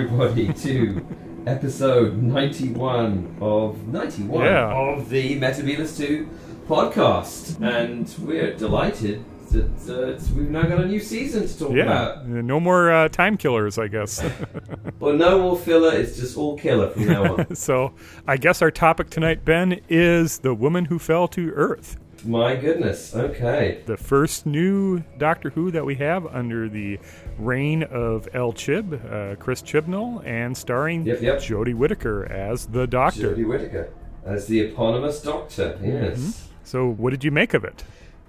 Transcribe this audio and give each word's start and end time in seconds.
Everybody, 0.00 0.52
to 0.64 1.06
episode 1.46 2.18
91 2.22 3.38
of 3.40 3.88
91 3.88 4.44
Yeah. 4.44 4.70
of 4.74 5.08
the 5.08 5.40
Metabolus 5.40 5.96
2 5.96 6.28
podcast. 6.68 7.58
And 7.62 8.06
we're 8.18 8.54
delighted 8.56 9.24
that 9.52 9.64
uh, 9.88 10.22
we've 10.36 10.50
now 10.50 10.64
got 10.64 10.80
a 10.80 10.84
new 10.86 11.00
season 11.00 11.48
to 11.48 11.58
talk 11.58 11.72
Yeah, 11.72 11.84
about. 11.84 12.26
no 12.28 12.60
more 12.60 12.92
uh, 12.92 13.08
time 13.08 13.38
killers, 13.38 13.78
I 13.78 13.88
guess. 13.88 14.22
Well, 15.00 15.14
no 15.14 15.38
more 15.38 15.56
filler, 15.58 15.94
it's 15.94 16.16
just 16.18 16.36
all 16.36 16.58
killer 16.58 16.90
from 16.90 17.06
now 17.06 17.36
on. 17.36 17.54
so, 17.54 17.92
I 18.26 18.36
guess 18.36 18.60
our 18.60 18.70
topic 18.70 19.08
tonight, 19.08 19.44
Ben, 19.46 19.80
is 19.88 20.38
the 20.40 20.54
woman 20.54 20.84
who 20.86 20.98
fell 20.98 21.26
to 21.28 21.52
Earth. 21.52 21.96
My 22.24 22.56
goodness, 22.56 23.14
okay. 23.14 23.82
The 23.86 23.96
first 23.96 24.46
new 24.46 25.00
Doctor 25.18 25.50
Who 25.50 25.70
that 25.70 25.84
we 25.84 25.94
have 25.96 26.26
under 26.26 26.68
the 26.68 26.98
reign 27.38 27.82
of 27.84 28.28
L. 28.32 28.52
Chib, 28.52 28.94
uh, 29.12 29.36
Chris 29.36 29.62
Chibnall, 29.62 30.24
and 30.26 30.56
starring 30.56 31.06
Yep, 31.06 31.20
yep. 31.20 31.38
Jodie 31.38 31.74
Whittaker 31.74 32.24
as 32.30 32.66
the 32.66 32.86
Doctor. 32.86 33.34
Jodie 33.34 33.46
Whittaker 33.46 33.90
as 34.24 34.46
the 34.46 34.60
eponymous 34.60 35.22
doctor, 35.22 35.78
yes. 35.82 36.18
Mm-hmm. 36.18 36.30
So, 36.64 36.88
what 36.88 37.10
did 37.10 37.22
you 37.22 37.30
make 37.30 37.54
of 37.54 37.62
it? 37.64 37.84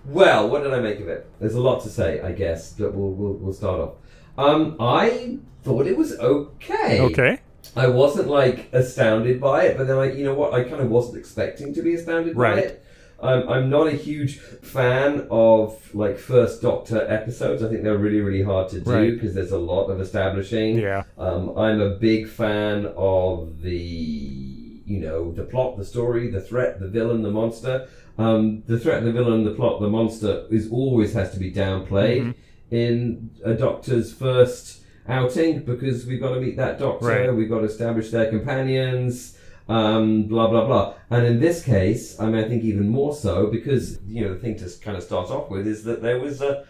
Well, 0.06 0.48
what 0.50 0.64
did 0.64 0.74
I 0.74 0.80
make 0.80 1.00
of 1.00 1.08
it? 1.08 1.28
There's 1.40 1.56
a 1.56 1.62
lot 1.62 1.82
to 1.84 1.90
say, 1.90 2.22
I 2.22 2.32
guess, 2.34 2.74
but 2.74 2.94
we'll, 2.94 3.10
we'll, 3.12 3.34
we'll 3.34 3.54
start 3.54 3.80
off. 3.80 3.94
Um, 4.38 4.76
I 4.80 5.40
thought 5.64 5.88
it 5.88 5.98
was 5.98 6.18
okay. 6.20 7.02
Okay. 7.02 7.40
I 7.76 7.88
wasn't 7.88 8.28
like 8.28 8.70
astounded 8.74 9.42
by 9.42 9.64
it, 9.64 9.78
but 9.78 9.88
then 9.88 9.98
like 9.98 10.16
you 10.16 10.24
know 10.24 10.34
what, 10.36 10.54
I 10.54 10.64
kind 10.64 10.82
of 10.82 10.90
wasn't 10.90 11.18
expecting 11.18 11.74
to 11.74 11.82
be 11.82 11.96
astounded 11.96 12.36
by 12.36 12.42
Right. 12.42 12.58
it. 12.60 12.84
Um, 13.20 13.50
I'm 13.50 13.70
not 13.70 13.88
a 13.88 13.92
huge 13.92 14.38
fan 14.40 15.28
of 15.32 15.94
like 15.96 16.18
first 16.20 16.62
Doctor 16.62 17.06
episodes. 17.10 17.64
I 17.64 17.70
think 17.70 17.84
they're 17.84 17.98
really 17.98 18.22
really 18.22 18.44
hard 18.44 18.70
to 18.70 18.80
do 18.80 18.92
Right. 18.92 19.12
because 19.14 19.34
there's 19.34 19.52
a 19.52 19.58
lot 19.58 19.86
of 19.88 20.00
establishing. 20.00 20.78
Yeah. 20.78 21.04
Um, 21.18 21.58
I'm 21.58 21.82
a 21.82 21.92
big 21.96 22.28
fan 22.28 22.86
of 22.96 23.62
the 23.62 23.76
you 23.78 25.00
know 25.00 25.32
the 25.32 25.44
plot, 25.44 25.78
the 25.78 25.86
story, 25.86 26.30
the 26.30 26.42
threat, 26.42 26.80
the 26.80 26.88
villain, 26.88 27.22
the 27.24 27.32
monster. 27.32 27.88
Um, 28.20 28.64
the 28.68 28.80
threat, 28.80 29.04
the 29.04 29.12
villain, 29.12 29.44
the 29.44 29.52
plot, 29.52 29.80
the 29.80 29.90
monster 29.90 30.46
is 30.50 30.72
always 30.72 31.14
has 31.14 31.32
to 31.34 31.40
be 31.40 31.52
downplayed 31.52 32.22
Mm-hmm. 32.22 32.76
in 32.76 33.30
a 33.44 33.54
Doctor's 33.54 34.12
first 34.14 34.82
outing 35.08 35.60
because 35.64 36.06
we've 36.06 36.20
got 36.22 36.34
to 36.34 36.42
meet 36.42 36.58
that 36.58 36.80
Doctor, 36.80 37.06
Right. 37.06 37.34
we've 37.36 37.50
got 37.50 37.60
to 37.60 37.66
establish 37.66 38.10
their 38.12 38.30
companions. 38.30 39.38
Um, 39.70 40.24
blah 40.24 40.48
blah 40.48 40.66
blah, 40.66 40.94
and 41.10 41.26
in 41.26 41.40
this 41.42 41.62
case, 41.64 42.18
I 42.20 42.28
mean, 42.28 42.42
I 42.44 42.48
think 42.48 42.64
even 42.64 42.88
more 42.90 43.14
so 43.14 43.48
because 43.48 44.00
you 44.08 44.22
know 44.24 44.34
the 44.34 44.40
thing 44.40 44.56
to 44.60 44.70
kind 44.82 44.96
of 44.96 45.04
start 45.04 45.30
off 45.30 45.50
with 45.50 45.68
is 45.68 45.84
that 45.84 46.02
there 46.02 46.20
was 46.20 46.42
a, 46.42 46.66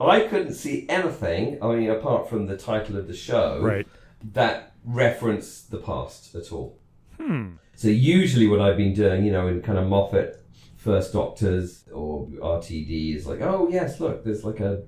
I 0.00 0.20
couldn't 0.22 0.54
see 0.54 0.84
anything. 0.88 1.62
I 1.62 1.72
mean, 1.74 1.88
apart 1.90 2.28
from 2.28 2.46
the 2.46 2.56
title 2.56 2.96
of 2.96 3.06
the 3.06 3.14
show, 3.14 3.60
Right. 3.62 3.86
that 4.32 4.72
reference 4.84 5.62
the 5.62 5.78
past 5.78 6.34
at 6.34 6.50
all. 6.50 6.76
Hmm. 7.18 7.50
So 7.76 7.86
usually 7.88 8.48
what 8.48 8.60
I've 8.60 8.76
been 8.76 8.94
doing, 8.94 9.24
you 9.24 9.30
know, 9.32 9.46
in 9.46 9.62
kind 9.62 9.78
of 9.78 9.86
Moffat 9.86 10.42
First 10.76 11.12
Doctors 11.12 11.84
or 11.92 12.26
RTD 12.26 13.14
is 13.14 13.26
like, 13.26 13.42
oh 13.42 13.68
yes, 13.70 14.00
look, 14.00 14.24
there's 14.24 14.42
like 14.44 14.58
a 14.60 14.82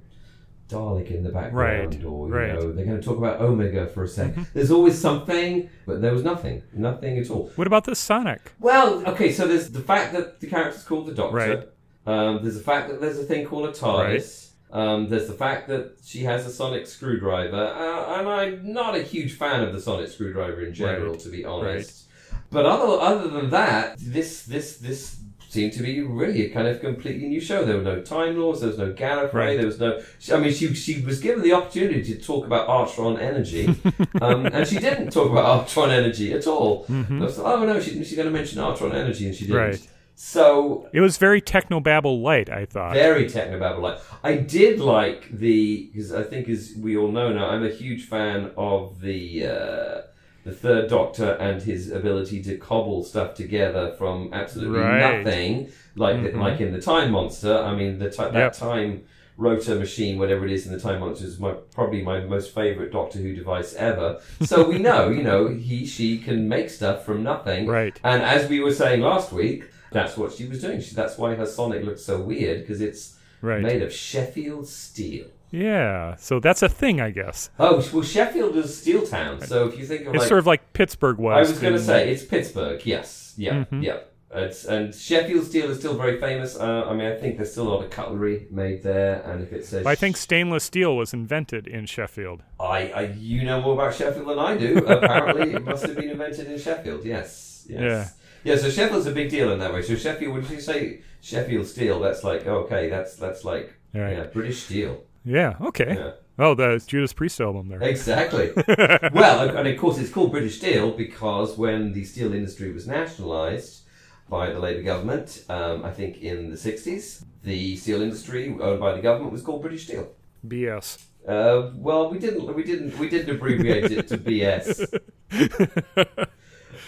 Dalek 0.73 1.11
in 1.11 1.23
the 1.23 1.31
background, 1.31 1.95
Right, 1.95 2.05
or 2.05 2.29
you 2.29 2.35
right. 2.35 2.55
know, 2.55 2.73
they're 2.73 2.85
going 2.87 3.01
to 3.01 3.03
talk 3.03 3.19
about 3.19 3.41
Omega 3.41 3.87
for 3.87 4.05
a 4.05 4.07
2nd 4.09 4.47
There's 4.55 4.71
always 4.71 4.99
something, 4.99 5.69
but 5.87 6.01
there 6.01 6.13
was 6.13 6.25
nothing, 6.25 6.63
nothing 6.73 7.19
at 7.19 7.31
all. 7.31 7.51
What 7.57 7.67
about 7.67 7.85
the 7.85 7.95
Sonic? 7.95 8.53
Well, 8.61 9.07
okay, 9.09 9.33
so 9.33 9.47
there's 9.47 9.71
the 9.71 9.81
fact 9.81 10.13
that 10.15 10.41
the 10.41 10.47
character's 10.47 10.85
called 10.85 11.07
the 11.07 11.15
Doctor. 11.15 11.37
Right. 11.37 11.69
Um, 12.05 12.43
there's 12.43 12.57
the 12.57 12.65
fact 12.65 12.89
that 12.89 13.01
there's 13.01 13.19
a 13.19 13.25
thing 13.25 13.47
called 13.47 13.69
a 13.69 13.73
TARDIS. 13.73 14.51
Um, 14.73 15.09
there's 15.11 15.29
the 15.29 15.35
fact 15.35 15.69
that 15.69 15.99
she 16.03 16.21
has 16.25 16.47
a 16.47 16.51
sonic 16.51 16.87
screwdriver, 16.87 17.57
uh, 17.57 18.19
and 18.19 18.29
I'm 18.29 18.73
not 18.73 18.95
a 18.95 19.03
huge 19.03 19.35
fan 19.35 19.63
of 19.63 19.75
the 19.75 19.81
sonic 19.81 20.09
screwdriver 20.09 20.63
in 20.63 20.73
general, 20.73 21.15
to 21.17 21.29
be 21.29 21.45
honest. 21.45 22.05
But 22.51 22.65
other 22.67 23.01
other 23.01 23.29
than 23.29 23.51
that, 23.51 23.99
this 23.99 24.45
this 24.45 24.79
this 24.79 25.17
seemed 25.53 25.73
to 25.75 25.83
be 25.83 26.01
really 26.01 26.47
a 26.47 26.51
kind 26.51 26.67
of 26.67 26.81
completely 26.81 27.29
new 27.29 27.41
show. 27.41 27.65
There 27.65 27.77
were 27.77 27.83
no 27.83 28.01
Time 28.01 28.39
Lords. 28.39 28.61
There 28.61 28.71
was 28.71 28.79
no 28.79 28.93
Gallifrey. 28.93 29.35
Right. 29.35 29.57
There 29.59 29.67
was 29.67 29.79
no. 29.79 30.03
I 30.33 30.39
mean, 30.39 30.53
she 30.53 30.73
she 30.75 31.03
was 31.03 31.21
given 31.21 31.43
the 31.43 31.53
opportunity 31.53 32.03
to 32.15 32.21
talk 32.21 32.47
about 32.47 32.69
Artron 32.69 33.21
energy, 33.21 33.67
um, 34.23 34.47
and 34.47 34.67
she 34.67 34.79
didn't 34.79 35.11
talk 35.11 35.31
about 35.31 35.69
Artron 35.69 35.91
energy 35.91 36.33
at 36.33 36.47
all. 36.47 36.87
I 36.89 37.19
was 37.19 37.39
like, 37.39 37.47
oh 37.47 37.67
no, 37.67 37.81
she, 37.81 37.91
she's 38.03 38.17
going 38.17 38.27
to 38.29 38.33
mention 38.33 38.59
Artron 38.59 38.95
energy, 38.95 39.27
and 39.27 39.35
she 39.35 39.47
didn't. 39.47 39.57
Right. 39.61 39.89
So 40.15 40.89
It 40.93 41.01
was 41.01 41.17
very 41.17 41.41
technobabble 41.43 42.23
light, 42.23 42.49
I 42.51 42.67
thought. 42.67 42.95
very 42.95 43.25
technobabble 43.27 43.81
light. 43.81 43.99
I 44.23 44.37
did 44.37 44.79
like 44.79 45.31
the 45.31 45.91
because 45.93 46.13
I 46.13 46.23
think 46.23 46.49
as 46.49 46.75
we 46.79 46.97
all 46.97 47.11
know 47.11 47.33
now, 47.33 47.49
I'm 47.49 47.65
a 47.65 47.71
huge 47.71 48.07
fan 48.07 48.53
of 48.57 49.01
the 49.01 49.47
uh, 49.47 50.01
the 50.45 50.53
Third 50.53 50.89
Doctor 50.91 51.33
and 51.33 51.63
his 51.63 51.91
ability 51.91 52.43
to 52.45 52.57
cobble 52.57 53.05
stuff 53.05 53.35
together 53.35 53.95
from 53.97 54.31
absolutely 54.33 54.81
Right. 54.81 55.23
nothing, 55.25 55.69
like 55.97 56.17
Mhm. 56.17 56.37
like 56.41 56.61
in 56.61 56.73
the 56.73 56.81
Time 56.81 57.13
Monster. 57.13 57.57
I 57.57 57.75
mean, 57.77 57.99
the 57.99 58.11
ti- 58.11 58.17
that 58.25 58.35
Yep. 58.35 58.53
time 58.55 59.03
rotor 59.39 59.77
machine, 59.77 60.19
whatever 60.19 60.45
it 60.45 60.53
is 60.53 60.67
in 60.67 60.73
the 60.73 60.79
Time 60.81 61.01
Monster, 61.01 61.27
is 61.27 61.39
my 61.39 61.53
probably 61.75 62.03
my 62.03 62.21
most 62.21 62.55
favorite 62.55 62.93
Doctor 62.93 63.19
Who 63.21 63.35
device 63.35 63.75
ever. 63.77 64.19
So 64.43 64.69
we 64.69 64.79
know, 64.89 65.09
you 65.11 65.23
know, 65.23 65.49
he 65.49 65.87
she 65.87 66.19
can 66.19 66.49
make 66.49 66.71
stuff 66.71 67.05
from 67.07 67.23
nothing, 67.23 67.67
Right. 67.67 67.99
and 68.03 68.23
as 68.23 68.49
we 68.51 68.61
were 68.61 68.73
saying 68.75 69.01
last 69.01 69.33
week, 69.33 69.65
that's 69.93 70.17
what 70.17 70.33
she 70.33 70.47
was 70.47 70.61
doing. 70.61 70.81
She, 70.81 70.95
that's 70.95 71.19
why 71.19 71.35
her 71.35 71.47
Sonic 71.47 71.85
looks 71.85 72.03
so 72.03 72.21
weird 72.21 72.61
because 72.61 72.81
it's 72.81 73.17
Right. 73.43 73.61
made 73.63 73.83
of 73.83 73.93
Sheffield 73.93 74.67
steel. 74.69 75.27
Yeah. 75.53 76.17
So 76.17 76.41
that's 76.41 76.63
a 76.63 76.69
thing, 76.69 77.01
I 77.01 77.11
guess. 77.11 77.51
Oh 77.59 77.85
well, 77.93 78.03
Sheffield 78.03 78.57
is 78.57 78.77
steel 78.77 79.07
town. 79.07 79.41
So 79.43 79.69
if 79.69 79.79
you 79.79 79.87
think 79.87 80.07
of 80.07 80.15
It's 80.15 80.23
like, 80.23 80.29
sort 80.29 80.41
of 80.41 80.47
like 80.47 80.73
Pittsburgh 80.73 81.19
was. 81.19 81.37
I 81.37 81.41
was. 81.53 81.59
going 81.61 81.75
to 81.75 81.81
say 81.81 82.11
it's 82.11 82.25
Pittsburgh. 82.25 82.85
Yes, 82.85 83.35
yeah, 83.37 83.65
Mhm. 83.71 83.85
yeah. 83.85 83.99
It's, 84.35 84.65
and 84.65 84.95
Sheffield 84.95 85.45
steel 85.45 85.71
is 85.71 85.79
still 85.79 85.95
very 85.95 86.19
famous. 86.19 86.57
Uh, 86.59 86.85
I 86.89 86.95
mean, 86.95 87.07
I 87.07 87.17
think 87.17 87.37
there's 87.37 87.53
still 87.53 87.69
a 87.69 87.73
lot 87.75 87.85
of 87.85 87.91
cutlery 87.91 88.47
made 88.51 88.83
there. 88.83 89.21
And 89.27 89.43
if 89.43 89.53
it 89.53 89.67
says, 89.67 89.85
I 89.85 89.95
think 89.95 90.17
stainless 90.17 90.65
steel 90.65 90.97
was 90.97 91.13
invented 91.13 91.67
in 91.67 91.85
Sheffield. 91.85 92.43
I, 92.59 92.89
I 92.93 93.03
you 93.19 93.45
know 93.45 93.61
more 93.61 93.75
about 93.75 93.95
Sheffield 93.95 94.27
than 94.27 94.39
I 94.39 94.57
do. 94.57 94.79
Apparently, 94.87 95.53
it 95.53 95.63
must 95.63 95.85
have 95.87 95.97
been 95.97 96.09
invented 96.09 96.47
in 96.51 96.59
Sheffield. 96.59 97.05
Yes, 97.05 97.67
yes. 97.69 98.15
Yeah, 98.43 98.57
so 98.57 98.71
Sheffield's 98.71 99.07
a 99.07 99.13
big 99.13 99.29
deal 99.29 99.53
in 99.53 99.59
that 99.59 99.73
way. 99.73 99.83
So 99.83 99.95
Sheffield, 99.97 100.33
when 100.33 100.47
you 100.51 100.61
say 100.63 101.03
Sheffield 101.21 101.67
Steel, 101.67 102.01
that's 102.01 102.25
like 102.25 102.47
okay, 102.47 102.89
that's 102.89 103.17
that's 103.17 103.45
like 103.45 103.75
Right. 103.95 104.17
yeah, 104.17 104.25
British 104.25 104.63
Steel. 104.63 105.05
Yeah. 105.25 105.55
Okay. 105.61 105.95
Yeah. 105.99 106.11
Oh, 106.39 106.55
the 106.55 106.83
Judas 106.87 107.13
Priest 107.13 107.41
album 107.41 107.69
there. 107.69 107.83
Exactly. 107.83 108.51
well, 109.13 109.57
and 109.57 109.69
of 109.69 109.79
course, 109.79 109.99
it's 109.99 110.11
called 110.11 110.31
British 110.33 110.57
Steel 110.59 110.91
because 110.93 111.57
when 111.59 111.93
the 111.93 112.05
steel 112.05 112.33
industry 112.33 112.73
was 112.73 112.87
nationalised 112.87 113.83
by 114.29 114.51
the 114.51 114.59
Labour 114.59 114.83
government, 114.83 115.45
um, 115.49 115.85
I 115.85 115.91
think 115.93 116.23
in 116.23 116.49
the 116.51 116.57
60s, 116.57 117.25
the 117.45 117.77
steel 117.77 118.01
industry 118.03 118.57
owned 118.61 118.81
by 118.81 118.93
the 118.95 119.03
government 119.03 119.31
was 119.33 119.43
called 119.43 119.61
British 119.63 119.85
Steel. 119.85 120.09
BS. 120.47 121.05
Uh, 121.29 121.71
well, 121.77 122.11
we 122.11 122.19
didn't, 122.19 122.53
we 122.55 122.65
didn't, 122.65 122.99
we 122.99 123.09
didn't 123.09 123.37
abbreviate 123.37 123.93
it 123.93 124.09
to 124.09 124.19
BS. 124.19 124.99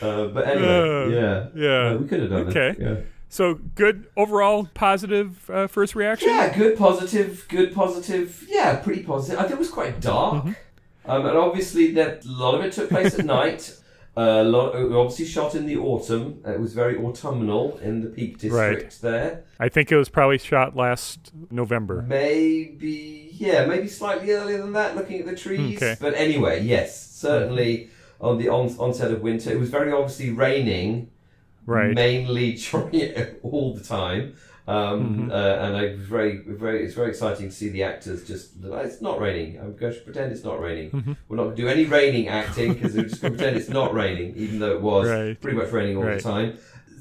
Uh, 0.03 0.27
but 0.27 0.47
anyway, 0.49 0.67
Uh, 0.67 1.07
yeah, 1.09 1.47
yeah. 1.55 1.91
Uh, 1.93 1.97
we 1.99 2.09
could 2.09 2.21
have 2.21 2.31
done 2.31 2.49
Okay. 2.49 2.71
it. 2.71 2.79
Yeah. 2.81 2.97
So 3.35 3.55
good 3.75 4.07
overall 4.17 4.69
positive 4.75 5.51
uh, 5.51 5.67
first 5.67 5.97
reaction. 5.97 6.29
Yeah, 6.29 6.57
good, 6.57 6.79
positive, 6.79 7.45
good, 7.49 7.75
positive. 7.75 8.47
Yeah, 8.49 8.77
pretty 8.77 9.03
positive. 9.03 9.41
I 9.41 9.43
think 9.43 9.55
it 9.55 9.59
was 9.59 9.71
quite 9.71 10.01
dark, 10.01 10.45
Mm-hmm. 10.45 11.11
um, 11.11 11.27
and 11.27 11.37
obviously 11.37 11.91
that 11.95 12.25
a 12.25 12.29
lot 12.31 12.55
of 12.55 12.65
it 12.65 12.73
took 12.73 12.91
place 12.91 13.19
at 13.19 13.25
night. 13.41 13.77
A 14.17 14.45
lot, 14.45 14.77
obviously 14.77 15.25
shot 15.25 15.57
in 15.57 15.67
the 15.67 15.77
autumn. 15.79 16.43
It 16.47 16.61
was 16.61 16.75
very 16.75 16.97
autumnal 16.97 17.77
in 17.79 18.03
the 18.03 18.09
Peak 18.11 18.39
District 18.39 18.83
Right. 18.85 18.99
there. 19.03 19.43
I 19.59 19.69
think 19.69 19.91
it 19.91 19.97
was 19.97 20.09
probably 20.09 20.39
shot 20.39 20.77
last 20.77 21.33
November. 21.51 22.03
Maybe, 22.03 23.31
yeah, 23.33 23.67
maybe 23.67 23.89
slightly 23.89 24.31
earlier 24.31 24.59
than 24.59 24.75
that, 24.75 24.95
looking 24.95 25.19
at 25.19 25.27
the 25.27 25.35
trees. 25.35 25.83
Okay. 25.83 25.97
But 26.01 26.15
anyway, 26.15 26.63
yes, 26.63 27.05
certainly 27.11 27.91
on 28.21 28.39
the 28.39 28.49
on- 28.49 28.77
onset 28.79 29.11
of 29.11 29.23
winter, 29.23 29.51
it 29.51 29.59
was 29.59 29.71
very 29.71 29.91
obviously 29.91 30.31
raining 30.31 31.11
Right. 31.67 31.95
mainly 31.95 32.53
during 32.71 33.37
all 33.43 33.75
the 33.75 33.83
time. 33.85 34.35
Um, 34.67 35.29
Mhm. 35.29 35.31
uh, 35.31 35.63
and 35.65 35.77
I 35.77 35.83
was 35.93 36.07
very, 36.07 36.39
very, 36.39 36.85
it's 36.85 36.95
very 36.95 37.11
exciting 37.11 37.51
to 37.51 37.55
see 37.55 37.69
the 37.69 37.83
actors 37.83 38.27
just. 38.27 38.53
It's 38.65 39.03
not 39.03 39.21
raining. 39.21 39.59
I'm 39.61 39.77
going 39.77 39.93
to 39.93 40.01
pretend 40.01 40.33
it's 40.33 40.43
not 40.45 40.59
raining. 40.59 40.91
Mhm. 40.91 41.17
We're 41.29 41.37
not 41.37 41.45
going 41.45 41.57
to 41.57 41.63
do 41.63 41.69
any 41.69 41.85
raining 41.85 42.29
acting 42.29 42.73
because 42.73 42.95
we're 42.95 43.03
just 43.05 43.21
going 43.21 43.35
to 43.35 43.39
pretend 43.39 43.59
it's 43.59 43.69
not 43.69 43.93
raining, 43.93 44.35
even 44.37 44.61
though 44.61 44.73
it 44.73 44.81
was 44.81 45.07
Right. 45.09 45.39
pretty 45.39 45.59
much 45.59 45.71
raining 45.71 45.99
all 45.99 46.05
Right. 46.05 46.17
the 46.17 46.23
time. 46.23 46.55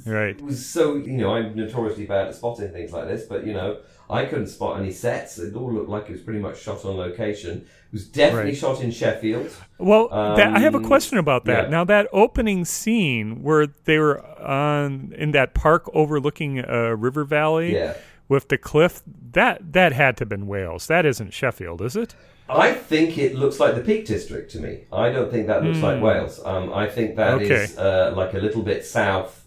Right. 0.05 0.35
It 0.35 0.41
was 0.41 0.65
so, 0.65 0.95
you 0.95 1.13
know, 1.13 1.35
I'm 1.35 1.55
notoriously 1.55 2.05
bad 2.05 2.27
at 2.27 2.35
spotting 2.35 2.69
things 2.71 2.91
like 2.91 3.07
this, 3.07 3.23
but 3.23 3.47
you 3.47 3.53
know, 3.53 3.77
I 4.09 4.25
couldn't 4.25 4.47
spot 4.47 4.79
any 4.79 4.91
sets. 4.91 5.39
It 5.39 5.55
all 5.55 5.71
looked 5.71 5.89
like 5.89 6.05
it 6.09 6.11
was 6.11 6.21
pretty 6.21 6.39
much 6.39 6.61
shot 6.61 6.83
on 6.85 6.97
location. 6.97 7.59
It 7.59 7.93
was 7.93 8.05
definitely 8.07 8.51
Right. 8.51 8.57
shot 8.57 8.81
in 8.81 8.91
Sheffield. 8.91 9.49
Well, 9.79 10.07
that, 10.09 10.53
I 10.55 10.59
have 10.59 10.73
a 10.75 10.77
Um, 10.77 10.85
question 10.85 11.17
about 11.17 11.45
that. 11.45 11.65
yeah. 11.65 11.69
Now, 11.69 11.83
that 11.85 12.07
opening 12.13 12.65
scene 12.65 13.43
where 13.43 13.67
they 13.85 13.97
were 13.99 14.21
on 14.41 15.13
in 15.17 15.31
that 15.31 15.53
park 15.53 15.89
overlooking 15.93 16.59
a 16.59 16.95
river 16.95 17.23
valley 17.23 17.75
Yeah. 17.75 17.93
with 18.27 18.49
the 18.49 18.57
cliff, 18.57 19.01
that 19.33 19.73
that 19.73 19.93
had 19.93 20.17
to 20.17 20.21
have 20.21 20.29
been 20.29 20.47
Wales. 20.47 20.87
That 20.87 21.05
isn't 21.05 21.33
Sheffield, 21.33 21.81
is 21.81 21.95
it? 21.95 22.13
I 22.49 22.73
think 22.73 23.17
it 23.17 23.35
looks 23.35 23.59
like 23.59 23.73
the 23.73 23.81
Peak 23.81 24.05
District 24.05 24.51
to 24.51 24.59
me. 24.59 24.81
I 24.91 25.09
don't 25.11 25.31
think 25.31 25.47
that 25.47 25.63
looks 25.63 25.81
like 25.81 26.01
Wales. 26.03 26.41
Um, 26.43 26.73
I 26.73 26.87
think 26.87 27.15
that 27.15 27.41
is 27.41 27.77
Okay. 27.77 27.81
uh, 27.81 28.11
like 28.15 28.33
a 28.33 28.37
little 28.39 28.61
bit 28.63 28.85
south 28.85 29.42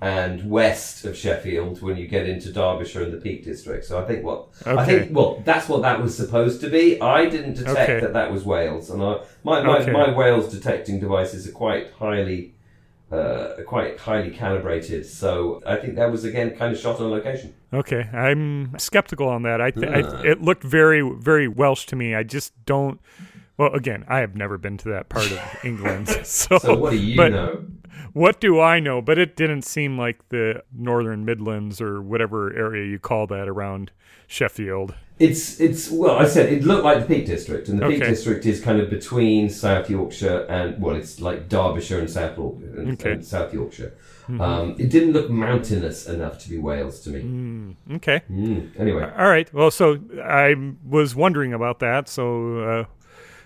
and 0.00 0.48
west 0.48 1.04
of 1.04 1.16
Sheffield 1.16 1.82
when 1.82 1.96
you 1.96 2.06
get 2.06 2.28
into 2.28 2.52
Derbyshire 2.52 3.02
and 3.02 3.12
the 3.12 3.16
Peak 3.16 3.44
District. 3.44 3.84
So 3.84 4.00
I 4.00 4.04
think 4.04 4.24
what 4.24 4.46
I 4.64 4.84
think 4.84 5.14
well 5.16 5.42
that's 5.44 5.68
what 5.68 5.82
that 5.82 6.00
was 6.00 6.16
supposed 6.16 6.60
to 6.60 6.70
be. 6.70 7.00
I 7.00 7.26
didn't 7.28 7.54
detect 7.54 7.78
Okay. 7.90 8.00
that 8.00 8.12
that 8.12 8.30
was 8.32 8.44
Wales, 8.44 8.90
and 8.90 9.02
I, 9.02 9.18
my 9.42 9.62
my, 9.62 9.78
Okay. 9.78 9.90
my 9.90 10.14
Wales 10.14 10.52
detecting 10.52 11.00
devices 11.00 11.48
are 11.48 11.52
quite 11.52 11.90
highly. 11.98 12.54
Uh, 13.10 13.62
quite 13.66 13.98
highly 13.98 14.28
calibrated, 14.30 15.06
so 15.06 15.62
I 15.66 15.76
think 15.76 15.94
that 15.96 16.12
was 16.12 16.24
again 16.26 16.54
kind 16.54 16.74
of 16.74 16.78
shot 16.78 17.00
on 17.00 17.10
location. 17.10 17.54
Okay, 17.72 18.02
I'm 18.12 18.78
skeptical 18.78 19.26
on 19.30 19.44
that. 19.44 19.62
I, 19.62 19.70
th- 19.70 19.86
Ah. 19.88 20.20
I 20.20 20.26
it 20.26 20.42
looked 20.42 20.62
very 20.62 21.00
very 21.00 21.48
Welsh 21.48 21.86
to 21.86 21.96
me. 21.96 22.14
I 22.14 22.22
just 22.22 22.52
don't. 22.66 23.00
Well, 23.58 23.74
again, 23.74 24.04
I 24.08 24.20
have 24.20 24.34
never 24.36 24.56
been 24.56 24.76
to 24.78 24.88
that 24.90 25.08
part 25.10 25.30
of 25.30 25.40
England, 25.64 26.08
so, 26.24 26.58
So 26.58 26.76
what 26.76 26.90
do 26.92 26.96
you 26.96 27.16
but 27.16 27.32
know? 27.32 27.64
what 28.12 28.40
do 28.40 28.60
I 28.60 28.80
know? 28.80 29.02
But 29.02 29.18
it 29.18 29.36
didn't 29.36 29.62
seem 29.62 29.98
like 29.98 30.28
the 30.30 30.62
Northern 30.72 31.24
Midlands 31.24 31.80
or 31.80 32.00
whatever 32.00 32.56
area 32.56 32.86
you 32.86 32.98
call 32.98 33.26
that 33.26 33.48
around 33.48 33.90
Sheffield. 34.26 34.94
It's 35.18 35.58
it's 35.60 35.90
well, 35.90 36.16
I 36.16 36.26
said 36.28 36.52
it 36.52 36.62
looked 36.62 36.84
like 36.84 37.00
the 37.00 37.12
Peak 37.12 37.26
District, 37.26 37.68
and 37.68 37.80
the 37.80 37.88
Peak 37.88 38.00
Okay. 38.02 38.10
District 38.10 38.46
is 38.46 38.60
kind 38.60 38.80
of 38.80 38.88
between 38.88 39.50
South 39.50 39.90
Yorkshire 39.90 40.46
and 40.48 40.80
well, 40.80 40.94
it's 40.94 41.20
like 41.20 41.48
Derbyshire 41.48 41.98
and 41.98 42.08
South 42.08 42.38
and, 42.38 42.92
Okay. 42.92 43.12
and 43.14 43.24
South 43.26 43.52
Yorkshire. 43.52 43.94
Um, 44.28 44.76
it 44.78 44.90
didn't 44.90 45.12
look 45.14 45.30
mountainous 45.30 46.06
enough 46.06 46.38
to 46.40 46.50
be 46.50 46.58
Wales 46.58 47.00
to 47.00 47.10
me. 47.10 47.74
Okay. 47.94 48.20
Mm, 48.30 48.78
Anyway, 48.78 49.02
All 49.16 49.26
right. 49.28 49.52
Well, 49.54 49.70
so 49.70 49.98
I 50.22 50.54
was 50.86 51.16
wondering 51.16 51.52
about 51.54 51.78
that. 51.80 52.08
So 52.08 52.58
uh, 52.60 52.84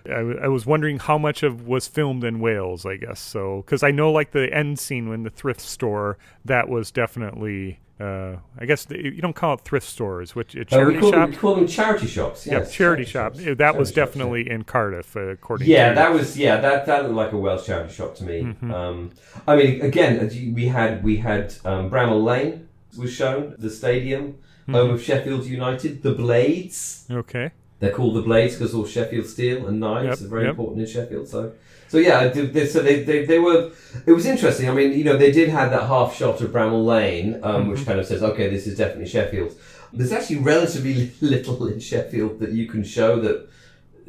I, 0.07 0.19
w- 0.19 0.39
I 0.43 0.49
was 0.49 0.67
wondering 0.67 0.99
how 0.99 1.19
much 1.19 1.43
of 1.43 1.67
was 1.67 1.87
filmed 1.89 2.25
in 2.25 2.41
Wales, 2.41 2.85
I 2.87 2.97
guess. 2.97 3.21
So 3.21 3.63
because 3.65 3.83
I 3.83 3.91
know 3.91 4.11
like 4.13 4.33
the 4.33 4.53
end 4.53 4.79
scene 4.79 5.09
when 5.09 5.23
the 5.23 5.31
thrift 5.31 5.61
store 5.61 6.19
that 6.45 6.69
was 6.69 6.91
definitely. 6.91 7.79
Uh, 8.01 8.39
I 8.59 8.65
guess 8.65 8.85
the, 8.87 8.97
you 9.01 9.21
don't 9.23 9.37
call 9.37 9.55
it 9.55 9.61
thrift 9.61 9.87
stores, 9.87 10.35
which 10.35 10.57
uh, 10.57 10.61
Uh, 10.63 10.65
charity 10.65 10.97
we, 10.97 11.01
call 11.03 11.11
them, 11.13 11.31
we 11.31 11.37
call 11.37 11.55
them 11.55 11.69
charity 11.69 12.09
shops. 12.09 12.45
yeah, 12.47 12.55
Yes, 12.59 12.73
charity 12.73 13.05
shop. 13.05 13.35
shops. 13.37 13.47
Uh, 13.47 13.55
That 13.55 13.77
was 13.77 13.93
Charity 13.93 13.95
shops, 13.95 13.97
yeah. 13.97 14.05
definitely 14.05 14.51
in 14.51 14.65
Cardiff, 14.65 15.15
uh, 15.17 15.21
according 15.21 15.69
Yeah, 15.69 15.91
to 15.91 15.95
that 15.95 16.13
was 16.13 16.37
yeah 16.37 16.57
that 16.57 16.85
that 16.87 17.03
looked 17.05 17.15
like 17.15 17.33
a 17.33 17.39
Welsh 17.39 17.67
charity 17.67 17.93
shop 17.93 18.17
to 18.17 18.25
me. 18.25 18.43
Mm-hmm. 18.43 18.73
Um, 18.75 19.11
I 19.47 19.55
mean, 19.55 19.83
again, 19.83 20.29
we 20.53 20.67
had 20.67 21.05
we 21.05 21.19
had 21.19 21.55
um, 21.65 21.91
Bramall 21.91 22.25
Lane 22.25 22.67
was 22.99 23.13
shown, 23.13 23.55
the 23.59 23.71
stadium, 23.71 24.35
Mm-hmm. 24.63 24.75
home 24.75 24.91
of 24.91 25.03
Sheffield 25.03 25.45
United, 25.47 26.03
the 26.03 26.13
Blades. 26.13 27.05
okay. 27.11 27.51
They're 27.83 27.91
called 27.93 28.15
the 28.15 28.23
Blades 28.23 28.55
because 28.55 28.75
all 28.77 28.87
Sheffield 28.87 29.27
steel 29.27 29.67
and 29.67 29.81
knives 29.81 30.21
Yep, 30.21 30.27
are 30.27 30.31
very 30.31 30.43
yep. 30.45 30.51
important 30.51 30.81
in 30.83 30.87
Sheffield. 30.87 31.27
So, 31.27 31.53
so 31.89 31.99
yeah, 31.99 32.29
they, 32.29 32.47
they, 32.47 32.67
so 32.69 32.79
they, 32.81 33.03
they, 33.03 33.27
they 33.27 33.41
were. 33.41 33.73
It 34.07 34.13
was 34.13 34.25
interesting. 34.25 34.71
I 34.71 34.73
mean, 34.73 34.93
you 34.97 35.03
know, 35.03 35.17
they 35.17 35.33
did 35.33 35.49
have 35.49 35.71
that 35.73 35.89
half 35.89 36.15
shot 36.15 36.41
of 36.41 36.51
Bramall 36.53 36.87
Lane, 36.87 37.41
um, 37.43 37.43
Mm-hmm. 37.43 37.71
which 37.71 37.85
kind 37.85 37.99
of 37.99 38.07
says, 38.07 38.23
okay, 38.23 38.49
this 38.49 38.69
is 38.69 38.79
definitely 38.79 39.09
Sheffield. 39.09 39.53
There's 39.93 40.13
actually 40.13 40.37
relatively 40.39 41.11
little 41.21 41.67
in 41.67 41.81
Sheffield 41.81 42.39
that 42.39 42.53
you 42.53 42.67
can 42.69 42.85
show 42.85 43.19
that 43.21 43.49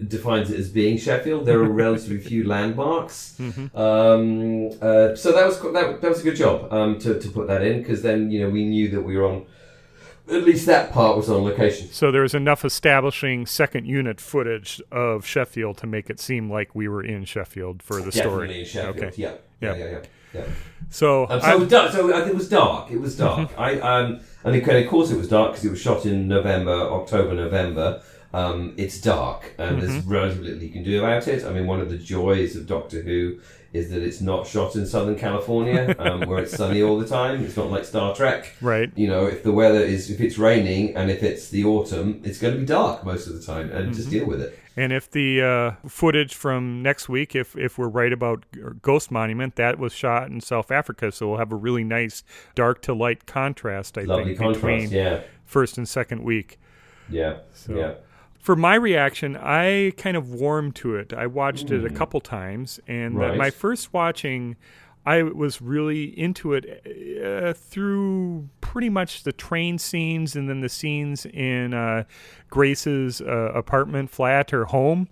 defines 0.07 0.51
it 0.51 0.59
as 0.59 0.69
being 0.69 0.95
Sheffield. 0.99 1.47
There 1.47 1.59
are 1.59 1.63
relatively 1.85 2.19
few 2.19 2.43
landmarks. 2.47 3.35
Mm-hmm. 3.39 3.75
Um, 3.75 4.67
uh, 4.87 5.15
so 5.15 5.31
that 5.31 5.45
was 5.47 5.59
that, 5.73 5.99
that 5.99 6.09
was 6.13 6.19
a 6.21 6.23
good 6.23 6.35
job 6.35 6.71
um, 6.71 6.99
to 6.99 7.19
to 7.19 7.27
put 7.29 7.47
that 7.47 7.63
in 7.63 7.79
because 7.81 8.03
then 8.03 8.29
you 8.29 8.39
know 8.41 8.49
we 8.51 8.65
knew 8.65 8.89
that 8.89 9.01
we 9.01 9.17
were 9.17 9.25
on. 9.25 9.45
At 10.29 10.43
least 10.45 10.65
that 10.67 10.91
part 10.93 11.17
was 11.17 11.29
on 11.29 11.43
location. 11.43 11.89
So 11.91 12.11
there 12.11 12.21
was 12.21 12.33
enough 12.33 12.63
establishing 12.63 13.45
second 13.45 13.85
unit 13.87 14.21
footage 14.21 14.81
of 14.91 15.25
Sheffield 15.25 15.77
to 15.79 15.87
make 15.87 16.09
it 16.09 16.19
seem 16.19 16.49
like 16.49 16.73
we 16.73 16.87
were 16.87 17.03
in 17.03 17.25
Sheffield 17.25 17.83
for 17.83 17.97
the 18.01 18.11
Definitely 18.11 18.15
story. 18.15 18.59
in 18.59 18.65
Sheffield. 18.65 18.97
Okay. 19.03 19.21
Yeah. 19.21 19.33
Yeah. 19.59 19.75
Yeah. 19.75 19.75
Yeah. 19.75 19.91
Yeah. 19.91 19.99
yeah. 20.33 20.43
So, 20.89 21.27
Um, 21.29 21.41
so, 21.41 21.47
I- 21.47 21.53
it 21.53 21.59
was 21.59 21.69
dark, 21.69 21.91
so 21.91 22.09
it 22.09 22.35
was 22.35 22.49
dark. 22.49 22.91
It 22.91 23.01
was 23.01 23.17
dark. 23.17 23.49
I 23.57 23.79
um, 23.79 24.19
and 24.45 24.55
of 24.55 24.87
course 24.89 25.11
it 25.11 25.17
was 25.17 25.27
dark 25.27 25.51
because 25.51 25.65
it 25.65 25.71
was 25.71 25.81
shot 25.81 26.05
in 26.05 26.27
November, 26.27 26.71
October, 26.71 27.33
November. 27.33 28.01
Um, 28.33 28.73
it's 28.77 28.99
dark, 28.99 29.53
and 29.59 29.81
there's 29.81 30.03
relatively 30.05 30.45
little 30.49 30.63
you 30.63 30.69
can 30.69 30.83
do 30.83 30.99
about 31.03 31.27
it. 31.27 31.45
I 31.45 31.53
mean, 31.53 31.67
one 31.67 31.79
of 31.79 31.89
the 31.89 31.97
joys 31.97 32.55
of 32.55 32.65
Doctor 32.65 33.01
Who 33.01 33.39
is 33.73 33.89
that 33.91 34.01
it's 34.03 34.21
not 34.21 34.45
shot 34.47 34.75
in 34.75 34.85
Southern 34.85 35.17
California, 35.17 35.95
um, 35.99 36.21
where 36.21 36.39
it's 36.43 36.55
sunny 36.55 36.81
all 36.81 36.97
the 36.97 37.07
time. 37.07 37.43
It's 37.43 37.57
not 37.57 37.69
like 37.71 37.85
Star 37.85 38.15
Trek. 38.15 38.55
right. 38.61 38.91
You 38.95 39.07
know, 39.07 39.25
if 39.25 39.43
the 39.43 39.51
weather 39.51 39.79
is, 39.79 40.09
if 40.09 40.19
it's 40.19 40.37
raining 40.37 40.95
and 40.95 41.11
if 41.11 41.21
it's 41.23 41.49
the 41.49 41.63
autumn, 41.65 42.21
it's 42.23 42.39
going 42.39 42.53
to 42.55 42.59
be 42.59 42.65
dark 42.65 43.03
most 43.05 43.27
of 43.27 43.33
the 43.33 43.41
time, 43.41 43.71
and 43.71 43.93
just 43.93 44.09
deal 44.09 44.25
with 44.25 44.41
it. 44.41 44.57
And 44.75 44.91
if 44.91 45.11
the 45.11 45.41
uh, 45.41 45.87
footage 45.87 46.33
from 46.33 46.81
next 46.81 47.07
week, 47.07 47.35
if 47.35 47.55
if 47.55 47.77
we're 47.77 47.87
right 47.87 48.11
about 48.11 48.43
Ghost 48.81 49.11
Monument, 49.11 49.55
that 49.57 49.77
was 49.77 49.93
shot 49.93 50.29
in 50.29 50.41
South 50.41 50.71
Africa, 50.71 51.11
so 51.11 51.29
we'll 51.29 51.37
have 51.37 51.51
a 51.51 51.55
really 51.55 51.83
nice 51.83 52.23
dark 52.55 52.81
to 52.83 52.95
light 52.95 53.27
contrast. 53.27 53.95
I 53.99 54.01
Lovely 54.01 54.35
think 54.35 54.39
contrast. 54.39 54.61
between 54.61 54.89
Yeah. 54.89 55.21
first 55.45 55.77
and 55.77 55.87
second 55.87 56.23
week. 56.23 56.57
Yeah. 57.09 57.37
yeah. 57.69 57.93
For 58.43 58.57
my 58.57 58.75
reaction, 58.75 59.37
I 59.37 59.93
kind 59.95 60.17
of 60.17 60.33
warmed 60.33 60.75
to 60.75 60.97
it. 60.97 61.13
I 61.13 61.27
watched 61.27 61.71
it 61.71 61.85
a 61.85 61.89
couple 61.89 62.19
times, 62.19 62.77
and 62.89 63.17
Right. 63.17 63.37
my 63.37 63.49
first 63.49 63.93
watching, 63.93 64.57
I 65.05 65.23
was 65.23 65.61
really 65.61 66.03
into 66.19 66.51
it 66.53 66.65
uh, 67.23 67.53
through 67.53 68.49
pretty 68.59 68.89
much 68.89 69.23
the 69.23 69.31
train 69.31 69.77
scenes 69.77 70.35
and 70.35 70.49
then 70.49 70.59
the 70.59 70.67
scenes 70.67 71.25
in 71.25 71.73
uh, 71.73 72.03
Grace's 72.49 73.21
uh, 73.21 73.53
apartment, 73.55 74.09
flat, 74.09 74.53
or 74.53 74.65
home. 74.65 75.07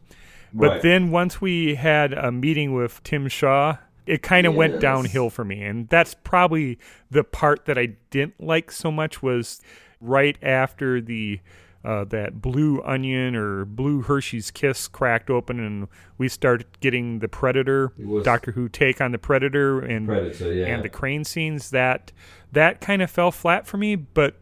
But 0.54 0.72
Right. 0.72 0.82
then 0.82 1.10
once 1.10 1.40
we 1.40 1.76
had 1.76 2.12
a 2.12 2.34
meeting 2.34 2.74
with 2.74 3.02
Tim 3.04 3.30
Shaw, 3.30 3.78
it 4.06 4.22
kind 4.24 4.46
of 4.46 4.56
went 4.56 4.82
downhill 4.82 5.30
for 5.30 5.46
me, 5.46 5.64
and 5.64 5.88
that's 5.88 6.16
probably 6.16 6.78
the 7.10 7.24
part 7.24 7.64
that 7.64 7.78
I 7.78 7.94
didn't 8.10 8.44
like 8.44 8.72
so 8.74 8.92
much 8.92 9.24
was 9.24 9.62
right 10.02 10.38
after 10.44 11.00
the 11.00 11.40
uh, 11.84 12.04
that 12.06 12.42
blue 12.42 12.82
onion 12.84 13.36
or 13.36 13.66
blue 13.66 14.02
Hershey's 14.02 14.52
Kiss 14.52 14.88
cracked 14.88 15.30
open, 15.30 15.60
and 15.60 15.88
we 16.18 16.30
started 16.30 16.68
getting 16.80 17.20
the 17.20 17.28
Predator, 17.28 17.92
Doctor 18.24 18.52
Who 18.52 18.70
take 18.70 19.02
on 19.02 19.12
the 19.12 19.18
Predator, 19.18 19.80
and 19.80 20.08
Predator. 20.08 20.54
Yeah. 20.54 20.68
and 20.68 20.84
the 20.84 20.90
crane 20.90 21.24
scenes. 21.24 21.72
That 21.72 22.12
that 22.52 22.82
kind 22.82 23.02
of 23.02 23.10
fell 23.10 23.32
flat 23.32 23.66
for 23.66 23.78
me, 23.78 23.96
but 23.96 24.36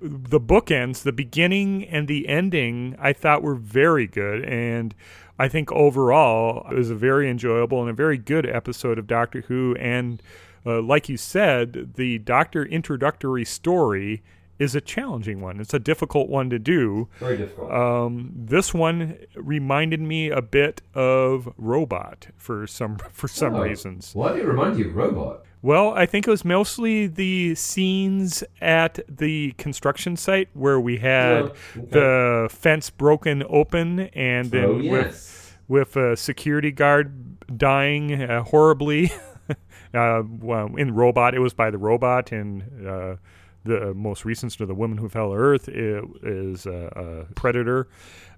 the 0.00 0.40
bookends, 0.40 1.02
the 1.02 1.12
beginning 1.12 1.84
and 1.84 2.08
the 2.08 2.26
ending, 2.26 2.96
I 2.98 3.12
thought 3.12 3.42
were 3.42 3.54
very 3.54 4.06
good, 4.06 4.44
and 4.44 4.94
I 5.38 5.48
think 5.48 5.70
overall 5.72 6.66
it 6.70 6.74
was 6.74 6.90
a 6.90 6.94
very 6.94 7.30
enjoyable 7.30 7.80
and 7.80 7.90
a 7.90 7.94
very 7.94 8.18
good 8.18 8.46
episode 8.46 8.98
of 8.98 9.06
Doctor 9.06 9.42
Who. 9.42 9.76
And 9.78 10.22
uh, 10.66 10.82
like 10.82 11.08
you 11.08 11.16
said, 11.16 11.94
the 11.94 12.18
Doctor 12.18 12.64
introductory 12.64 13.44
story 13.44 14.22
is 14.60 14.74
a 14.76 14.80
challenging 14.80 15.40
one. 15.40 15.58
It's 15.58 15.74
a 15.74 15.78
difficult 15.80 16.28
one 16.28 16.50
to 16.50 16.58
do. 16.58 17.08
Very 17.18 17.36
difficult. 17.38 17.72
Um, 17.72 18.30
this 18.36 18.72
one 18.72 19.16
reminded 19.34 20.00
me 20.00 20.30
a 20.30 20.42
bit 20.42 20.82
of 20.94 21.52
Robot 21.56 22.28
for 22.36 22.66
some 22.68 22.98
for 23.10 23.26
some 23.26 23.54
Oh. 23.56 23.62
reasons. 23.62 24.14
Why 24.14 24.32
did 24.34 24.42
it 24.42 24.46
remind 24.46 24.78
you 24.78 24.88
of 24.90 24.94
Robot? 24.94 25.44
Well, 25.62 25.90
I 25.92 26.06
think 26.06 26.26
it 26.26 26.30
was 26.30 26.44
mostly 26.44 27.06
the 27.06 27.54
scenes 27.54 28.42
at 28.62 28.98
the 29.08 29.52
construction 29.58 30.16
site 30.16 30.48
where 30.54 30.80
we 30.80 30.98
had 30.98 31.42
Oh, 31.42 31.44
okay. 31.76 31.86
the 31.90 32.48
fence 32.50 32.88
broken 32.90 33.42
open 33.48 34.00
and 34.14 34.50
then 34.50 34.64
oh 34.64 34.74
with 34.76 34.84
yes. 34.86 35.52
with 35.68 35.96
a 35.96 36.16
security 36.16 36.70
guard 36.70 37.12
dying 37.58 38.22
uh, 38.22 38.42
horribly. 38.42 39.10
uh, 39.94 40.22
well, 40.40 40.74
in 40.76 40.94
Robot, 40.94 41.34
it 41.34 41.40
was 41.40 41.52
by 41.54 41.70
the 41.70 41.78
robot, 41.78 42.30
and 42.32 42.86
uh, 42.86 43.16
the 43.64 43.92
most 43.94 44.24
recent 44.24 44.58
of 44.60 44.68
the 44.68 44.74
Woman 44.74 44.98
Who 44.98 45.08
Fell 45.08 45.30
to 45.30 45.34
Earth 45.34 45.68
is 45.68 46.66
uh, 46.66 47.26
a 47.28 47.34
Predator. 47.34 47.88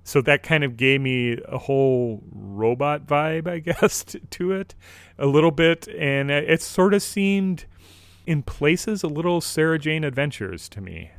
So 0.05 0.21
that 0.23 0.43
kind 0.43 0.65
of 0.65 0.77
gave 0.77 1.01
me 1.01 1.39
a 1.47 1.59
whole 1.59 2.23
robot 2.33 3.07
vibe, 3.07 3.47
I 3.47 3.59
guess, 3.61 4.03
to, 4.05 4.19
to 4.19 4.53
it 4.53 4.75
a 5.19 5.27
little 5.27 5.53
bit, 5.53 5.87
and 5.89 6.31
uh, 6.31 6.43
it 6.47 6.61
sort 6.61 6.93
of 6.95 7.03
seemed, 7.03 7.67
in 8.27 8.43
places, 8.43 9.03
a 9.03 9.09
little 9.09 9.41
Sarah 9.41 9.79
Jane 9.79 10.03
Adventures 10.03 10.69
to 10.71 10.81
me. 10.81 11.13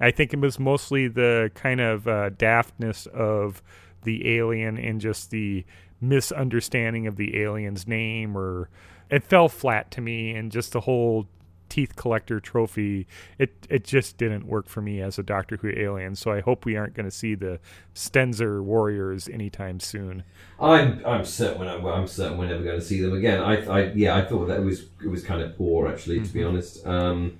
I 0.00 0.10
think 0.10 0.32
it 0.32 0.40
was 0.40 0.58
mostly 0.58 1.06
the 1.06 1.52
kind 1.54 1.80
of 1.80 2.08
uh, 2.08 2.30
daftness 2.30 3.06
of 3.06 3.62
the 4.02 4.36
alien 4.36 4.76
and 4.76 5.00
just 5.00 5.30
the 5.30 5.64
misunderstanding 6.00 7.06
of 7.06 7.16
the 7.16 7.40
alien's 7.40 7.86
name, 7.86 8.36
or 8.36 8.68
it 9.10 9.22
fell 9.22 9.48
flat 9.48 9.92
to 9.92 10.00
me, 10.00 10.34
and 10.34 10.50
just 10.50 10.72
the 10.72 10.80
whole 10.80 11.28
teeth 11.68 11.96
collector 11.96 12.40
trophy. 12.40 13.06
It 13.38 13.66
it 13.70 13.84
just 13.84 14.16
didn't 14.16 14.46
work 14.46 14.68
for 14.68 14.80
me 14.80 15.00
as 15.00 15.18
a 15.18 15.22
Doctor 15.22 15.56
Who 15.56 15.70
alien. 15.76 16.14
So 16.16 16.30
I 16.32 16.40
hope 16.40 16.64
we 16.64 16.76
aren't 16.76 16.94
going 16.94 17.06
to 17.06 17.10
see 17.14 17.34
the 17.34 17.58
Stenza 17.94 18.62
Warriors 18.62 19.28
anytime 19.28 19.80
soon. 19.80 20.24
I'm 20.60 21.04
I'm 21.06 21.24
certain 21.24 21.58
when 21.58 21.68
I, 21.68 21.76
well, 21.76 21.94
I'm 21.94 22.06
certain 22.06 22.38
we're 22.38 22.46
never 22.48 22.62
going 22.62 22.78
to 22.78 22.84
see 22.84 23.00
them 23.00 23.14
again. 23.14 23.40
I, 23.40 23.64
I 23.66 23.92
yeah 23.94 24.16
I 24.16 24.24
thought 24.24 24.46
that 24.46 24.58
it 24.60 24.64
was 24.64 24.86
it 25.02 25.08
was 25.08 25.22
kind 25.24 25.42
of 25.42 25.56
poor 25.56 25.88
actually 25.88 26.20
to 26.20 26.32
be 26.32 26.44
honest. 26.44 26.86
Um, 26.86 27.38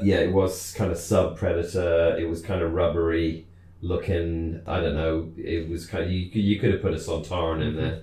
yeah, 0.00 0.16
it 0.16 0.32
was 0.32 0.72
kind 0.74 0.90
of 0.90 0.98
sub 0.98 1.36
Predator. 1.38 2.16
It 2.18 2.28
was 2.28 2.42
kind 2.42 2.62
of 2.62 2.72
rubbery. 2.72 3.46
looking. 3.80 4.60
I 4.66 4.80
don't 4.80 4.94
know. 4.94 5.30
It 5.36 5.68
was 5.68 5.86
kind 5.86 6.04
of 6.04 6.10
you. 6.10 6.30
You 6.32 6.58
could 6.60 6.72
have 6.72 6.82
put 6.82 6.92
a 6.94 6.96
Sontaran 6.96 7.58
Mm-hmm. 7.58 7.62
in 7.62 7.76
there. 7.76 8.02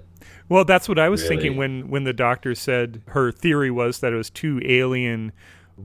Well, 0.49 0.65
that's 0.65 0.89
what 0.89 0.97
I 0.99 1.09
was 1.09 1.21
Really? 1.23 1.35
thinking 1.37 1.57
when 1.57 1.89
when 1.89 2.03
the 2.03 2.13
doctor 2.13 2.55
said 2.55 3.01
her 3.09 3.31
theory 3.31 3.71
was 3.71 3.99
that 3.99 4.13
it 4.13 4.15
was 4.17 4.29
two 4.29 4.59
alien 4.65 5.31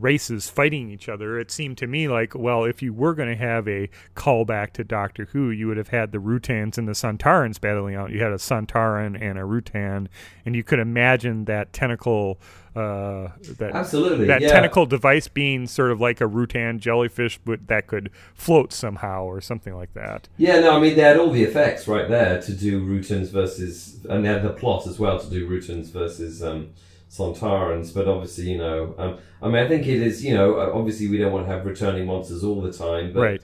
races 0.01 0.49
fighting 0.49 0.91
each 0.91 1.09
other. 1.09 1.39
It 1.39 1.51
seemed 1.51 1.79
to 1.79 1.87
me 1.87 2.09
like, 2.09 2.35
well, 2.35 2.65
if 2.65 2.83
you 2.83 2.93
were 2.93 3.15
going 3.15 3.29
to 3.29 3.37
have 3.37 3.69
a 3.69 3.89
callback 4.15 4.73
to 4.75 4.85
Doctor 4.85 5.27
Who, 5.33 5.51
you 5.51 5.69
would 5.69 5.77
have 5.77 5.89
had 5.89 6.13
the 6.13 6.19
Rutans 6.19 6.79
and 6.79 6.89
the 6.89 6.93
Sontarans 6.93 7.61
battling 7.61 7.95
out. 7.95 8.11
You 8.11 8.23
had 8.23 8.33
a 8.33 8.37
Sontaran 8.37 9.21
and 9.21 9.39
a 9.39 9.43
Rutan, 9.43 10.09
and 10.45 10.55
you 10.55 10.63
could 10.63 10.79
imagine 10.79 11.45
that 11.47 11.73
tentacle, 11.73 12.41
uh, 12.77 13.29
that 13.59 13.73
Absolutely. 13.73 14.27
that 14.27 14.43
yeah. 14.43 14.49
tentacle 14.49 14.87
device 14.87 15.29
being 15.29 15.67
sort 15.67 15.91
of 15.91 16.01
like 16.01 16.21
a 16.21 16.25
Rutan 16.25 16.79
jellyfish, 16.79 17.39
but 17.45 17.67
that 17.69 17.87
could 17.87 18.11
float 18.35 18.73
somehow 18.73 19.25
or 19.25 19.41
something 19.41 19.75
like 19.75 19.95
that. 19.95 20.29
Yeah, 20.37 20.61
no, 20.61 20.77
I 20.77 20.81
mean 20.81 20.97
they 20.97 21.03
had 21.03 21.17
all 21.17 21.31
the 21.31 21.45
effects 21.45 21.87
right 21.87 22.09
there 22.09 22.41
to 22.43 22.53
do 22.53 22.85
Rutans 22.85 23.31
versus, 23.31 24.05
and 24.09 24.25
they 24.25 24.29
had 24.29 24.43
the 24.43 24.51
plot 24.51 24.87
as 24.87 24.99
well 24.99 25.19
to 25.21 25.31
do 25.31 25.49
Rutans 25.49 25.93
versus 25.93 26.43
um, 26.43 26.71
Sontarans. 27.17 27.95
But 27.95 28.09
obviously, 28.09 28.51
you 28.51 28.59
know, 28.59 28.95
um, 28.99 29.19
I 29.43 29.47
mean, 29.47 29.57
I 29.65 29.69
think 29.69 29.87
it 29.87 30.03
is, 30.03 30.25
you 30.25 30.35
know, 30.35 30.57
uh, 30.59 30.71
obviously 30.75 31.09
we 31.09 31.19
don't 31.19 31.33
want 31.33 31.47
to 31.47 31.53
have 31.53 31.65
returning 31.65 32.07
monsters 32.07 32.43
all 32.43 32.61
the 32.61 32.73
time, 32.73 33.13
but 33.13 33.21
right. 33.21 33.43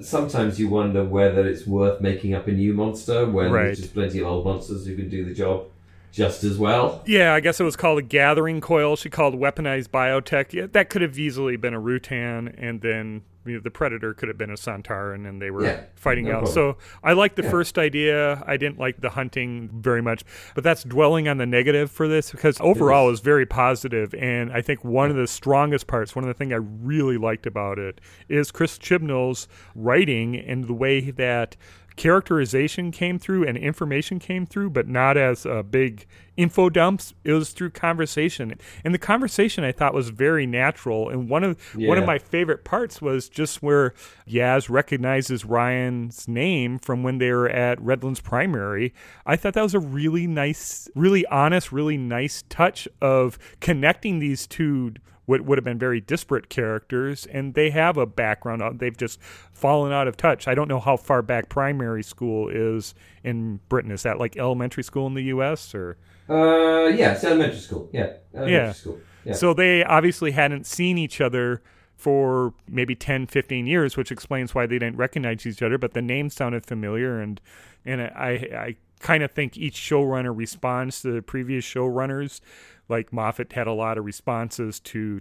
sometimes 0.00 0.58
you 0.58 0.68
wonder 0.68 1.04
whether 1.04 1.46
it's 1.46 1.66
worth 1.66 2.00
making 2.00 2.34
up 2.34 2.46
a 2.48 2.52
new 2.52 2.72
monster 2.74 3.26
when 3.26 3.50
Right. 3.52 3.64
there's 3.66 3.80
just 3.80 3.94
plenty 3.94 4.20
of 4.20 4.26
old 4.26 4.44
monsters 4.44 4.86
who 4.86 4.96
can 4.96 5.08
do 5.08 5.24
the 5.24 5.34
job 5.34 5.66
just 6.12 6.44
as 6.44 6.58
well. 6.58 7.02
Yeah, 7.06 7.34
I 7.34 7.40
guess 7.40 7.60
it 7.60 7.64
was 7.64 7.76
called 7.76 7.98
a 7.98 8.02
gathering 8.02 8.60
coil. 8.60 8.96
She 8.96 9.10
called 9.10 9.34
weaponized 9.34 9.88
biotech. 9.88 10.52
Yeah, 10.52 10.66
that 10.72 10.90
could 10.90 11.02
have 11.02 11.18
easily 11.18 11.56
been 11.56 11.74
a 11.74 11.80
Rutan, 11.80 12.54
and 12.58 12.80
then 12.80 13.22
you 13.46 13.54
know, 13.54 13.60
the 13.60 13.70
Predator 13.70 14.12
could 14.12 14.28
have 14.28 14.36
been 14.36 14.50
a 14.50 14.54
Sontaran, 14.54 15.14
and 15.14 15.24
then 15.24 15.38
they 15.38 15.50
were 15.50 15.64
Yeah, 15.64 15.80
fighting 15.94 16.26
no 16.26 16.32
out. 16.32 16.40
problem. 16.44 16.52
So 16.54 16.76
I 17.02 17.14
like 17.14 17.36
the 17.36 17.42
Yeah. 17.42 17.50
first 17.50 17.78
idea. 17.78 18.44
I 18.46 18.58
didn't 18.58 18.78
like 18.78 19.00
the 19.00 19.08
hunting 19.10 19.70
very 19.72 20.02
much, 20.02 20.24
but 20.54 20.62
that's 20.62 20.84
dwelling 20.84 21.26
on 21.26 21.38
the 21.38 21.46
negative 21.46 21.90
for 21.90 22.06
this 22.06 22.30
because 22.30 22.60
overall 22.60 23.08
it 23.08 23.12
was 23.12 23.20
very 23.20 23.46
positive, 23.46 24.14
and 24.18 24.52
I 24.52 24.60
think 24.60 24.84
one 24.84 25.10
of 25.10 25.16
the 25.16 25.26
strongest 25.26 25.86
parts, 25.86 26.14
one 26.14 26.22
of 26.22 26.28
the 26.28 26.34
things 26.34 26.52
I 26.52 26.56
really 26.56 27.16
liked 27.16 27.46
about 27.46 27.78
it, 27.78 27.98
is 28.28 28.50
Chris 28.50 28.76
Chibnall's 28.76 29.48
writing 29.74 30.36
and 30.36 30.64
the 30.66 30.74
way 30.74 31.10
that 31.10 31.56
characterization 31.96 32.90
came 32.90 33.18
through 33.18 33.46
and 33.46 33.56
information 33.56 34.18
came 34.18 34.46
through, 34.46 34.70
but 34.70 34.88
not 34.88 35.16
as 35.16 35.44
uh, 35.44 35.62
big 35.62 36.06
info 36.36 36.70
dumps. 36.70 37.12
It 37.24 37.32
was 37.32 37.50
through 37.50 37.70
conversation, 37.70 38.54
and 38.84 38.94
the 38.94 38.98
conversation 38.98 39.64
I 39.64 39.72
thought 39.72 39.92
was 39.92 40.08
very 40.10 40.46
natural. 40.46 41.08
And 41.08 41.28
one 41.28 41.44
of 41.44 41.60
one 41.74 41.98
of 41.98 42.06
my 42.06 42.18
favorite 42.18 42.64
parts 42.64 43.02
was 43.02 43.28
just 43.28 43.62
where 43.62 43.94
Yaz 44.28 44.70
recognizes 44.70 45.44
Ryan's 45.44 46.26
name 46.26 46.78
from 46.78 47.02
when 47.02 47.18
they 47.18 47.30
were 47.30 47.48
at 47.48 47.80
Redlands 47.80 48.20
Primary. 48.20 48.94
I 49.26 49.36
thought 49.36 49.54
that 49.54 49.62
was 49.62 49.74
a 49.74 49.80
really 49.80 50.26
nice, 50.26 50.88
really 50.94 51.26
honest, 51.26 51.72
really 51.72 51.96
nice 51.96 52.44
touch 52.48 52.88
of 53.00 53.38
connecting 53.60 54.18
these 54.18 54.46
two 54.46 54.94
what 55.30 55.42
would 55.42 55.56
have 55.58 55.64
been 55.64 55.78
very 55.78 56.00
disparate 56.00 56.48
characters, 56.48 57.24
and 57.26 57.54
they 57.54 57.70
have 57.70 57.96
a 57.96 58.04
background. 58.06 58.60
uh, 58.62 58.72
They've 58.74 58.96
just 58.96 59.20
fallen 59.52 59.92
out 59.92 60.08
of 60.08 60.16
touch. 60.16 60.48
I 60.48 60.54
don't 60.54 60.66
know 60.68 60.80
how 60.80 60.96
far 60.96 61.22
back 61.22 61.48
primary 61.48 62.02
school 62.02 62.48
is 62.48 62.94
in 63.22 63.60
Britain. 63.68 63.92
Is 63.92 64.02
that 64.02 64.18
like 64.18 64.36
elementary 64.36 64.82
school 64.82 65.06
in 65.06 65.14
the 65.14 65.22
U.S. 65.24 65.72
or? 65.74 65.96
Uh, 66.28 66.88
yeah, 66.88 67.12
it's 67.12 67.22
elementary 67.24 67.58
school. 67.60 67.88
Yeah, 67.92 68.14
elementary 68.34 68.52
Yeah. 68.66 68.72
school. 68.72 68.98
Yeah. 69.24 69.34
So 69.34 69.54
they 69.54 69.84
obviously 69.84 70.32
hadn't 70.32 70.66
seen 70.66 70.98
each 70.98 71.20
other 71.20 71.62
for 71.96 72.54
maybe 72.66 72.94
10, 72.94 73.26
15 73.26 73.66
years, 73.66 73.96
which 73.96 74.10
explains 74.10 74.54
why 74.54 74.66
they 74.66 74.78
didn't 74.78 74.96
recognize 74.96 75.46
each 75.46 75.62
other. 75.62 75.76
But 75.78 75.92
the 75.92 76.02
name 76.02 76.30
sounded 76.30 76.64
familiar, 76.66 77.20
and 77.20 77.40
and 77.84 78.00
I 78.00 78.30
I 78.66 78.76
kind 79.00 79.22
of 79.22 79.32
think 79.32 79.56
each 79.56 79.76
showrunner 79.76 80.36
responds 80.36 81.02
to 81.02 81.12
the 81.12 81.22
previous 81.22 81.64
showrunners. 81.64 82.40
Like 82.88 83.12
Moffat 83.12 83.52
had 83.52 83.66
a 83.66 83.72
lot 83.72 83.98
of 83.98 84.04
responses 84.04 84.78
to 84.80 85.20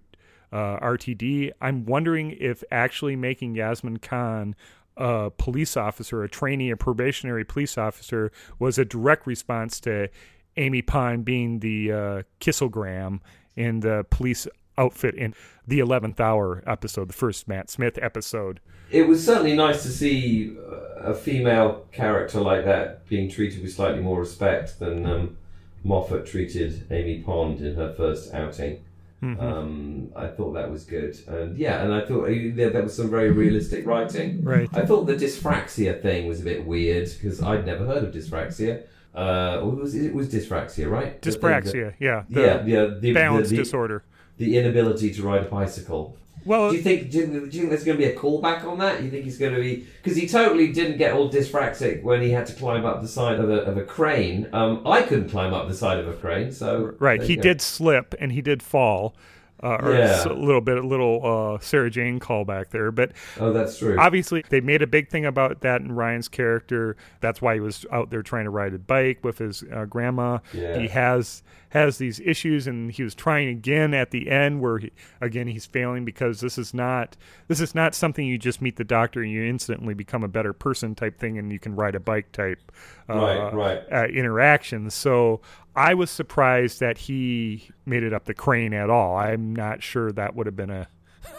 uh, 0.51 0.79
RTD. 0.79 1.51
I'm 1.61 1.85
wondering 1.85 2.35
if 2.39 2.63
actually 2.71 3.15
making 3.15 3.55
Yasmin 3.55 3.97
Khan 3.97 4.55
a 4.97 5.31
police 5.37 5.77
officer, 5.77 6.23
a 6.23 6.29
trainee, 6.29 6.71
a 6.71 6.77
probationary 6.77 7.45
police 7.45 7.77
officer, 7.77 8.31
was 8.59 8.77
a 8.77 8.85
direct 8.85 9.25
response 9.25 9.79
to 9.81 10.09
Amy 10.57 10.81
Pond 10.81 11.23
being 11.23 11.59
the 11.59 11.91
uh, 11.91 12.23
kissogram 12.41 13.19
in 13.55 13.79
the 13.79 14.05
police 14.09 14.47
outfit 14.79 15.15
in 15.15 15.35
the 15.67 15.79
11th 15.79 16.19
hour 16.19 16.63
episode, 16.65 17.09
the 17.09 17.13
first 17.13 17.47
Matt 17.47 17.69
Smith 17.69 17.99
episode. 18.01 18.59
It 18.89 19.07
was 19.07 19.23
certainly 19.23 19.55
nice 19.55 19.83
to 19.83 19.89
see 19.89 20.57
uh, 20.57 21.11
a 21.11 21.13
female 21.13 21.85
character 21.91 22.39
like 22.39 22.65
that 22.65 23.07
being 23.07 23.29
treated 23.29 23.61
with 23.61 23.73
slightly 23.73 24.01
more 24.01 24.19
respect 24.19 24.79
than 24.79 25.05
um, 25.05 25.37
Moffat 25.83 26.25
treated 26.25 26.87
Amy 26.91 27.19
Pond 27.19 27.61
in 27.61 27.75
her 27.75 27.93
first 27.93 28.33
outing. 28.33 28.83
Mm-hmm. 29.21 29.41
Um, 29.41 30.11
I 30.15 30.27
thought 30.27 30.53
that 30.53 30.71
was 30.71 30.85
good, 30.85 31.17
and 31.27 31.57
yeah, 31.57 31.83
and 31.83 31.93
I 31.93 32.05
thought 32.05 32.23
uh, 32.23 32.33
there, 32.53 32.69
there 32.69 32.83
was 32.83 32.95
some 32.95 33.09
very 33.09 33.31
realistic 33.31 33.85
writing. 33.85 34.41
Right. 34.45 34.69
I 34.71 34.85
thought 34.85 35.07
the 35.07 35.15
dyspraxia 35.15 36.01
thing 36.01 36.27
was 36.27 36.39
a 36.39 36.43
bit 36.45 36.65
weird 36.65 37.09
because 37.13 37.43
I'd 37.43 37.65
never 37.65 37.85
heard 37.85 38.05
of 38.05 38.13
dyspraxia. 38.13 38.83
Uh, 39.13 39.59
or 39.61 39.71
was 39.71 39.95
it, 39.95 40.05
it 40.05 40.13
was 40.13 40.29
dyspraxia, 40.29 40.89
right? 40.89 41.21
The 41.21 41.31
thing 41.31 41.41
that- 41.41 41.63
Dyspraxia, 41.63 41.93
yeah. 41.99 42.23
The 42.29 42.41
yeah, 42.41 42.65
yeah, 42.65 42.85
the, 42.99 43.11
balance 43.11 43.49
the, 43.49 43.57
the, 43.57 43.63
disorder. 43.63 44.03
The 44.39 44.57
inability 44.57 45.13
to 45.13 45.21
ride 45.21 45.43
a 45.43 45.45
bicycle. 45.45 46.17
Well, 46.45 46.71
Do 46.71 46.77
you 46.77 46.81
think? 46.81 47.11
Do 47.11 47.19
you, 47.19 47.25
do 47.25 47.33
you 47.33 47.49
think 47.49 47.69
there's 47.69 47.83
going 47.83 47.97
to 47.97 48.03
be 48.03 48.09
a 48.09 48.15
callback 48.15 48.63
on 48.63 48.79
that? 48.79 49.03
You 49.03 49.11
think 49.11 49.25
he's 49.25 49.37
going 49.37 49.53
to 49.53 49.59
be 49.59 49.85
because 50.01 50.17
he 50.17 50.27
totally 50.27 50.71
didn't 50.71 50.97
get 50.97 51.13
all 51.13 51.29
dyspraxic 51.29 52.01
when 52.01 52.21
he 52.21 52.31
had 52.31 52.47
to 52.47 52.53
climb 52.53 52.85
up 52.85 53.01
the 53.01 53.07
side 53.07 53.39
of 53.39 53.49
a, 53.49 53.61
of 53.63 53.77
a 53.77 53.83
crane. 53.83 54.47
Um, 54.53 54.81
I 54.87 55.01
couldn't 55.01 55.29
climb 55.29 55.53
up 55.53 55.67
the 55.67 55.75
side 55.75 55.99
of 55.99 56.07
a 56.07 56.13
crane, 56.13 56.51
so 56.51 56.95
right. 56.97 57.21
He 57.21 57.35
go. 57.35 57.41
did 57.41 57.61
slip 57.61 58.15
and 58.19 58.31
he 58.31 58.41
did 58.41 58.63
fall. 58.63 59.15
Uh, 59.61 59.77
or 59.81 59.93
Yeah. 59.93 60.23
a 60.27 60.33
little 60.33 60.61
bit, 60.61 60.77
a 60.77 60.87
little 60.87 61.21
uh, 61.55 61.59
Sarah 61.59 61.89
Jane 61.89 62.19
callback 62.19 62.69
there. 62.69 62.91
But 62.91 63.11
Oh, 63.39 63.51
that's 63.51 63.79
true. 63.79 63.97
obviously 63.99 64.43
they 64.49 64.61
made 64.61 64.81
a 64.81 64.87
big 64.87 65.09
thing 65.09 65.25
about 65.25 65.61
that 65.61 65.81
in 65.81 65.91
Ryan's 65.91 66.27
character. 66.29 66.95
That's 67.19 67.41
why 67.41 67.55
he 67.55 67.59
was 67.59 67.85
out 67.91 68.09
there 68.09 68.21
trying 68.23 68.45
to 68.45 68.49
ride 68.51 68.73
a 68.73 68.79
bike 68.79 69.19
with 69.23 69.37
his 69.39 69.63
uh, 69.73 69.85
grandma. 69.85 70.39
Yeah. 70.53 70.77
He 70.79 70.87
has 70.87 71.43
has 71.71 71.99
these 71.99 72.19
issues, 72.21 72.65
and 72.65 72.91
he 72.91 73.03
was 73.03 73.13
trying 73.13 73.47
again 73.47 73.93
at 73.93 74.09
the 74.09 74.27
end, 74.31 74.59
where 74.59 74.79
he, 74.79 74.91
again 75.21 75.45
he's 75.47 75.67
failing 75.67 76.03
because 76.03 76.39
this 76.41 76.57
is 76.57 76.73
not 76.73 77.15
this 77.47 77.61
is 77.61 77.75
not 77.75 77.93
something 77.93 78.25
you 78.25 78.39
just 78.39 78.59
meet 78.59 78.75
the 78.77 78.83
doctor 78.83 79.21
and 79.21 79.31
you 79.31 79.43
instantly 79.43 79.93
become 79.93 80.23
a 80.23 80.27
better 80.27 80.51
person 80.53 80.95
type 80.95 81.19
thing, 81.19 81.37
and 81.37 81.51
you 81.51 81.59
can 81.59 81.75
ride 81.75 81.93
a 81.93 81.99
bike 81.99 82.31
type 82.31 82.71
uh, 83.09 83.13
Right, 83.13 83.53
right. 83.53 83.83
Uh, 83.91 84.05
interaction. 84.07 84.89
So. 84.89 85.41
I 85.79 85.93
was 85.93 86.09
surprised 86.11 86.79
that 86.81 86.97
he 86.97 87.69
made 87.85 88.03
it 88.03 88.13
up 88.13 88.25
the 88.25 88.33
crane 88.33 88.73
at 88.73 88.89
all. 88.89 89.15
I'm 89.17 89.55
not 89.55 89.81
sure 89.81 90.11
that 90.11 90.35
would 90.35 90.45
have 90.45 90.55
been 90.55 90.69
a 90.69 90.87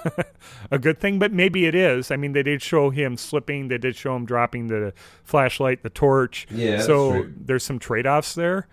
a 0.70 0.78
good 0.78 0.98
thing, 1.00 1.18
but 1.18 1.32
maybe 1.32 1.66
it 1.66 1.74
is. 1.74 2.10
I 2.10 2.16
mean, 2.16 2.32
they 2.32 2.42
did 2.42 2.62
show 2.62 2.90
him 2.90 3.16
slipping. 3.16 3.68
They 3.68 3.78
did 3.78 3.96
show 3.96 4.14
him 4.16 4.24
dropping 4.24 4.68
the 4.68 4.92
flashlight, 5.24 5.82
the 5.82 5.90
torch. 5.90 6.46
Yeah, 6.50 6.80
so 6.80 7.26
there's 7.36 7.64
some 7.64 7.78
trade 7.78 8.06
offs 8.06 8.34
there. 8.34 8.66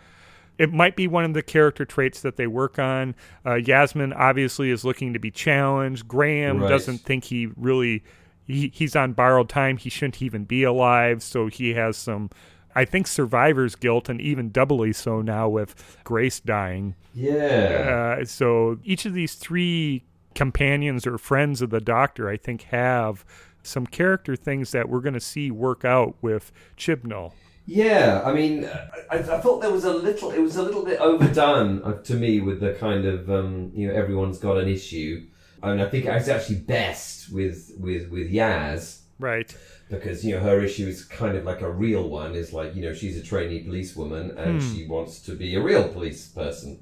It 0.57 0.73
might 0.73 0.95
be 0.95 1.07
one 1.07 1.23
of 1.23 1.33
the 1.33 1.43
character 1.43 1.85
traits 1.85 2.21
that 2.21 2.35
they 2.37 2.47
work 2.47 2.79
on. 2.79 3.15
Uh, 3.45 3.55
Yasmin 3.55 4.11
obviously 4.13 4.71
is 4.71 4.83
looking 4.83 5.13
to 5.13 5.19
be 5.19 5.31
challenged. 5.31 6.07
Graham 6.07 6.61
Right. 6.61 6.69
doesn't 6.69 6.99
think 6.99 7.25
he 7.25 7.49
really 7.55 8.03
he, 8.45 8.71
he's 8.73 8.95
on 8.95 9.13
borrowed 9.13 9.49
time. 9.49 9.77
He 9.77 9.89
shouldn't 9.89 10.21
even 10.21 10.45
be 10.45 10.63
alive. 10.63 11.21
So 11.21 11.47
he 11.47 11.73
has 11.73 11.95
some, 11.97 12.29
I 12.77 12.85
think, 12.85 13.07
survivor's 13.07 13.75
guilt, 13.75 14.07
and 14.09 14.21
even 14.21 14.51
doubly 14.51 14.93
so 14.93 15.21
now 15.21 15.49
with 15.49 15.97
Grace 16.03 16.39
dying. 16.39 16.95
yeah, 17.13 18.17
Uh, 18.19 18.25
so 18.25 18.77
each 18.83 19.05
of 19.05 19.13
these 19.13 19.33
three 19.35 20.03
companions 20.35 21.07
or 21.07 21.17
friends 21.17 21.61
of 21.61 21.69
the 21.71 21.81
doctor, 21.81 22.29
I 22.29 22.37
think, 22.37 22.61
have 22.63 23.25
some 23.63 23.85
character 23.87 24.35
things 24.35 24.71
that 24.71 24.87
we're 24.87 25.01
going 25.01 25.13
to 25.15 25.19
see 25.19 25.51
work 25.51 25.83
out 25.83 26.15
with 26.21 26.51
Chibnall. 26.77 27.33
yeah. 27.65 28.21
I 28.23 28.31
mean, 28.33 28.65
I, 29.11 29.17
I 29.17 29.21
thought 29.41 29.61
there 29.61 29.71
was 29.71 29.83
a 29.83 29.93
little. 29.93 30.31
It 30.31 30.39
was 30.39 30.55
a 30.55 30.63
little 30.63 30.85
bit 30.85 30.99
overdone 30.99 31.81
uh, 31.83 31.93
to 32.03 32.13
me 32.13 32.39
with 32.39 32.59
the 32.61 32.73
kind 32.75 33.05
of 33.05 33.29
um, 33.29 33.71
you 33.73 33.87
know 33.87 33.93
everyone's 33.93 34.37
got 34.39 34.57
an 34.57 34.69
issue, 34.69 35.25
I 35.61 35.71
and 35.71 35.81
I 35.81 35.89
think 35.89 36.05
it's 36.05 36.29
actually 36.29 36.57
best 36.59 37.33
with 37.33 37.71
with 37.79 38.09
with 38.09 38.31
Yaz. 38.31 38.99
Right. 39.19 39.53
Because 39.89 40.25
you 40.25 40.35
know 40.35 40.41
her 40.41 40.61
issue 40.61 40.87
is 40.87 41.05
kind 41.05 41.37
of 41.37 41.45
like 41.45 41.61
a 41.61 41.71
real 41.71 42.09
one 42.09 42.35
is 42.35 42.51
like 42.53 42.75
you 42.75 42.81
know 42.81 42.93
she's 42.93 43.17
a 43.17 43.23
trainee 43.23 43.63
policewoman 43.63 44.37
and 44.37 44.61
she 44.61 44.85
wants 44.87 45.19
to 45.21 45.33
be 45.33 45.55
a 45.55 45.61
real 45.61 45.87
police 45.87 46.27
person. 46.27 46.79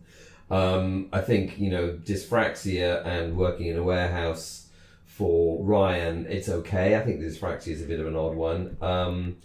Um, 0.49 1.09
i 1.11 1.21
think 1.21 1.57
you 1.57 1.71
know 1.71 1.97
dyspraxia 2.03 3.03
and 3.03 3.35
working 3.35 3.65
in 3.65 3.77
a 3.77 3.83
warehouse 3.83 4.67
for 5.05 5.63
ryan 5.63 6.27
it's 6.29 6.49
okay. 6.49 6.95
I 6.95 7.01
think 7.01 7.19
dyspraxia 7.19 7.69
is 7.69 7.81
a 7.81 7.85
bit 7.85 7.99
of 7.99 8.07
an 8.07 8.15
odd 8.15 8.35
one. 8.35 8.77
Um, 8.81 9.37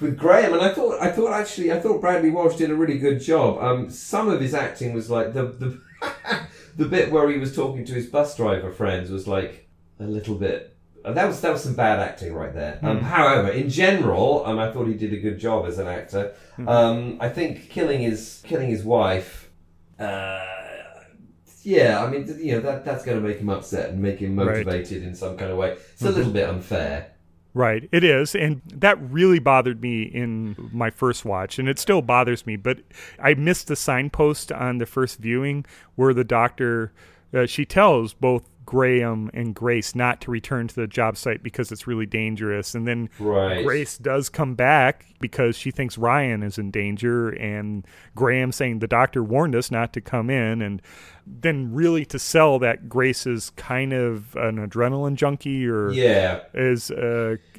with 0.00 0.16
graham 0.16 0.54
and 0.54 0.62
i 0.62 0.72
thought 0.72 0.98
i 1.00 1.10
thought 1.10 1.32
actually 1.32 1.70
i 1.70 1.78
thought 1.78 2.00
bradley 2.00 2.30
walsh 2.30 2.56
did 2.56 2.70
a 2.70 2.74
really 2.74 2.98
good 2.98 3.20
job. 3.20 3.62
Um, 3.62 3.90
some 3.90 4.28
of 4.28 4.40
his 4.40 4.54
acting 4.54 4.92
was 4.92 5.10
like 5.10 5.34
the 5.34 5.44
the, 5.44 5.80
the 6.76 6.86
bit 6.86 7.12
where 7.12 7.28
he 7.30 7.38
was 7.38 7.54
talking 7.54 7.84
to 7.84 7.92
his 7.92 8.06
bus 8.06 8.36
driver 8.36 8.72
friends 8.72 9.10
was 9.10 9.28
like 9.28 9.68
a 9.98 10.04
little 10.04 10.36
bit 10.36 10.69
that 11.04 11.26
was 11.26 11.40
that 11.40 11.52
was 11.52 11.62
some 11.62 11.74
bad 11.74 11.98
acting 12.00 12.32
right 12.34 12.52
there. 12.54 12.78
Um, 12.82 13.00
however, 13.00 13.48
in 13.48 13.68
general, 13.70 14.44
um, 14.46 14.58
I 14.58 14.70
thought 14.72 14.86
he 14.86 14.94
did 14.94 15.12
a 15.12 15.18
good 15.18 15.38
job 15.38 15.66
as 15.66 15.78
an 15.78 15.86
actor. 15.86 16.34
Um, 16.66 17.16
I 17.20 17.28
think 17.28 17.70
killing 17.70 18.00
his 18.00 18.42
killing 18.44 18.68
his 18.68 18.84
wife. 18.84 19.50
Uh, 19.98 20.44
yeah, 21.62 22.02
I 22.02 22.10
mean, 22.10 22.26
you 22.38 22.52
know 22.52 22.60
that 22.60 22.84
that's 22.84 23.04
going 23.04 23.20
to 23.20 23.26
make 23.26 23.38
him 23.38 23.50
upset 23.50 23.90
and 23.90 24.00
make 24.00 24.18
him 24.18 24.38
Right. 24.38 24.64
motivated 24.66 25.02
in 25.02 25.14
some 25.14 25.36
kind 25.36 25.50
of 25.50 25.58
way. 25.58 25.72
It's 25.92 26.02
a 26.02 26.10
little 26.10 26.32
bit 26.32 26.48
unfair. 26.48 27.12
Right, 27.52 27.88
it 27.90 28.04
is, 28.04 28.36
and 28.36 28.62
that 28.66 28.96
really 29.10 29.40
bothered 29.40 29.82
me 29.82 30.02
in 30.02 30.54
my 30.72 30.88
first 30.90 31.24
watch, 31.24 31.58
and 31.58 31.68
it 31.68 31.80
still 31.80 32.00
bothers 32.00 32.46
me. 32.46 32.54
But 32.56 32.78
I 33.18 33.34
missed 33.34 33.66
the 33.66 33.74
signpost 33.74 34.52
on 34.52 34.78
the 34.78 34.86
first 34.86 35.18
viewing 35.18 35.66
where 35.96 36.14
the 36.14 36.22
doctor 36.24 36.92
uh, 37.34 37.46
she 37.46 37.64
tells 37.64 38.12
both 38.14 38.48
Graham 38.66 39.30
and 39.34 39.54
Grace 39.54 39.94
not 39.94 40.20
to 40.22 40.30
return 40.30 40.68
to 40.68 40.74
the 40.74 40.86
job 40.86 41.16
site 41.16 41.42
because 41.42 41.72
it's 41.72 41.86
really 41.86 42.06
dangerous, 42.06 42.74
and 42.74 42.86
then 42.86 43.08
Right. 43.18 43.64
Grace 43.64 43.98
does 43.98 44.28
come 44.28 44.54
back 44.54 45.06
because 45.20 45.56
she 45.56 45.70
thinks 45.70 45.98
Ryan 45.98 46.42
is 46.42 46.58
in 46.58 46.70
danger, 46.70 47.30
and 47.30 47.86
Graham 48.14 48.52
saying 48.52 48.78
the 48.78 48.86
doctor 48.86 49.22
warned 49.22 49.54
us 49.54 49.70
not 49.70 49.92
to 49.94 50.00
come 50.00 50.30
in, 50.30 50.62
and 50.62 50.80
then 51.26 51.72
really 51.72 52.04
to 52.06 52.18
sell 52.18 52.58
that 52.58 52.88
Grace 52.88 53.26
is 53.26 53.50
kind 53.50 53.92
of 53.92 54.34
an 54.36 54.56
adrenaline 54.56 55.14
junkie 55.14 55.66
or 55.66 55.92
Yeah, 55.92 56.40
is 56.54 56.90
uh, 56.90 57.36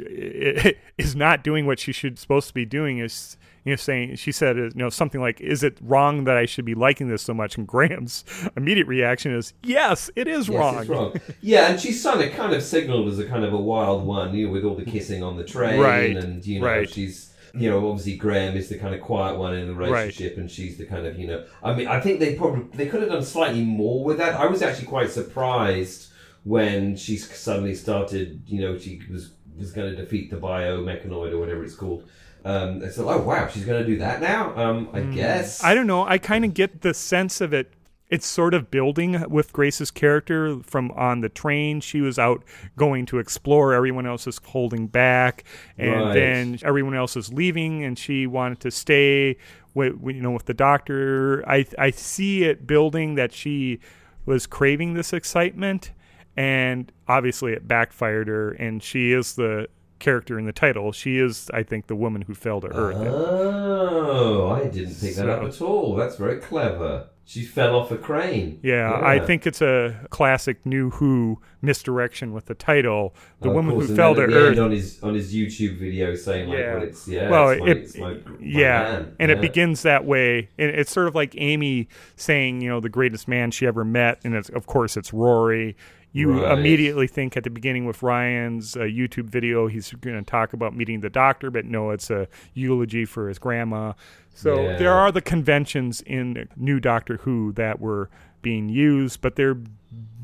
is 0.98 1.15
not 1.15 1.43
doing 1.43 1.65
what 1.65 1.79
she 1.79 1.91
should 1.91 2.20
supposed 2.20 2.48
to 2.50 2.53
be 2.53 2.65
doing 2.65 3.00
is 3.00 3.38
you 3.65 3.72
know 3.72 3.75
saying 3.75 4.15
she 4.15 4.32
said 4.32 4.58
you 4.58 4.72
know 4.75 4.89
something 4.89 5.22
like 5.22 5.39
is 5.41 5.63
it 5.63 5.77
wrong 5.82 6.24
that 6.24 6.38
I 6.38 6.46
should 6.46 6.65
be 6.65 6.74
liking 6.75 7.08
this 7.10 7.22
so 7.22 7.34
much 7.34 7.58
and 7.58 7.68
Graham's 7.68 8.24
immediate 8.58 8.88
reaction 8.88 9.34
is 9.36 9.53
yes 9.63 10.10
it 10.15 10.27
is 10.27 10.48
Yes, 10.48 10.58
wrong. 10.58 10.88
wrong. 10.88 11.13
Yeah, 11.41 11.70
and 11.72 11.80
she's 11.80 12.01
kind 12.03 12.22
of 12.22 12.32
kind 12.34 12.53
of 12.53 12.63
signaled 12.63 13.08
as 13.08 13.20
a 13.20 13.25
kind 13.25 13.44
of 13.44 13.53
a 13.53 13.58
wild 13.58 14.06
one, 14.06 14.34
you 14.34 14.48
know, 14.48 14.53
with 14.53 14.63
all 14.65 14.75
the 14.75 14.86
kissing 14.86 15.22
on 15.24 15.38
the 15.38 15.44
train, 15.44 15.80
Right, 15.80 16.15
and 16.15 16.46
you 16.46 16.60
know, 16.60 16.65
right. 16.68 16.89
she's 16.89 17.27
you 17.53 17.70
know, 17.70 17.89
obviously 17.89 18.15
Graham 18.15 18.56
is 18.56 18.70
the 18.70 18.77
kind 18.77 18.96
of 18.96 19.01
quiet 19.01 19.38
one 19.38 19.53
in 19.53 19.68
the 19.68 19.74
relationship, 19.74 20.38
and 20.38 20.50
she's 20.50 20.77
the 20.77 20.86
kind 20.86 21.06
of 21.06 21.20
you 21.20 21.27
know. 21.27 21.44
I 21.62 21.74
mean, 21.74 21.86
I 21.88 22.00
think 22.00 22.22
they 22.22 22.36
probably 22.36 22.63
they 22.77 22.88
could 22.88 23.01
have 23.01 23.12
done 23.12 23.24
slightly 23.24 23.62
more 23.65 24.06
with 24.06 24.18
that. 24.20 24.36
I 24.36 24.46
was 24.48 24.62
actually 24.62 24.88
quite 24.88 25.10
surprised 25.10 26.08
when 26.46 26.96
she 26.96 27.18
suddenly 27.18 27.75
started, 27.75 28.41
you 28.48 28.62
know, 28.62 28.77
she 28.77 29.01
was 29.12 29.34
was 29.58 29.72
going 29.74 29.91
to 29.94 29.96
defeat 30.01 30.32
the 30.32 30.38
biomechanoid 30.38 31.34
or 31.34 31.39
whatever 31.39 31.63
it's 31.63 31.75
called. 31.75 32.10
Um, 32.44 32.82
it's 32.84 32.98
like, 32.98 33.18
oh 33.20 33.22
wow, 33.24 33.48
she's 33.48 33.66
going 33.66 33.82
to 33.82 33.88
do 33.88 33.98
that 34.00 34.22
now. 34.22 34.56
Um, 34.56 34.90
I 34.94 35.02
guess. 35.02 35.62
Mm. 35.62 35.66
I 35.66 35.74
don't 35.76 35.88
know. 35.88 36.06
I 36.06 36.18
kind 36.18 36.44
of 36.46 36.54
get 36.54 36.82
the 36.82 36.94
sense 36.94 37.42
of 37.42 37.54
it. 37.54 37.74
It's 38.10 38.28
sort 38.28 38.54
of 38.54 38.70
building 38.70 39.24
with 39.30 39.54
Grace's 39.54 39.90
character 39.90 40.60
from 40.64 40.92
on 40.92 41.22
the 41.22 41.30
train. 41.30 41.80
She 41.80 42.02
was 42.02 42.20
out 42.20 42.44
going 42.76 43.06
to 43.06 43.20
explore. 43.20 43.74
Everyone 43.74 44.06
else 44.06 44.28
is 44.28 44.40
holding 44.44 44.88
back, 44.88 45.46
and 45.78 45.92
Right. 46.08 46.14
then 46.14 46.60
everyone 46.64 46.94
else 46.94 47.16
is 47.16 47.32
leaving, 47.32 47.84
and 47.84 47.98
she 47.98 48.28
wanted 48.28 48.60
to 48.62 48.72
stay. 48.72 49.38
With, 49.74 49.94
with, 50.02 50.18
you 50.18 50.22
know, 50.22 50.32
with 50.32 50.48
the 50.48 50.54
doctor, 50.54 51.48
I 51.50 51.66
I 51.78 51.92
see 51.92 52.44
it 52.44 52.68
building 52.68 53.16
that 53.16 53.32
she 53.32 53.80
was 54.26 54.46
craving 54.46 54.96
this 54.96 55.14
excitement, 55.14 55.94
and 56.36 56.92
obviously 57.08 57.54
it 57.54 57.70
backfired 57.70 58.28
her. 58.28 58.52
And 58.52 58.84
she 58.84 59.14
is 59.14 59.36
the 59.36 59.70
character 60.01 60.38
in 60.38 60.46
the 60.46 60.51
title. 60.51 60.91
She 60.91 61.17
is, 61.17 61.50
I 61.53 61.63
think, 61.63 61.88
the 61.88 61.96
woman 61.96 62.24
who 62.24 62.34
fell 62.34 62.60
to 62.60 62.67
earth. 62.67 62.98
Oh, 62.98 64.50
I 64.50 64.67
didn't 64.67 65.00
pick 65.00 65.15
that 65.15 65.29
up 65.29 65.43
at 65.43 65.62
all. 65.62 65.96
That's 65.96 66.17
very 66.17 66.39
clever. 66.39 67.08
She 67.24 67.46
fell 67.46 67.75
off 67.75 67.92
a 67.92 67.98
crane. 67.98 68.59
Yeah, 68.61 68.92
I 69.01 69.20
think 69.20 69.48
it's 69.48 69.61
a 69.61 70.05
classic 70.09 70.66
New 70.66 70.90
Who 70.90 71.40
misdirection 71.61 72.33
with 72.33 72.48
the 72.48 72.55
title. 72.55 73.16
The 73.40 73.50
Oh, 73.50 73.53
woman 73.53 73.75
who 73.75 73.81
and 73.81 73.96
fell 73.96 74.16
to 74.16 74.22
Earth. 74.24 74.57
on 74.59 74.72
his 74.72 75.01
on 75.01 75.14
his 75.14 75.33
YouTube 75.33 75.77
video 75.79 76.14
saying 76.16 76.50
like, 76.50 76.57
Yeah. 76.59 76.74
"Well, 76.74 76.83
it's 76.83 77.07
yeah, 77.07 77.29
well, 77.29 77.50
it's 77.51 77.61
my, 77.61 77.68
it, 77.70 77.77
it's 77.77 77.98
my, 77.98 78.14
my 78.16 78.20
yeah, 78.42 78.81
man." 78.81 79.16
and 79.20 79.29
Yeah. 79.29 79.37
it 79.37 79.42
begins 79.42 79.83
that 79.83 80.03
way. 80.03 80.50
And 80.57 80.72
it's 80.72 80.92
sort 80.92 81.07
of 81.07 81.16
like 81.16 81.33
Amy 81.37 81.87
saying, 82.18 82.59
you 82.61 82.70
know, 82.70 82.81
the 82.81 82.90
greatest 82.90 83.29
man 83.29 83.51
she 83.51 83.66
ever 83.66 83.85
met, 83.85 84.20
and 84.25 84.33
it's 84.35 84.50
of 84.50 84.66
course 84.66 84.98
it's 84.98 85.14
Rory. 85.14 85.77
You 86.14 86.44
Right. 86.44 86.52
immediately 86.58 87.08
think 87.08 87.38
at 87.38 87.44
the 87.46 87.50
beginning 87.50 87.86
with 87.86 88.04
Ryan's 88.04 88.76
uh, 88.76 88.82
YouTube 88.82 89.26
video, 89.30 89.68
he's 89.68 89.92
going 89.94 90.18
to 90.18 90.30
talk 90.30 90.52
about 90.54 90.76
meeting 90.76 91.00
the 91.00 91.10
doctor, 91.10 91.50
but 91.50 91.66
no, 91.66 91.92
it's 91.92 92.10
a 92.10 92.28
eulogy 92.54 93.06
for 93.06 93.30
his 93.30 93.40
grandma. 93.40 93.94
So 94.34 94.70
Yeah. 94.72 94.76
there 94.78 94.94
are 94.94 95.12
the 95.12 95.22
conventions 95.22 96.02
in 96.02 96.50
New 96.58 96.80
Doctor 96.82 97.18
Who 97.18 97.54
that 97.54 97.80
were 97.80 98.10
being 98.42 98.68
used, 98.70 99.22
but 99.22 99.36
they're 99.36 99.58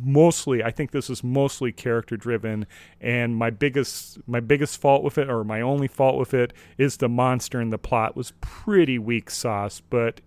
mostly 0.02 0.63
I 0.63 0.71
think 0.71 0.91
this 0.91 1.10
is 1.10 1.23
mostly 1.23 1.71
character 1.71 2.15
driven 2.15 2.67
and 3.02 3.36
my 3.36 3.50
biggest 3.50 4.19
my 4.28 4.39
biggest 4.39 4.80
fault 4.80 5.04
with 5.04 5.17
it 5.17 5.30
or 5.30 5.43
my 5.43 5.60
only 5.60 5.88
fault 5.88 6.17
with 6.17 6.34
it 6.34 6.54
is 6.78 6.97
the 6.97 7.10
monster 7.10 7.60
and 7.60 7.73
the 7.73 7.78
plot 7.80 8.15
was 8.15 8.32
pretty 8.39 8.97
weak 9.00 9.30
sauce 9.30 9.82
but 9.89 10.21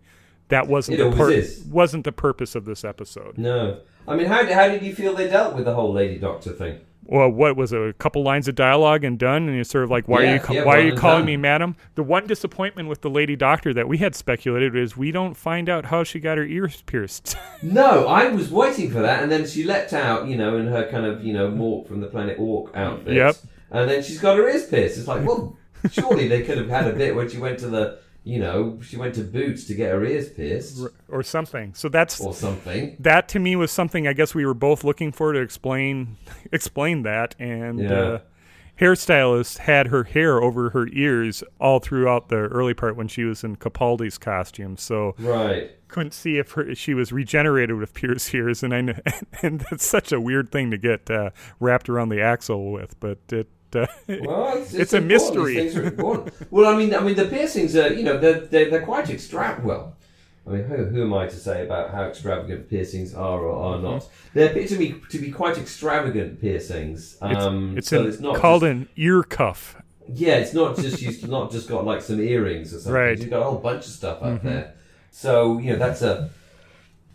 that 0.49 0.67
wasn't 0.67 0.99
It 1.01 1.11
the 1.17 1.27
is. 1.29 1.65
wasn't 1.71 2.05
the 2.05 2.13
purpose 2.13 2.55
of 2.57 2.65
this 2.65 2.85
episode. 2.85 3.39
No, 3.39 3.79
I 4.09 4.17
mean, 4.17 4.27
how 4.27 4.45
how 4.53 4.69
did 4.69 4.83
you 4.83 4.95
feel 4.95 5.15
they 5.15 5.29
dealt 5.29 5.55
with 5.55 5.65
the 5.65 5.75
whole 5.75 5.93
Lady 5.93 6.19
Doctor 6.19 6.53
thing? 6.53 6.81
Well, 7.11 7.29
what 7.29 7.57
was 7.57 7.73
it, 7.73 7.81
a 7.81 7.93
couple 7.95 8.23
lines 8.23 8.47
of 8.47 8.55
dialogue 8.55 9.03
and 9.03 9.19
done 9.19 9.49
and 9.49 9.59
it's 9.59 9.69
sort 9.69 9.83
of 9.83 9.91
like 9.91 10.07
why 10.07 10.27
are 10.27 10.35
you 10.35 10.41
ca- 10.41 10.53
yeah, 10.53 10.65
why 10.65 10.77
are 10.77 10.83
you 10.83 10.95
calling 10.95 11.23
done. 11.23 11.27
me 11.27 11.37
madam? 11.37 11.75
The 11.97 12.05
one 12.05 12.29
disappointment 12.29 12.89
with 12.89 13.01
the 13.01 13.11
lady 13.11 13.35
doctor 13.35 13.75
that 13.75 13.89
we 13.89 13.99
had 13.99 14.15
speculated 14.15 14.77
is 14.77 14.97
we 14.97 15.11
don't 15.11 15.37
find 15.37 15.69
out 15.69 15.87
how 15.87 16.05
she 16.05 16.21
got 16.21 16.39
her 16.39 16.45
ears 16.45 16.83
pierced. 16.87 17.37
No, 17.63 18.07
I 18.07 18.29
was 18.29 18.51
waiting 18.51 18.91
for 18.91 19.01
that, 19.03 19.23
and 19.23 19.31
then 19.31 19.47
she 19.47 19.65
leapt 19.65 19.93
out, 19.93 20.27
you 20.27 20.35
know, 20.35 20.57
in 20.57 20.67
her 20.69 20.89
kind 20.91 21.05
of 21.05 21.23
you 21.23 21.35
know 21.35 21.51
Mork 21.51 21.89
from 21.89 22.01
the 22.01 22.07
Planet 22.07 22.39
Walk 22.39 22.71
outfit. 22.75 23.15
Yep. 23.15 23.37
And 23.71 23.91
then 23.91 24.03
she's 24.03 24.19
got 24.19 24.39
her 24.39 24.49
ears 24.49 24.67
pierced. 24.67 24.97
It's 24.97 25.07
like, 25.07 25.27
well, 25.27 25.59
surely 25.91 26.27
they 26.27 26.43
could 26.43 26.57
have 26.57 26.69
had 26.69 26.87
a 26.87 26.93
bit 26.95 27.15
when 27.15 27.29
she 27.29 27.37
went 27.37 27.59
to 27.59 27.69
the, 27.69 27.99
you 28.25 28.39
know, 28.39 28.79
she 28.83 28.97
went 28.97 29.15
to 29.15 29.23
Boots 29.23 29.65
to 29.65 29.75
get 29.75 29.93
her 29.93 30.05
ears 30.05 30.29
pierced 30.29 30.87
or 31.09 31.23
something. 31.23 31.73
So 31.75 31.89
that's 31.89 32.21
or 32.21 32.35
something. 32.35 32.97
that 33.01 33.29
to 33.29 33.39
me 33.39 33.57
was 33.57 33.71
something 33.71 34.07
I 34.07 34.13
guess 34.13 34.35
we 34.35 34.45
were 34.45 34.55
both 34.55 34.85
looking 34.85 35.11
for 35.13 35.33
to 35.33 35.41
explain 35.41 36.17
explain 36.53 37.03
that 37.03 37.35
and 37.39 37.81
Yeah. 37.81 37.93
uh, 37.93 38.19
hairstylist 38.79 39.59
had 39.59 39.89
her 39.89 40.05
hair 40.05 40.41
over 40.43 40.71
her 40.71 40.87
ears 40.93 41.43
all 41.61 41.81
throughout 41.81 42.29
the 42.29 42.37
early 42.37 42.73
part 42.75 42.97
when 42.97 43.09
she 43.09 43.25
was 43.25 43.45
in 43.45 43.57
Capaldi's 43.57 44.17
costume 44.19 44.77
so 44.77 45.15
Right. 45.19 45.71
couldn't 45.89 46.13
see 46.15 46.39
if 46.39 46.53
her, 46.53 46.75
she 46.75 46.95
was 46.95 47.13
regenerated 47.13 47.77
with 47.77 47.93
pierced 47.95 48.35
ears 48.35 48.63
and 48.63 48.75
I 48.75 48.79
and 49.43 49.61
that's 49.71 49.85
such 49.85 50.13
a 50.13 50.21
weird 50.21 50.51
thing 50.51 50.71
to 50.71 50.79
get 50.79 51.11
uh, 51.11 51.31
wrapped 51.59 51.89
around 51.89 52.09
the 52.09 52.21
axle 52.23 52.73
with 52.73 52.99
but 53.01 53.19
it 53.31 53.49
uh, 53.77 53.87
Well, 54.09 54.59
it's, 54.59 54.75
It's 54.83 54.93
a 54.93 55.01
mystery. 55.01 55.71
Well, 56.51 56.67
I 56.67 56.77
mean, 56.77 56.95
I 56.95 57.01
mean, 57.01 57.17
the 57.17 57.27
piercings 57.27 57.77
are, 57.77 57.93
you 57.93 58.03
know, 58.03 58.19
they're 58.19 58.41
they're, 58.41 58.71
they're 58.71 58.83
quite 58.85 59.11
extravagant. 59.11 59.67
Well, 59.67 59.97
I 60.47 60.51
mean, 60.51 60.65
who, 60.65 60.85
who 60.87 61.03
am 61.03 61.15
I 61.15 61.27
to 61.27 61.37
say 61.37 61.65
about 61.65 61.91
how 61.91 62.05
extravagant 62.05 62.69
piercings 62.69 63.15
are 63.15 63.41
or 63.41 63.53
are 63.53 63.75
Mm-hmm. 63.77 63.85
not? 63.85 64.09
They 64.35 64.49
appear 64.49 64.67
to 64.69 64.79
me 64.79 64.95
to 65.11 65.19
be 65.19 65.31
quite 65.31 65.59
extravagant 65.59 66.41
piercings. 66.41 67.17
Um, 67.21 67.77
it's 67.79 67.89
so 67.89 68.01
an- 68.01 68.09
it's 68.09 68.21
not 68.21 68.37
called 68.37 68.63
just, 68.63 68.71
an 68.73 68.89
ear 68.97 69.23
cuff 69.23 69.77
yeah, 70.13 70.39
it's 70.39 70.53
not 70.53 70.77
just 70.77 70.99
she's 70.99 71.25
not 71.25 71.53
just 71.53 71.69
got 71.69 71.85
like 71.85 72.03
some 72.03 72.21
earrings 72.21 72.75
or 72.75 72.79
something. 72.81 72.93
Right. 72.93 73.17
She's 73.17 73.29
got 73.29 73.43
a 73.43 73.45
whole 73.45 73.59
bunch 73.59 73.87
of 73.87 73.93
stuff 73.93 74.21
up 74.23 74.43
there. 74.43 74.75
So 75.13 75.59
you 75.59 75.73
know, 75.73 75.79
that's 75.79 76.03
a 76.03 76.31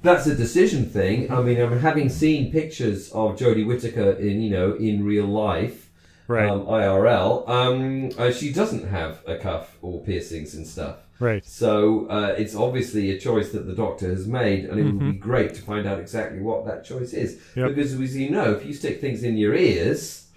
that's 0.02 0.28
a 0.28 0.36
decision 0.36 0.86
thing. 0.86 1.30
I 1.30 1.41
mean, 1.41 1.60
I'm 1.60 1.80
having 1.80 2.08
seen 2.08 2.52
pictures 2.54 3.12
of 3.12 3.36
Jodie 3.38 3.65
Whittaker 3.68 4.12
in 4.12 4.41
you 4.41 4.50
know 4.50 4.76
in 4.76 5.04
real 5.04 5.26
life 5.26 5.85
right 6.28 6.50
um, 6.50 6.66
IRL, 6.66 7.48
um, 7.50 8.12
uh, 8.18 8.32
she 8.32 8.52
doesn't 8.52 8.88
have 8.88 9.22
a 9.28 9.38
cuff 9.38 9.78
or 9.82 10.02
piercings 10.04 10.54
and 10.56 10.66
stuff. 10.66 10.98
right 11.20 11.46
So 11.46 12.08
uh, 12.08 12.34
it's 12.38 12.56
obviously 12.56 13.12
a 13.12 13.20
choice 13.20 13.52
that 13.52 13.68
the 13.68 13.74
doctor 13.76 14.08
has 14.10 14.28
made, 14.28 14.66
and 14.66 14.80
it 14.80 14.84
would 14.84 14.96
Mm-hmm. 14.96 15.12
be 15.12 15.18
great 15.18 15.54
to 15.56 15.62
find 15.62 15.86
out 15.88 16.00
exactly 16.00 16.40
what 16.40 16.66
that 16.66 16.84
choice 16.84 17.14
is. 17.14 17.40
Yep. 17.56 17.70
Because 17.76 17.94
as 18.00 18.16
you 18.16 18.30
know, 18.30 18.52
if 18.54 18.66
you 18.66 18.74
stick 18.74 19.00
things 19.02 19.24
in 19.24 19.38
your 19.38 19.54
ears 19.56 20.28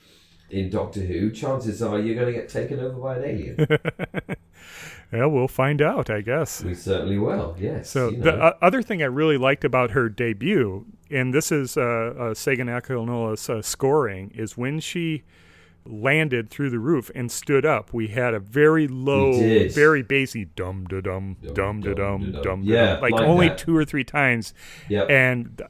in 0.50 0.70
Doctor 0.70 1.00
Who, 1.00 1.30
chances 1.30 1.82
are 1.82 1.98
you're 1.98 2.14
going 2.14 2.32
to 2.32 2.38
get 2.40 2.48
taken 2.48 2.80
over 2.80 2.98
by 2.98 3.16
an 3.18 3.24
alien. 3.24 3.56
yeah 5.12 5.24
we'll 5.24 5.48
find 5.48 5.80
out 5.80 6.10
I 6.10 6.20
guess 6.20 6.62
we 6.62 6.74
certainly 6.74 7.18
will. 7.18 7.56
Yes. 7.58 7.90
So 7.90 8.10
you 8.10 8.22
the 8.22 8.34
uh, 8.34 8.56
other 8.60 8.82
thing 8.82 9.02
I 9.02 9.06
really 9.06 9.38
liked 9.38 9.64
about 9.64 9.90
her 9.92 10.08
debut, 10.08 10.86
and 11.10 11.32
this 11.32 11.50
is 11.50 11.76
uh, 11.76 11.80
uh, 11.82 12.34
Segun 12.34 12.66
Akinola's 12.68 13.48
uh, 13.48 13.62
scoring, 13.62 14.30
is 14.34 14.56
when 14.56 14.80
she 14.80 15.22
landed 15.88 16.50
through 16.50 16.70
the 16.70 16.78
roof 16.78 17.10
and 17.14 17.30
stood 17.32 17.64
up. 17.66 17.92
We 17.92 18.08
had 18.08 18.34
a 18.34 18.40
very 18.40 18.86
low, 18.88 19.32
very 19.68 20.02
bassy 20.02 20.44
dum 20.44 20.86
da 20.88 21.00
dum 21.00 21.36
Dum, 21.42 21.54
dum 21.54 21.80
da 21.80 21.94
dum 21.94 22.20
dum, 22.22 22.32
da, 22.32 22.40
dum 22.40 22.42
dum. 22.42 22.62
Yeah, 22.64 22.98
like 23.00 23.12
like 23.12 23.22
only 23.22 23.48
that. 23.48 23.58
two 23.58 23.76
or 23.76 23.84
three 23.84 24.04
times, 24.04 24.54
Yep. 24.88 25.10
and 25.10 25.62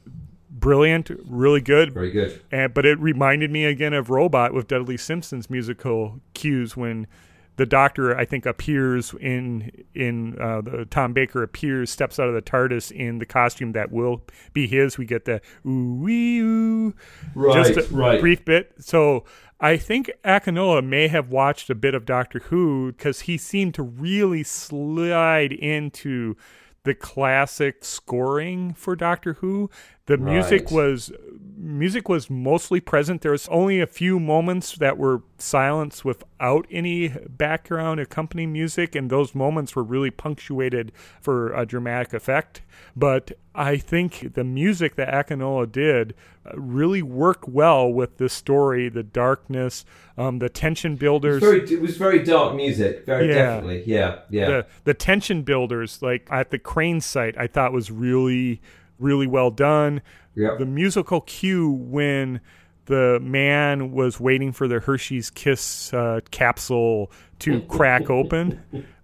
brilliant, 0.49 1.09
really 1.25 1.61
good. 1.61 1.93
Very 1.93 2.11
good. 2.11 2.41
And, 2.51 2.73
but 2.73 2.85
it 2.85 2.99
reminded 2.99 3.51
me 3.51 3.65
again 3.65 3.93
of 3.93 4.09
Robot 4.09 4.53
with 4.53 4.67
Dudley 4.67 4.97
Simpson's 4.97 5.49
musical 5.49 6.19
cues 6.33 6.75
when 6.75 7.07
the 7.55 7.65
doctor 7.65 8.15
I 8.17 8.23
think 8.23 8.45
appears 8.45 9.13
in 9.19 9.69
in 9.93 10.39
uh, 10.39 10.61
the 10.61 10.85
Tom 10.89 11.11
Baker 11.11 11.43
appears 11.43 11.89
steps 11.89 12.17
out 12.17 12.29
of 12.29 12.33
the 12.33 12.41
TARDIS 12.41 12.89
in 12.89 13.19
the 13.19 13.25
costume 13.25 13.73
that 13.73 13.91
will 13.91 14.21
be 14.53 14.65
his. 14.65 14.97
We 14.97 15.05
get 15.05 15.25
the 15.25 15.41
ooh 15.67 15.95
wee 15.95 16.39
ooh, 16.39 16.93
Right, 17.35 17.65
just 17.75 17.91
a 17.91 17.93
right. 17.93 18.21
brief 18.21 18.45
bit. 18.45 18.71
So 18.79 19.25
I 19.61 19.75
think 19.75 20.09
Akinola 20.23 20.85
may 20.85 21.09
have 21.09 21.29
watched 21.29 21.69
a 21.69 21.75
bit 21.75 21.93
of 21.93 22.05
Doctor 22.05 22.39
Who 22.45 22.93
because 22.93 23.21
he 23.21 23.37
seemed 23.37 23.73
to 23.73 23.83
really 23.83 24.43
slide 24.43 25.51
into 25.51 26.37
the 26.83 26.93
classic 26.93 27.83
scoring 27.83 28.73
for 28.73 28.95
Doctor 28.95 29.33
Who. 29.33 29.69
The 30.09 30.17
music 30.17 30.71
was 30.71 31.11
music 31.55 32.09
was 32.09 32.29
mostly 32.29 32.79
present. 32.79 33.21
There 33.21 33.31
was 33.31 33.47
only 33.49 33.79
a 33.79 33.85
few 33.85 34.19
moments 34.19 34.75
that 34.77 34.97
were 34.97 35.21
silence 35.37 36.03
without 36.03 36.65
any 36.71 37.09
background 37.09 37.99
accompanying 37.99 38.51
music, 38.51 38.95
and 38.95 39.09
those 39.09 39.35
moments 39.35 39.75
were 39.75 39.83
really 39.83 40.09
punctuated 40.09 40.91
for 41.21 41.53
a 41.53 41.65
dramatic 41.65 42.13
effect. 42.13 42.61
But 42.95 43.33
I 43.53 43.77
think 43.77 44.33
the 44.33 44.43
music 44.43 44.95
that 44.95 45.09
Akinola 45.13 45.71
did 45.71 46.15
uh, 46.45 46.51
really 46.57 47.03
worked 47.03 47.47
well 47.47 47.91
with 47.91 48.17
the 48.17 48.29
story, 48.29 48.89
the 48.89 49.03
darkness, 49.03 49.85
um, 50.17 50.39
the 50.39 50.49
tension 50.49 50.95
builders. 50.95 51.41
Very, 51.41 51.61
it 51.71 51.81
was 51.81 51.97
very 51.97 52.23
dark 52.23 52.55
music. 52.55 53.05
Very 53.05 53.27
Yeah. 53.27 53.35
definitely. 53.35 53.83
Yeah, 53.85 54.19
yeah. 54.29 54.47
the 54.47 54.65
the 54.85 54.93
tension 54.93 55.43
builders 55.43 56.01
like 56.01 56.27
at 56.31 56.49
the 56.51 56.59
crane 56.59 57.01
site 57.01 57.37
i 57.37 57.47
thought 57.47 57.71
was 57.73 57.91
really 57.91 58.61
really 58.99 59.27
well 59.27 59.49
done 59.51 60.01
Yep. 60.35 60.59
the 60.59 60.65
musical 60.65 61.21
cue 61.21 61.69
when 61.71 62.39
the 62.85 63.19
man 63.21 63.91
was 63.91 64.19
waiting 64.19 64.51
for 64.51 64.67
the 64.67 64.79
hershey's 64.79 65.29
kiss 65.29 65.93
uh, 65.93 66.21
capsule 66.31 67.11
to 67.39 67.61
crack 67.69 68.09
open 68.09 68.61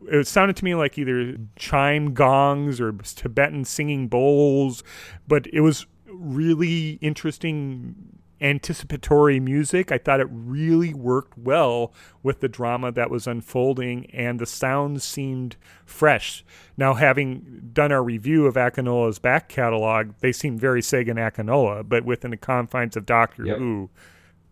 it 0.08 0.28
sounded 0.28 0.56
to 0.58 0.66
me 0.66 0.76
like 0.76 0.98
either 0.98 1.38
chime 1.56 2.14
gongs 2.14 2.80
or 2.82 2.94
tibetan 2.94 3.64
singing 3.66 4.08
bowls 4.08 4.84
but 5.28 5.48
it 5.54 5.62
was 5.62 5.86
really 6.08 6.92
interesting 7.02 7.96
anticipatory 8.42 9.40
music. 9.40 9.92
I 9.92 9.98
thought 9.98 10.20
it 10.20 10.28
really 10.30 10.94
worked 10.94 11.38
well 11.38 11.94
with 12.24 12.40
the 12.42 12.48
drama 12.48 12.92
that 12.92 13.10
was 13.10 13.28
unfolding, 13.28 14.06
and 14.12 14.40
the 14.40 14.46
sounds 14.46 15.04
seemed 15.04 15.56
fresh. 15.86 16.44
Now, 16.78 16.94
having 16.96 17.70
done 17.74 17.92
our 17.92 18.04
review 18.04 18.46
of 18.46 18.56
Akinola's 18.56 19.20
back 19.20 19.48
catalog, 19.50 20.12
they 20.20 20.32
seem 20.32 20.58
very 20.58 20.82
Segun 20.82 21.16
Akinola, 21.18 21.88
but 21.88 22.04
within 22.06 22.32
the 22.32 22.38
confines 22.38 22.96
of 22.98 23.06
Doctor 23.06 23.46
Yep. 23.46 23.58
Who, 23.58 23.90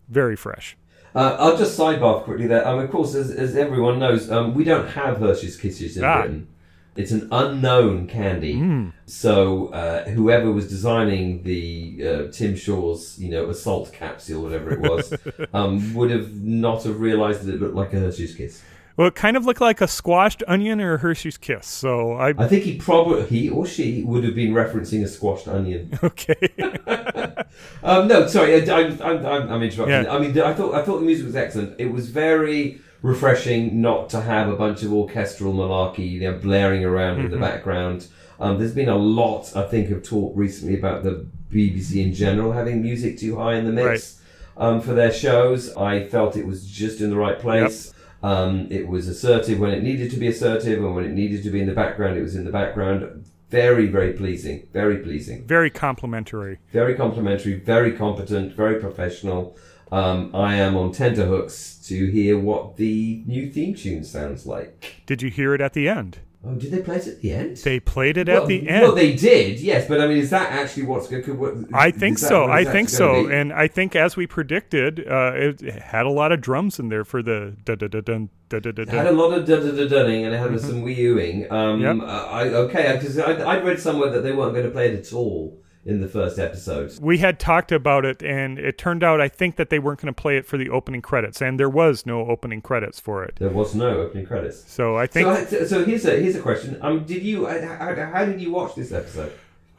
very 0.08 0.36
fresh. 0.36 0.76
Uh, 1.14 1.36
I'll 1.38 1.56
just 1.56 1.78
sidebar 1.78 2.24
quickly 2.24 2.46
there. 2.48 2.66
Um, 2.66 2.80
of 2.80 2.90
course, 2.90 3.14
as, 3.14 3.30
as 3.30 3.54
everyone 3.56 4.00
knows, 4.00 4.30
um, 4.30 4.52
we 4.54 4.64
don't 4.64 4.88
have 4.88 5.18
Hershey's 5.18 5.56
Kisses 5.56 5.96
in 5.96 6.02
Ah. 6.04 6.22
Britain. 6.22 6.48
It's 6.96 7.10
an 7.10 7.28
unknown 7.32 8.06
candy. 8.06 8.54
Hmm. 8.54 8.90
So 9.06 9.68
uh, 9.68 10.04
whoever 10.04 10.52
was 10.52 10.68
designing 10.68 11.42
the 11.42 12.06
uh, 12.06 12.32
Tim 12.32 12.54
Shaw's, 12.54 13.18
you 13.18 13.30
know, 13.30 13.50
assault 13.50 13.92
capsule, 13.92 14.42
whatever 14.42 14.72
it 14.72 14.80
was, 14.80 15.14
um, 15.54 15.94
would 15.94 16.10
have 16.10 16.34
not 16.34 16.84
have 16.84 17.00
realised 17.00 17.44
that 17.44 17.54
it 17.54 17.60
looked 17.60 17.74
like 17.74 17.92
a 17.92 17.98
Hershey's 17.98 18.34
Kiss. 18.34 18.62
Well, 18.96 19.08
it 19.08 19.16
kind 19.16 19.36
of 19.36 19.44
looked 19.44 19.60
like 19.60 19.80
a 19.80 19.88
squashed 19.88 20.44
onion 20.46 20.80
or 20.80 20.94
a 20.94 20.98
Hershey's 20.98 21.36
Kiss. 21.36 21.66
So 21.66 22.12
I 22.12 22.28
I 22.38 22.46
think 22.46 22.62
he 22.62 22.76
probably 22.76 23.26
he 23.26 23.48
or 23.48 23.66
she 23.66 24.04
would 24.04 24.22
have 24.22 24.36
been 24.36 24.52
referencing 24.52 25.02
a 25.02 25.08
squashed 25.08 25.48
onion. 25.48 25.98
okay. 26.02 26.34
Um, 27.84 28.08
no, 28.08 28.26
sorry, 28.26 28.68
I, 28.68 28.76
I'm, 28.76 29.00
I'm, 29.00 29.26
I'm, 29.26 29.52
I'm 29.52 29.62
interrupting. 29.62 30.04
Yeah. 30.04 30.12
I 30.12 30.18
mean, 30.18 30.36
I 30.40 30.54
thought 30.54 30.74
I 30.74 30.82
thought 30.82 30.98
the 30.98 31.06
music 31.06 31.26
was 31.26 31.36
excellent. 31.36 31.78
It 31.78 31.92
was 31.92 32.08
very 32.08 32.80
refreshing 33.04 33.82
not 33.82 34.08
to 34.08 34.22
have 34.22 34.48
a 34.48 34.56
bunch 34.56 34.82
of 34.82 34.90
orchestral 34.90 35.52
malarkey, 35.52 36.18
know, 36.20 36.32
blaring 36.38 36.82
around 36.82 37.20
in 37.20 37.30
the 37.30 37.36
background. 37.36 38.06
Um, 38.40 38.58
there's 38.58 38.74
been 38.74 38.88
a 38.88 38.96
lot, 38.96 39.54
I 39.54 39.64
think, 39.64 39.90
of 39.90 40.02
talk 40.02 40.32
recently 40.34 40.78
about 40.78 41.04
the 41.04 41.26
BBC 41.52 42.02
in 42.02 42.14
general 42.14 42.52
having 42.52 42.80
music 42.80 43.18
too 43.18 43.36
high 43.36 43.56
in 43.56 43.66
the 43.66 43.72
mix 43.72 44.22
um, 44.56 44.80
for 44.80 44.94
their 44.94 45.12
shows. 45.12 45.76
I 45.76 46.08
felt 46.08 46.34
it 46.34 46.46
was 46.46 46.66
just 46.66 47.02
in 47.02 47.10
the 47.10 47.16
right 47.16 47.38
place. 47.38 47.92
Um, 48.22 48.68
it 48.70 48.88
was 48.88 49.06
assertive 49.06 49.60
when 49.60 49.70
it 49.70 49.82
needed 49.82 50.10
to 50.12 50.16
be 50.16 50.28
assertive, 50.28 50.82
and 50.82 50.94
when 50.94 51.04
it 51.04 51.12
needed 51.12 51.42
to 51.42 51.50
be 51.50 51.60
in 51.60 51.66
the 51.66 51.74
background, 51.74 52.16
it 52.16 52.22
was 52.22 52.34
in 52.34 52.46
the 52.46 52.50
background. 52.50 53.26
Very, 53.50 53.86
very 53.86 54.14
pleasing. 54.14 54.66
Very 54.72 54.96
pleasing 54.96 55.44
very 55.44 55.70
complimentary. 55.70 56.58
very 56.72 56.94
complimentary, 56.94 57.54
very 57.60 57.92
competent, 57.92 58.54
very 58.54 58.80
professional. 58.80 59.56
Um, 59.94 60.34
I 60.34 60.56
am 60.56 60.76
on 60.76 60.90
tenterhooks 60.90 61.76
to 61.86 62.06
hear 62.10 62.36
what 62.36 62.76
the 62.76 63.22
new 63.26 63.48
theme 63.48 63.76
tune 63.76 64.02
sounds 64.02 64.44
like. 64.44 64.96
Did 65.06 65.22
you 65.22 65.30
hear 65.30 65.54
it 65.54 65.60
at 65.60 65.72
the 65.72 65.88
end? 65.88 66.18
Oh, 66.44 66.56
did 66.56 66.72
they 66.72 66.82
play 66.82 66.96
it 66.96 67.06
at 67.06 67.20
the 67.20 67.32
end? 67.32 67.58
They 67.58 67.78
played 67.78 68.16
it 68.16 68.26
well, 68.26 68.42
at 68.42 68.48
the 68.48 68.68
end. 68.68 68.82
Well, 68.82 68.94
they 68.96 69.14
did, 69.14 69.60
yes, 69.60 69.86
but 69.86 70.00
I 70.00 70.08
mean, 70.08 70.18
is 70.18 70.30
that 70.30 70.50
actually 70.50 70.82
what's 70.82 71.06
going 71.06 71.22
to? 71.22 71.68
I 71.72 71.92
think 71.92 72.18
so. 72.18 72.50
I 72.50 72.64
think 72.64 72.88
so. 72.88 73.28
And 73.28 73.52
I 73.52 73.68
think, 73.68 73.94
as 73.94 74.16
we 74.16 74.26
predicted, 74.26 75.06
uh, 75.08 75.32
it 75.34 75.60
had 75.62 76.06
a 76.06 76.10
lot 76.10 76.32
of 76.32 76.40
drums 76.40 76.80
in 76.80 76.88
there 76.88 77.04
for 77.04 77.22
the 77.22 77.56
da 77.64 77.76
da 77.76 77.86
da 77.86 78.00
dun 78.00 78.30
da 78.48 78.58
da 78.58 78.72
da 78.72 78.82
It 78.82 78.88
had 78.88 79.06
a 79.06 79.12
lot 79.12 79.32
of 79.32 79.46
da 79.46 79.60
da 79.60 79.70
da 79.70 79.86
dunning 79.88 80.24
and 80.24 80.34
it 80.34 80.38
had 80.38 80.60
some 80.60 80.82
wee 80.82 80.96
ooing. 80.96 81.50
Um, 81.52 81.80
Yep. 81.80 81.96
I, 82.02 82.48
okay, 82.48 82.98
because 82.98 83.16
I'd 83.16 83.64
read 83.64 83.78
somewhere 83.78 84.10
that 84.10 84.22
they 84.22 84.32
weren't 84.32 84.54
going 84.54 84.66
to 84.66 84.72
play 84.72 84.88
it 84.88 85.06
at 85.06 85.12
all 85.12 85.63
in 85.86 86.00
the 86.00 86.08
first 86.08 86.38
episode. 86.38 86.98
We 87.00 87.18
had 87.18 87.38
talked 87.38 87.70
about 87.72 88.04
it, 88.04 88.22
and 88.22 88.58
it 88.58 88.78
turned 88.78 89.04
out 89.04 89.20
I 89.20 89.28
think 89.28 89.56
that 89.56 89.68
they 89.70 89.78
weren't 89.78 90.00
going 90.00 90.12
to 90.14 90.20
play 90.20 90.36
it 90.36 90.46
for 90.46 90.56
the 90.56 90.70
opening 90.70 91.02
credits, 91.02 91.42
and 91.42 91.60
there 91.60 91.68
was 91.68 92.06
no 92.06 92.26
opening 92.26 92.62
credits 92.62 92.98
for 93.00 93.22
it. 93.24 93.36
There 93.36 93.50
was 93.50 93.74
no 93.74 93.98
opening 93.98 94.26
credits. 94.26 94.70
So 94.70 94.96
I 94.96 95.06
think. 95.06 95.48
So, 95.48 95.64
so, 95.66 95.84
here's 95.84 96.04
a 96.06 96.20
here's 96.20 96.36
a 96.36 96.40
question. 96.42 96.78
Um, 96.80 97.04
did 97.04 97.22
you 97.22 97.46
uh, 97.46 97.60
how, 97.66 97.94
how 98.12 98.24
did 98.24 98.40
you 98.40 98.50
watch 98.52 98.74
this 98.74 98.92
episode? 98.92 99.32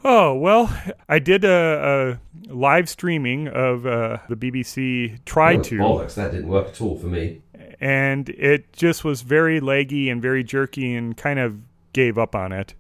Oh 0.04 0.36
well, 0.36 0.72
I 1.10 1.18
did 1.18 1.44
a, 1.44 2.20
a 2.48 2.54
live 2.54 2.88
streaming 2.88 3.48
of 3.48 3.88
uh, 3.88 4.20
the 4.30 4.36
BBC. 4.36 5.24
Tried 5.26 5.60
Oh, 5.60 5.63
to. 5.63 5.78
bollocks, 5.80 6.13
that 6.13 6.32
didn't 6.32 6.48
work 6.50 6.68
at 6.68 6.80
all 6.82 6.98
for 7.00 7.08
me. 7.08 7.41
and 7.82 8.30
it 8.30 8.72
just 8.74 9.04
was 9.04 9.22
very 9.22 9.60
leggy 9.60 10.10
and 10.10 10.22
very 10.22 10.44
jerky 10.44 10.94
and 10.94 11.18
kind 11.18 11.39
of 11.39 11.58
gave 11.94 12.18
up 12.18 12.36
on 12.36 12.52
it 12.52 12.74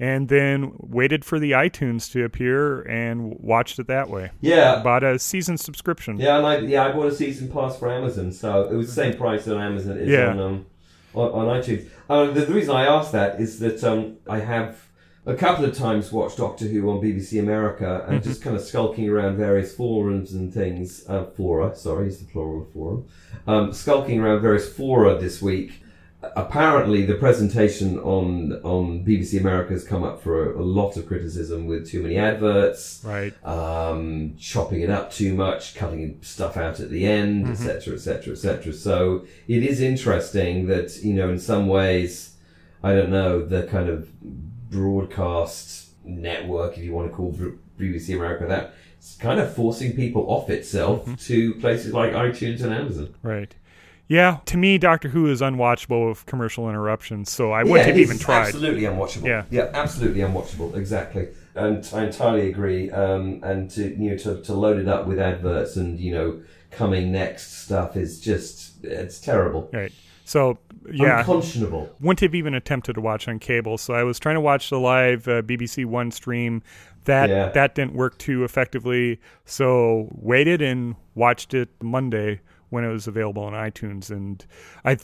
and 0.00 0.28
then 0.28 0.72
waited 0.78 1.24
for 1.24 1.38
the 1.38 1.52
iTunes 1.52 2.10
to 2.12 2.24
appear 2.24 2.82
and 2.82 3.38
watched 3.40 3.78
it 3.78 3.86
that 3.86 4.10
way. 4.10 4.30
Yeah, 4.40 4.82
Bought 4.82 5.04
a 5.04 5.18
season 5.18 5.56
subscription. 5.56 6.18
yeah, 6.18 6.38
and 6.38 6.46
I 6.46 6.58
yeah 6.58 6.86
I 6.86 6.92
bought 6.92 7.06
a 7.06 7.14
season 7.14 7.48
pass 7.50 7.78
for 7.78 7.90
Amazon, 7.90 8.32
so 8.32 8.64
it 8.68 8.74
was 8.74 8.88
the 8.88 8.92
same 8.94 9.16
price 9.16 9.46
on 9.48 9.60
Amazon 9.60 9.98
as 9.98 10.08
Yeah. 10.08 10.30
on 10.30 10.40
um 10.40 10.66
on, 11.14 11.30
on 11.48 11.60
iTunes. 11.60 11.86
Uh, 12.10 12.26
the, 12.26 12.40
the 12.44 12.52
reason 12.54 12.74
I 12.74 12.86
asked 12.86 13.12
that 13.12 13.40
is 13.40 13.58
that 13.60 13.82
um 13.84 14.16
I 14.28 14.40
have 14.40 14.78
a 15.26 15.34
couple 15.34 15.64
of 15.64 15.74
times 15.74 16.12
watched 16.12 16.36
Doctor 16.36 16.66
Who 16.66 16.90
on 16.90 17.00
BBC 17.00 17.40
America 17.40 18.04
and 18.06 18.22
just 18.22 18.42
kind 18.42 18.54
of 18.56 18.62
skulking 18.62 19.08
around 19.08 19.36
various 19.38 19.74
forums 19.74 20.34
and 20.34 20.52
things. 20.52 21.02
Uh, 21.08 21.24
fora, 21.24 21.74
sorry, 21.76 22.08
is 22.08 22.18
the 22.18 22.26
plural 22.26 22.62
of 22.62 22.72
forum. 22.72 23.06
Um, 23.46 23.72
skulking 23.72 24.20
around 24.20 24.42
various 24.42 24.68
fora 24.70 25.16
this 25.18 25.40
week. 25.40 25.80
Apparently, 26.36 27.04
the 27.04 27.14
presentation 27.14 27.98
on 28.00 28.52
on 28.62 29.04
BBC 29.04 29.38
America 29.40 29.72
has 29.72 29.84
come 29.84 30.02
up 30.02 30.22
for 30.22 30.52
a, 30.52 30.58
a 30.60 30.62
lot 30.62 30.96
of 30.96 31.06
criticism 31.06 31.66
with 31.66 31.88
too 31.88 32.02
many 32.02 32.16
adverts 32.16 33.02
Right. 33.04 33.32
um, 33.46 34.34
chopping 34.38 34.80
it 34.82 34.90
up 34.90 35.12
too 35.12 35.34
much, 35.34 35.74
cutting 35.74 36.18
stuff 36.22 36.56
out 36.56 36.80
at 36.80 36.90
the 36.90 37.06
end, 37.06 37.48
etc., 37.48 37.94
etc., 37.94 38.32
etc. 38.34 38.72
So 38.72 39.24
it 39.48 39.62
is 39.62 39.80
interesting 39.80 40.66
that 40.66 40.96
you 41.02 41.14
know, 41.14 41.30
in 41.30 41.38
some 41.38 41.66
ways, 41.68 42.34
I 42.82 42.94
don't 42.94 43.10
know 43.10 43.44
the 43.44 43.64
kind 43.64 43.88
of 43.88 44.08
broadcast 44.70 45.90
network, 46.04 46.76
if 46.76 46.84
you 46.84 46.92
want 46.92 47.10
to 47.10 47.16
call 47.16 47.32
BBC 47.78 48.14
America 48.14 48.46
that, 48.46 48.74
it's 48.98 49.16
kind 49.16 49.40
of 49.40 49.54
forcing 49.54 49.92
people 49.94 50.22
off 50.30 50.50
itself 50.50 51.08
to 51.26 51.54
places 51.54 51.92
like 51.92 52.12
iTunes 52.12 52.62
and 52.62 52.72
Amazon. 52.72 53.14
Right. 53.22 53.54
Yeah, 54.06 54.38
to 54.46 54.56
me, 54.58 54.76
Doctor 54.76 55.08
Who 55.08 55.26
is 55.26 55.40
unwatchable 55.40 56.10
with 56.10 56.26
commercial 56.26 56.68
interruptions, 56.68 57.30
so 57.30 57.52
I 57.52 57.64
wouldn't 57.64 57.88
have 57.88 57.98
even 57.98 58.18
tried. 58.18 58.48
Absolutely 58.48 58.82
unwatchable. 58.82 59.26
Yeah. 59.26 59.44
yeah, 59.50 59.70
absolutely 59.72 60.20
unwatchable. 60.20 60.76
Exactly, 60.76 61.28
and 61.54 61.88
I 61.94 62.04
entirely 62.04 62.48
agree. 62.50 62.90
Um, 62.90 63.40
and 63.42 63.70
to 63.70 63.94
you 63.96 64.10
know 64.10 64.16
to, 64.18 64.42
to 64.42 64.52
load 64.54 64.78
it 64.78 64.88
up 64.88 65.06
with 65.06 65.18
adverts 65.18 65.76
and 65.76 65.98
you 65.98 66.12
know 66.12 66.42
coming 66.70 67.12
next 67.12 67.62
stuff 67.64 67.96
is 67.96 68.20
just 68.20 68.84
it's 68.84 69.18
terrible. 69.20 69.70
Right. 69.72 69.92
So, 70.26 70.58
yeah. 70.90 71.18
unconscionable. 71.18 71.94
wouldn't 72.00 72.20
have 72.20 72.34
even 72.34 72.54
attempted 72.54 72.94
to 72.94 73.00
watch 73.02 73.28
on 73.28 73.38
cable. 73.38 73.76
So 73.76 73.92
I 73.92 74.04
was 74.04 74.18
trying 74.18 74.36
to 74.36 74.40
watch 74.40 74.70
the 74.70 74.78
live 74.80 75.28
uh, 75.28 75.42
BBC 75.42 75.84
One 75.84 76.10
stream. 76.10 76.62
That 77.04 77.28
Yeah. 77.28 77.50
that 77.50 77.74
didn't 77.74 77.92
work 77.92 78.16
too 78.18 78.44
effectively. 78.44 79.20
So 79.44 80.08
waited 80.12 80.62
and 80.62 80.96
watched 81.14 81.52
it 81.52 81.68
Monday 81.82 82.40
when 82.74 82.84
it 82.84 82.92
was 82.92 83.06
available 83.06 83.42
on 83.44 83.52
iTunes. 83.52 84.10
And 84.10 84.44
I'm 84.84 84.98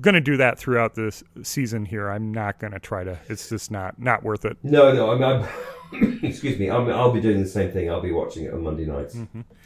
going 0.00 0.14
to 0.14 0.20
do 0.20 0.36
that 0.38 0.58
throughout 0.58 0.94
this 0.94 1.22
season 1.42 1.84
here. 1.84 2.08
I'm 2.08 2.32
not 2.32 2.58
going 2.58 2.72
to 2.72 2.78
try 2.78 3.04
to. 3.04 3.18
It's 3.28 3.48
just 3.48 3.70
not 3.70 3.98
not 3.98 4.22
worth 4.22 4.44
it. 4.44 4.56
No, 4.62 4.92
no. 4.92 5.10
I'm, 5.10 5.22
I'm 5.22 5.48
excuse 6.24 6.58
me. 6.58 6.70
I'm, 6.70 6.88
I'll 6.88 7.12
be 7.12 7.20
doing 7.20 7.42
the 7.42 7.48
same 7.48 7.72
thing. 7.72 7.90
I'll 7.90 8.00
be 8.00 8.12
watching 8.12 8.44
it 8.44 8.54
on 8.54 8.62
Monday 8.62 8.86
nights. 8.86 9.16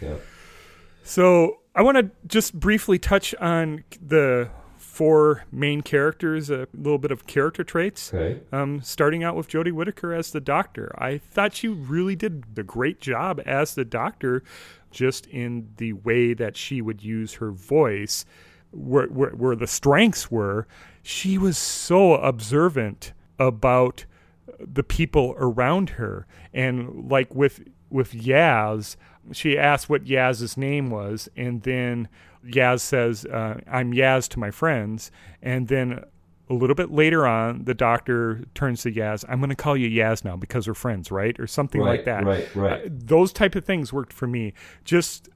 Yeah. 0.00 0.14
So 1.04 1.58
I 1.74 1.82
want 1.82 1.98
to 1.98 2.10
just 2.26 2.58
briefly 2.58 2.98
touch 2.98 3.34
on 3.36 3.84
the 4.04 4.50
four 4.76 5.44
main 5.50 5.80
characters, 5.80 6.50
a 6.50 6.66
little 6.74 6.98
bit 6.98 7.10
of 7.10 7.26
character 7.26 7.64
traits. 7.64 8.12
Okay. 8.12 8.40
Um, 8.52 8.82
starting 8.82 9.24
out 9.24 9.36
with 9.36 9.48
Jodie 9.48 9.72
Whittaker 9.72 10.12
as 10.12 10.32
the 10.32 10.40
doctor. 10.40 10.92
I 10.98 11.18
thought 11.18 11.54
she 11.54 11.68
really 11.68 12.16
did 12.16 12.44
a 12.56 12.62
great 12.62 13.00
job 13.00 13.40
as 13.46 13.74
the 13.74 13.84
doctor, 13.84 14.42
just 14.90 15.26
in 15.26 15.68
the 15.76 15.92
way 15.92 16.34
that 16.34 16.56
she 16.56 16.80
would 16.80 17.02
use 17.02 17.34
her 17.34 17.50
voice, 17.50 18.24
where, 18.70 19.06
where, 19.06 19.30
where 19.30 19.56
the 19.56 19.66
strengths 19.66 20.30
were. 20.30 20.66
She 21.02 21.38
was 21.38 21.56
so 21.58 22.14
observant 22.14 23.12
about 23.38 24.04
the 24.58 24.82
people 24.82 25.34
around 25.38 25.90
her. 25.90 26.26
And 26.52 27.10
like 27.10 27.34
with 27.34 27.62
with 27.88 28.12
Yaz, 28.12 28.96
she 29.32 29.58
asked 29.58 29.90
what 29.90 30.04
Yaz's 30.04 30.56
name 30.56 30.90
was, 30.90 31.28
and 31.36 31.62
then 31.62 32.08
Yaz 32.46 32.80
says, 32.80 33.24
uh, 33.26 33.60
"I'm 33.66 33.92
Yaz 33.92 34.28
to 34.30 34.38
my 34.38 34.50
friends," 34.50 35.10
and 35.42 35.68
then. 35.68 36.04
A 36.50 36.54
little 36.54 36.74
bit 36.74 36.90
later 36.90 37.26
on, 37.28 37.64
the 37.64 37.74
doctor 37.74 38.42
turns 38.54 38.82
to 38.82 38.90
Yaz. 38.92 39.24
I'm 39.28 39.38
going 39.38 39.50
to 39.50 39.56
call 39.56 39.76
you 39.76 39.88
Yaz 39.88 40.24
now 40.24 40.36
because 40.36 40.66
we're 40.66 40.74
friends, 40.74 41.10
right? 41.12 41.38
Or 41.38 41.46
something 41.46 41.80
Right, 41.80 41.90
like 41.98 42.04
that. 42.06 42.24
right, 42.24 42.56
right. 42.56 42.84
Uh, 42.86 42.88
those 42.90 43.32
type 43.32 43.54
of 43.54 43.64
things 43.64 43.92
worked 43.92 44.12
for 44.12 44.26
me. 44.26 44.52
Just, 44.84 45.28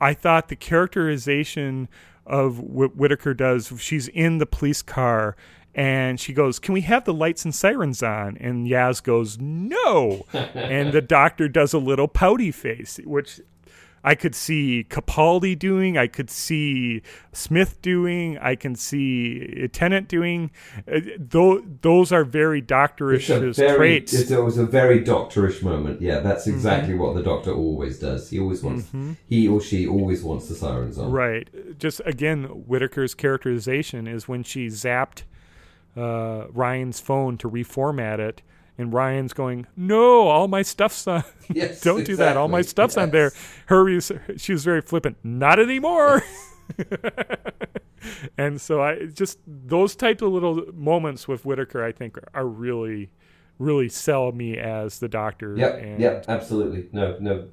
I 0.00 0.14
thought 0.14 0.48
the 0.48 0.56
characterization 0.56 1.88
of 2.26 2.58
what 2.60 2.96
Whittaker 2.96 3.34
does. 3.34 3.72
She's 3.78 4.08
in 4.08 4.38
the 4.38 4.46
police 4.46 4.80
car 4.80 5.36
and 5.74 6.18
she 6.18 6.32
goes, 6.32 6.58
"Can 6.58 6.72
we 6.72 6.82
have 6.82 7.04
the 7.04 7.12
lights 7.12 7.44
and 7.44 7.54
sirens 7.54 8.02
on?" 8.02 8.36
And 8.38 8.66
Yaz 8.66 9.02
goes, 9.02 9.38
"No." 9.38 10.24
and 10.32 10.92
the 10.92 11.02
doctor 11.02 11.48
does 11.48 11.74
a 11.74 11.78
little 11.78 12.08
pouty 12.08 12.50
face, 12.52 12.98
which 13.04 13.40
I 14.06 14.14
could 14.14 14.34
see 14.34 14.84
Capaldi 14.90 15.58
doing, 15.58 15.96
I 15.96 16.08
could 16.08 16.28
see 16.28 17.00
Smith 17.32 17.80
doing, 17.80 18.36
I 18.38 18.54
can 18.54 18.74
see 18.74 19.66
Tennant 19.72 20.08
doing. 20.08 20.50
Uh, 20.86 21.00
tho- 21.18 21.64
those 21.80 22.12
are 22.12 22.22
very 22.22 22.60
doctorish 22.60 23.28
very, 23.56 23.76
traits. 23.76 24.12
it's- 24.12 24.30
it 24.30 24.42
was 24.44 24.58
a 24.58 24.66
very 24.66 25.00
doctorish 25.02 25.62
moment. 25.62 26.02
Yeah, 26.02 26.20
that's 26.20 26.44
Mm-hmm. 26.46 26.54
exactly 26.56 26.94
what 26.94 27.14
the 27.14 27.22
doctor 27.22 27.52
always 27.52 27.98
does. 27.98 28.28
He 28.28 28.38
always 28.38 28.62
wants, 28.62 28.90
he 29.26 29.48
or 29.48 29.60
she 29.62 29.86
always 29.86 30.22
wants 30.22 30.48
the 30.48 30.54
sirens 30.54 30.98
on. 30.98 31.10
Right. 31.10 31.48
Just 31.78 32.02
again, 32.04 32.44
Whittaker's 32.44 33.14
characterization 33.14 34.06
is 34.06 34.28
when 34.28 34.42
she 34.42 34.66
zapped 34.66 35.22
uh, 35.96 36.46
Ryan's 36.52 37.00
phone 37.00 37.38
to 37.38 37.48
reformat 37.48 38.18
it, 38.18 38.42
and 38.78 38.92
Ryan's 38.92 39.32
going, 39.32 39.66
"No, 39.76 40.28
all 40.28 40.48
my 40.48 40.62
stuff's 40.62 41.06
on. 41.06 41.24
Yes, 41.52 41.80
Don't 41.82 42.04
do 42.04 42.16
that. 42.16 42.36
All 42.36 42.48
my 42.48 42.60
exactly. 42.60 42.70
stuff's 42.70 42.96
on 42.96 43.10
there." 43.10 43.32
Yes. 43.34 44.08
Her, 44.08 44.38
she 44.38 44.52
was 44.52 44.64
very 44.64 44.80
flippant. 44.80 45.18
Not 45.22 45.58
anymore. 45.58 46.22
and 48.38 48.60
so 48.60 48.82
I 48.82 49.06
just 49.06 49.38
those 49.46 49.94
types 49.96 50.22
of 50.22 50.32
little 50.32 50.64
moments 50.72 51.28
with 51.28 51.44
Whittaker, 51.44 51.84
I 51.84 51.92
think, 51.92 52.18
are 52.32 52.46
really, 52.46 53.10
really 53.58 53.88
sell 53.88 54.32
me 54.32 54.56
as 54.58 54.98
the 54.98 55.08
Doctor. 55.08 55.56
Yep, 55.56 55.78
and, 55.82 56.00
yep, 56.00 56.24
absolutely. 56.28 56.88
No, 56.92 57.16
no, 57.20 57.48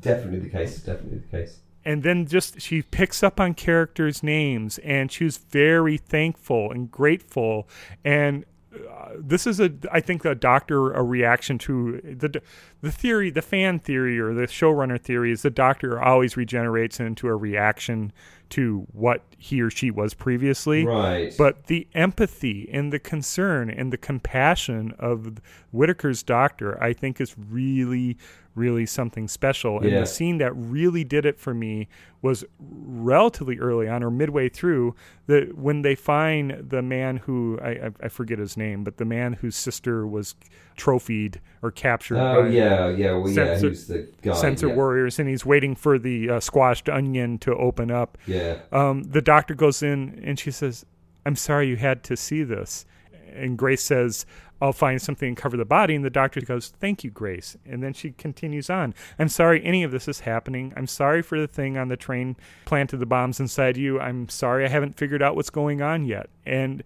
definitely 0.00 0.40
the 0.40 0.48
case. 0.50 0.78
Definitely 0.78 1.18
the 1.18 1.36
case. 1.38 1.60
and 1.84 2.02
then 2.02 2.26
just 2.26 2.60
she 2.60 2.82
picks 2.82 3.22
up 3.22 3.38
on 3.38 3.54
characters' 3.54 4.22
names 4.22 4.78
and 4.78 5.12
she 5.12 5.24
was 5.24 5.36
very 5.36 5.96
thankful 5.98 6.70
and 6.70 6.90
grateful 6.90 7.68
and 8.04 8.44
uh, 8.90 9.12
this 9.18 9.46
is 9.46 9.60
a 9.60 9.70
I 9.90 10.00
think 10.00 10.24
a 10.24 10.34
doctor 10.34 10.92
a 10.92 11.02
reaction 11.02 11.58
to 11.58 12.00
the 12.02 12.40
the 12.82 12.92
theory 12.92 13.30
the 13.30 13.42
fan 13.42 13.78
theory 13.78 14.18
or 14.18 14.34
the 14.34 14.42
showrunner 14.46 15.00
theory 15.00 15.32
is 15.32 15.42
the 15.42 15.50
doctor 15.50 16.00
always 16.02 16.36
regenerates 16.36 17.00
into 17.00 17.28
a 17.28 17.34
reaction 17.36 18.12
to 18.50 18.86
what 18.92 19.22
he 19.38 19.60
or 19.60 19.70
she 19.70 19.90
was 19.90 20.14
previously 20.14 20.84
Right. 20.86 21.34
but 21.36 21.66
the 21.66 21.88
empathy 21.94 22.68
and 22.72 22.92
the 22.92 22.98
concern 23.00 23.70
and 23.70 23.92
the 23.92 23.96
compassion 23.96 24.94
of 24.98 25.40
Whittaker's 25.72 26.22
doctor, 26.22 26.80
I 26.82 26.92
think, 26.92 27.20
is 27.20 27.34
really, 27.36 28.16
really 28.56 28.86
something 28.86 29.28
special. 29.28 29.78
And 29.80 29.90
Yeah. 29.90 30.00
the 30.00 30.06
scene 30.06 30.38
that 30.38 30.52
really 30.56 31.04
did 31.04 31.24
it 31.24 31.38
for 31.38 31.54
me 31.54 31.86
was 32.22 32.44
relatively 32.58 33.58
early 33.58 33.86
on 33.88 34.02
or 34.02 34.10
midway 34.10 34.48
through 34.48 34.94
the 35.26 35.52
when 35.54 35.82
they 35.82 35.94
find 35.94 36.64
the 36.70 36.82
man 36.82 37.18
who 37.18 37.58
I, 37.62 37.90
I, 38.02 38.08
forget 38.08 38.38
his 38.38 38.56
name, 38.56 38.82
but 38.82 38.96
the 38.96 39.04
man 39.04 39.34
whose 39.34 39.54
sister 39.56 40.06
was 40.06 40.34
trophied 40.76 41.40
or 41.62 41.70
captured. 41.70 42.18
oh 42.18 42.44
yeah, 42.46 42.88
yeah, 42.88 43.12
well, 43.12 43.28
yeah. 43.28 43.34
Sensor- 43.58 43.68
Who's 43.68 43.86
the 43.86 44.08
guy? 44.22 44.34
Sensor 44.34 44.68
yeah. 44.68 44.74
warriors, 44.74 45.18
and 45.18 45.28
he's 45.28 45.44
waiting 45.46 45.74
for 45.74 45.98
the 45.98 46.30
uh, 46.30 46.40
squashed 46.40 46.88
onion 46.88 47.38
to 47.38 47.54
open 47.54 47.90
up 47.90 48.18
Yeah. 48.26 48.58
um, 48.72 49.02
the 49.04 49.22
doctor 49.22 49.54
goes 49.54 49.82
in 49.82 50.20
and 50.24 50.38
she 50.38 50.50
says, 50.50 50.84
I'm 51.24 51.36
sorry 51.36 51.68
you 51.68 51.76
had 51.76 52.02
to 52.04 52.16
see 52.16 52.42
this. 52.42 52.86
And 53.34 53.58
Grace 53.58 53.82
says, 53.82 54.24
I'll 54.60 54.72
find 54.72 55.00
something 55.02 55.28
and 55.28 55.36
cover 55.36 55.56
the 55.56 55.64
body. 55.64 55.94
And 55.94 56.04
the 56.04 56.10
doctor 56.10 56.40
goes, 56.40 56.68
Thank 56.80 57.04
you, 57.04 57.10
Grace. 57.10 57.56
And 57.66 57.82
then 57.82 57.92
she 57.92 58.12
continues 58.12 58.70
on. 58.70 58.94
I'm 59.18 59.28
sorry 59.28 59.62
any 59.64 59.82
of 59.82 59.90
this 59.90 60.08
is 60.08 60.20
happening. 60.20 60.72
I'm 60.76 60.86
sorry 60.86 61.22
for 61.22 61.38
the 61.38 61.46
thing 61.46 61.76
on 61.76 61.88
the 61.88 61.96
train 61.96 62.36
planted 62.64 62.96
the 62.98 63.06
bombs 63.06 63.38
inside 63.40 63.76
you. 63.76 64.00
I'm 64.00 64.28
sorry 64.28 64.64
I 64.64 64.68
haven't 64.68 64.96
figured 64.96 65.22
out 65.22 65.36
what's 65.36 65.50
going 65.50 65.82
on 65.82 66.04
yet. 66.06 66.28
And 66.46 66.80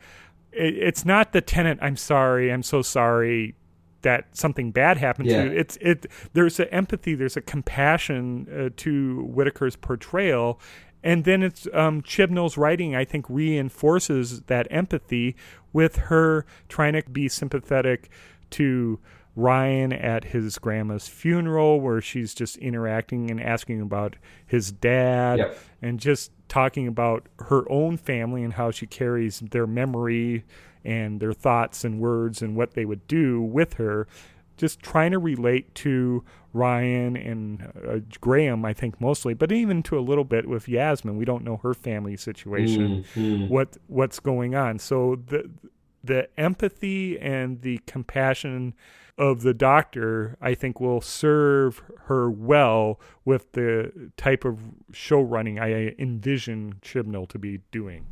it, 0.53 0.75
it's 0.79 1.05
not 1.05 1.33
the 1.33 1.41
Tennant, 1.41 1.79
I'm 1.83 1.97
sorry, 1.97 2.53
I'm 2.53 2.63
so 2.65 2.83
sorry 2.83 3.55
that 4.03 4.35
something 4.35 4.71
bad 4.73 4.97
happened 4.97 5.29
Yeah. 5.29 5.45
to 5.45 5.51
you. 5.53 5.59
It's 5.59 5.77
it. 5.81 6.07
There's 6.33 6.59
an 6.59 6.69
empathy. 6.69 7.15
There's 7.15 7.37
a 7.37 7.43
compassion 7.43 8.49
uh, 8.51 8.71
to 8.79 9.23
Whittaker's 9.25 9.77
portrayal, 9.77 10.59
and 11.03 11.25
then 11.25 11.43
it's 11.43 11.67
um, 11.73 12.03
Chibnall's 12.03 12.57
writing. 12.57 12.95
I 12.95 13.05
think 13.05 13.27
reinforces 13.29 14.43
that 14.43 14.67
empathy 14.71 15.37
with 15.73 15.97
her 15.97 16.45
trying 16.69 16.93
to 16.95 17.03
be 17.11 17.29
sympathetic 17.29 18.11
to 18.51 18.99
Ryan 19.37 19.93
at 19.93 20.25
his 20.25 20.59
grandma's 20.59 21.09
funeral, 21.09 21.81
where 21.81 22.01
she's 22.01 22.35
just 22.35 22.57
interacting 22.57 23.31
and 23.31 23.41
asking 23.41 23.81
about 23.81 24.17
his 24.47 24.73
dad, 24.73 25.39
Yep. 25.39 25.59
and 25.83 26.01
just 26.01 26.33
talking 26.49 26.89
about 26.89 27.27
her 27.39 27.63
own 27.71 27.97
family 27.97 28.43
and 28.43 28.55
how 28.55 28.71
she 28.73 28.87
carries 28.87 29.39
their 29.39 29.69
memory 29.69 30.45
and 30.85 31.21
their 31.21 31.33
thoughts 31.33 31.85
and 31.85 32.01
words 32.01 32.43
and 32.43 32.57
what 32.57 32.75
they 32.75 32.85
would 32.85 33.07
do 33.07 33.41
with 33.41 33.75
her. 33.75 34.09
Just 34.57 34.81
trying 34.81 35.13
to 35.13 35.19
relate 35.19 35.75
to 35.77 36.25
Ryan 36.53 37.17
and 37.17 37.73
uh, 37.89 37.99
Graham, 38.21 38.65
I 38.65 38.73
think 38.73 39.01
mostly, 39.01 39.35
but 39.35 39.53
even 39.53 39.83
to 39.85 39.99
a 39.99 40.01
little 40.01 40.25
bit 40.25 40.49
with 40.49 40.69
Yasmin. 40.69 41.17
We 41.17 41.25
don't 41.25 41.45
know 41.45 41.59
her 41.59 41.75
family 41.75 42.17
situation, 42.17 43.05
Mm, 43.15 43.23
mm. 43.23 43.49
what 43.49 43.77
what's 43.87 44.21
going 44.21 44.55
on. 44.55 44.79
So 44.79 45.17
the 45.27 45.51
the 46.03 46.29
empathy 46.39 47.19
and 47.21 47.61
the 47.63 47.81
compassion 47.87 48.75
of 49.19 49.43
the 49.43 49.53
doctor, 49.53 50.37
I 50.41 50.55
think, 50.55 50.81
will 50.81 51.03
serve 51.03 51.83
her 52.07 52.31
well 52.31 52.99
with 53.25 53.53
the 53.53 54.11
type 54.17 54.45
of 54.47 54.61
show 54.93 55.21
running 55.21 55.61
I 55.61 55.95
envision 55.99 56.77
Chibnall 56.81 57.29
to 57.29 57.39
be 57.39 57.61
doing. 57.71 58.07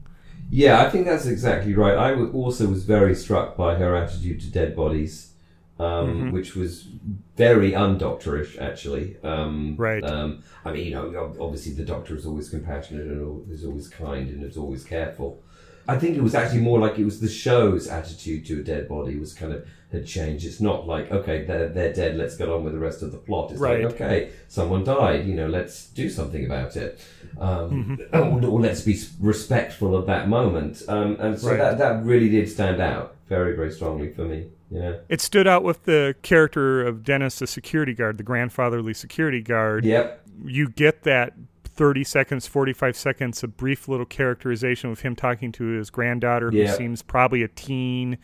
Yeah, 0.50 0.82
I 0.82 0.90
think 0.90 1.06
that's 1.06 1.26
exactly 1.26 1.74
right. 1.74 1.96
I 1.96 2.14
also 2.14 2.68
was 2.68 2.84
very 2.84 3.14
struck 3.14 3.56
by 3.56 3.74
her 3.76 3.94
attitude 3.96 4.40
to 4.42 4.50
dead 4.50 4.76
bodies, 4.76 5.32
um, 5.78 6.06
Mm-hmm. 6.08 6.30
which 6.32 6.54
was 6.56 6.88
very 7.36 7.72
undoctorish, 7.72 8.58
actually. 8.60 9.16
Um, 9.22 9.74
Right. 9.76 10.02
Um, 10.04 10.42
I 10.64 10.72
mean, 10.72 10.86
you 10.86 10.94
know, 10.94 11.34
obviously 11.40 11.72
the 11.74 11.84
doctor 11.84 12.16
is 12.16 12.26
always 12.26 12.48
compassionate 12.50 13.06
and 13.06 13.50
is 13.50 13.64
always 13.64 13.88
kind 13.88 14.28
and 14.28 14.42
is 14.44 14.56
always 14.56 14.84
careful. 14.84 15.42
I 15.90 15.96
think 15.96 16.18
it 16.18 16.22
was 16.22 16.34
actually 16.34 16.60
more 16.60 16.78
like 16.78 16.98
it 16.98 17.04
was 17.06 17.18
the 17.20 17.28
show's 17.30 17.88
attitude 17.88 18.44
to 18.46 18.60
a 18.60 18.62
dead 18.62 18.88
body 18.88 19.16
was 19.18 19.32
kind 19.32 19.54
of 19.54 19.66
had 19.90 20.06
changed. 20.06 20.44
It's 20.44 20.60
not 20.60 20.86
like 20.86 21.10
okay, 21.10 21.44
they're 21.46 21.70
they're 21.70 21.94
dead. 21.94 22.16
Let's 22.18 22.36
get 22.36 22.50
on 22.50 22.62
with 22.62 22.74
the 22.74 22.78
rest 22.78 23.00
of 23.02 23.10
the 23.10 23.16
plot. 23.16 23.52
It's 23.52 23.58
Right. 23.60 23.82
like 23.84 23.94
okay, 23.94 24.30
someone 24.48 24.84
died. 24.84 25.26
You 25.26 25.32
know, 25.34 25.48
let's 25.48 25.86
do 25.86 26.10
something 26.10 26.44
about 26.44 26.76
it. 26.76 27.00
Um, 27.40 27.98
Mm-hmm. 28.12 28.44
or, 28.44 28.50
or 28.50 28.60
let's 28.60 28.82
be 28.82 28.98
respectful 29.18 29.96
of 29.96 30.04
that 30.06 30.28
moment. 30.28 30.82
Um, 30.88 31.16
and 31.20 31.38
so 31.38 31.48
Right. 31.48 31.56
that 31.56 31.78
that 31.78 32.04
really 32.04 32.28
did 32.28 32.50
stand 32.50 32.82
out 32.82 33.16
very 33.26 33.56
very 33.56 33.72
strongly 33.72 34.10
for 34.12 34.26
me. 34.26 34.48
Yeah. 34.70 34.96
It 35.08 35.20
stood 35.20 35.46
out 35.46 35.64
with 35.64 35.84
the 35.84 36.14
character 36.22 36.86
of 36.86 37.02
Dennis, 37.04 37.38
the 37.38 37.46
security 37.46 37.94
guard, 37.94 38.18
the 38.18 38.22
grandfatherly 38.24 38.94
security 38.94 39.40
guard. 39.40 39.84
Yep. 39.84 40.22
You 40.44 40.68
get 40.68 41.02
that 41.04 41.32
30 41.64 42.04
seconds, 42.04 42.46
45 42.46 42.96
seconds, 42.96 43.42
a 43.42 43.48
brief 43.48 43.88
little 43.88 44.04
characterization 44.06 44.90
of 44.90 45.00
him 45.00 45.14
talking 45.16 45.52
to 45.52 45.64
his 45.64 45.90
granddaughter, 45.90 46.50
who 46.50 46.58
Yeah. 46.58 46.72
seems 46.72 47.02
probably 47.02 47.42
a 47.42 47.48
teen. 47.48 48.18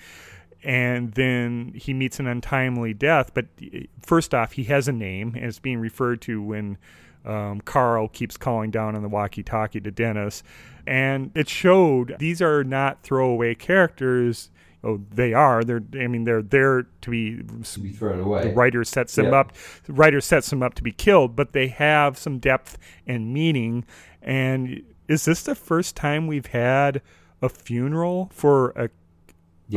And 0.62 1.12
then 1.12 1.72
he 1.74 1.92
meets 1.92 2.18
an 2.18 2.26
untimely 2.26 2.94
death. 2.94 3.32
But 3.34 3.46
uh, 3.62 3.80
first 4.00 4.34
off, 4.34 4.52
he 4.52 4.64
has 4.64 4.88
a 4.88 4.92
name, 4.92 5.34
and 5.36 5.44
it's 5.44 5.58
being 5.58 5.78
referred 5.78 6.20
to 6.22 6.42
when 6.42 6.78
um, 7.24 7.60
Carl 7.62 8.08
keeps 8.08 8.36
calling 8.36 8.70
down 8.70 8.94
on 8.96 9.02
the 9.02 9.08
walkie 9.08 9.42
talkie 9.42 9.80
to 9.80 9.90
Dennis. 9.90 10.42
And 10.86 11.30
it 11.34 11.48
showed 11.48 12.16
these 12.18 12.42
are 12.42 12.64
not 12.64 13.02
throwaway 13.02 13.54
characters. 13.54 14.50
Oh, 14.86 15.00
they 15.10 15.32
are. 15.32 15.64
They're. 15.64 15.82
I 15.94 16.06
mean, 16.08 16.24
they're 16.24 16.42
there 16.42 16.82
to 17.00 17.10
be 17.10 17.42
To 17.72 17.80
be 17.80 17.90
thrown 17.90 18.20
away. 18.20 18.48
the 18.48 18.54
writer 18.54 18.84
sets 18.84 19.14
them 19.14 19.26
Yeah. 19.26 19.40
up 19.40 19.52
the 19.84 19.92
writer 19.94 20.20
sets 20.20 20.50
them 20.50 20.62
up 20.62 20.74
to 20.74 20.82
be 20.82 20.92
killed 20.92 21.34
but 21.34 21.52
they 21.52 21.68
have 21.68 22.18
some 22.18 22.38
depth 22.38 22.76
and 23.06 23.32
meaning 23.32 23.84
and 24.22 24.82
is 25.08 25.24
this 25.24 25.42
the 25.42 25.54
first 25.54 25.96
time 25.96 26.26
we've 26.26 26.46
had 26.46 27.00
a 27.42 27.48
funeral 27.48 28.30
for 28.32 28.70
a 28.76 28.88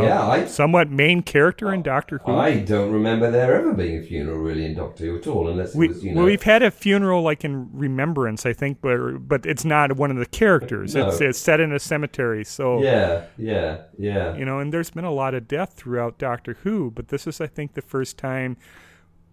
Yeah, 0.04 0.28
I 0.28 0.46
somewhat 0.46 0.90
main 0.90 1.22
character 1.24 1.74
in 1.74 1.82
Doctor 1.82 2.20
Who. 2.26 2.32
I 2.34 2.60
don't 2.60 2.92
remember 2.92 3.30
there 3.32 3.56
ever 3.56 3.74
being 3.74 3.98
a 4.00 4.04
funeral 4.04 4.38
really 4.38 4.66
in 4.66 4.76
Doctor 4.76 5.06
Who 5.06 5.18
at 5.18 5.28
all, 5.28 5.48
unless 5.50 5.74
it 5.74 5.78
we, 5.78 5.88
was 5.88 6.04
you 6.04 6.12
know. 6.12 6.18
well, 6.18 6.26
we've 6.26 6.44
had 6.44 6.64
a 6.64 6.72
funeral 6.72 7.22
like 7.22 7.44
in 7.46 7.70
remembrance, 7.72 8.46
I 8.46 8.54
think, 8.54 8.80
but 8.82 9.28
but 9.28 9.46
it's 9.46 9.66
not 9.66 9.96
one 9.98 10.12
of 10.12 10.18
the 10.18 10.26
characters. 10.26 10.96
No. 10.96 11.08
It's, 11.10 11.22
it's 11.22 11.40
set 11.40 11.60
in 11.60 11.72
a 11.74 11.80
cemetery, 11.80 12.44
so 12.46 12.82
yeah, 12.82 13.26
yeah, 13.38 13.84
yeah. 13.98 14.36
you 14.36 14.46
know. 14.46 14.60
And 14.60 14.74
there's 14.74 14.90
been 14.90 15.06
a 15.06 15.14
lot 15.14 15.34
of 15.34 15.48
death 15.48 15.74
throughout 15.74 16.18
Doctor 16.18 16.58
Who, 16.64 16.92
but 16.92 17.08
this 17.10 17.28
is, 17.28 17.40
I 17.42 17.48
think, 17.48 17.74
the 17.74 17.82
first 17.82 18.18
time, 18.18 18.58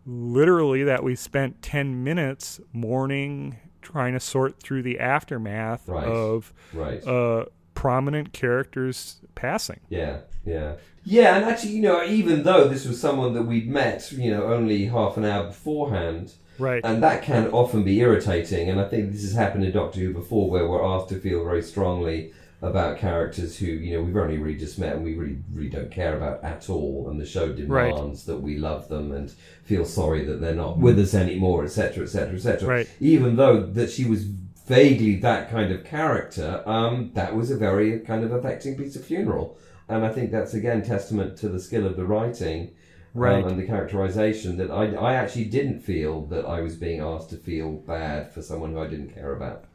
literally, 0.07 0.83
that 0.85 1.03
we 1.03 1.15
spent 1.17 1.63
ten 1.63 2.03
minutes 2.05 2.61
mourning, 2.73 3.59
trying 3.83 4.15
to 4.15 4.21
sort 4.21 4.61
through 4.63 4.83
the 4.83 4.99
aftermath 4.99 5.89
Right. 5.89 6.05
of 6.05 6.53
Right. 6.73 7.07
uh, 7.07 7.47
prominent 7.75 8.33
characters 8.33 9.17
passing. 9.35 9.81
Yeah, 9.89 10.19
yeah. 10.45 10.75
Yeah, 11.05 11.37
and 11.37 11.45
actually, 11.45 11.73
you 11.73 11.83
know, 11.83 12.03
even 12.05 12.45
though 12.45 12.67
this 12.69 12.87
was 12.87 12.99
someone 13.01 13.35
that 13.35 13.43
we'd 13.43 13.69
met, 13.69 14.11
you 14.13 14.31
know, 14.31 14.45
only 14.45 14.87
half 14.87 15.17
an 15.17 15.25
hour 15.25 15.47
beforehand, 15.47 16.33
Right. 16.59 16.81
and 16.85 17.03
that 17.03 17.23
can 17.23 17.49
often 17.51 17.83
be 17.83 17.99
irritating, 18.01 18.71
and 18.71 18.81
I 18.81 18.89
think 18.89 19.13
this 19.13 19.23
has 19.23 19.35
happened 19.35 19.65
in 19.65 19.73
Doctor 19.73 20.01
Who 20.01 20.13
before, 20.15 20.49
where 20.51 20.67
we're 20.69 20.83
asked 20.85 21.09
to 21.11 21.19
feel 21.19 21.45
very 21.45 21.63
strongly 21.63 22.33
about 22.63 22.97
characters 22.97 23.59
who, 23.59 23.67
you 23.67 23.95
know, 23.95 24.03
we've 24.03 24.17
only 24.17 24.39
really 24.39 24.57
just 24.57 24.79
met 24.79 24.95
and 24.95 25.05
we 25.05 25.15
really, 25.15 25.37
really 25.53 25.69
don't 25.69 25.91
care 25.91 26.17
about 26.17 26.43
at 26.43 26.71
all, 26.71 27.09
and 27.11 27.21
the 27.21 27.27
show 27.27 27.49
Right. 27.67 27.93
demands 27.95 28.25
that 28.25 28.39
we 28.41 28.57
love 28.57 28.89
them 28.89 29.13
and 29.13 29.31
feel 29.65 29.85
sorry 29.85 30.25
that 30.25 30.41
they're 30.41 30.55
not 30.55 30.79
with 30.79 30.99
us 30.99 31.13
anymore, 31.13 31.65
etc., 31.65 32.05
etc., 32.05 32.35
etc. 32.37 32.67
Right. 32.69 32.89
Even 33.01 33.37
though 33.37 33.61
that 33.61 33.91
she 33.91 34.07
was 34.07 34.25
vaguely 34.67 35.17
that 35.17 35.51
kind 35.51 35.73
of 35.73 35.85
character, 35.85 36.63
um, 36.67 37.11
that 37.15 37.35
was 37.37 37.51
a 37.51 37.57
very 37.57 38.01
kind 38.01 38.25
of 38.25 38.33
affecting 38.33 38.77
piece 38.77 38.97
of 38.97 39.05
funeral. 39.05 39.59
And 39.89 40.05
I 40.05 40.11
think 40.11 40.31
that's 40.31 40.55
again 40.55 40.83
testament 40.83 41.37
to 41.39 41.49
the 41.49 41.61
skill 41.61 41.87
of 41.87 41.97
the 41.97 42.05
writing 42.07 42.69
um, 43.15 43.21
Right. 43.21 43.45
and 43.45 43.59
the 43.61 43.67
characterization 43.67 44.57
that 44.57 44.71
I, 44.71 44.95
I 44.95 45.15
actually 45.15 45.45
didn't 45.45 45.81
feel 45.81 46.23
that 46.27 46.47
I 46.47 46.61
was 46.63 46.75
being 46.77 47.01
asked 47.01 47.31
to 47.31 47.37
feel 47.37 47.73
bad 47.73 48.33
for 48.33 48.43
someone 48.43 48.73
who 48.73 48.81
I 48.81 48.89
didn't 48.89 49.11
care 49.15 49.35
about. 49.37 49.67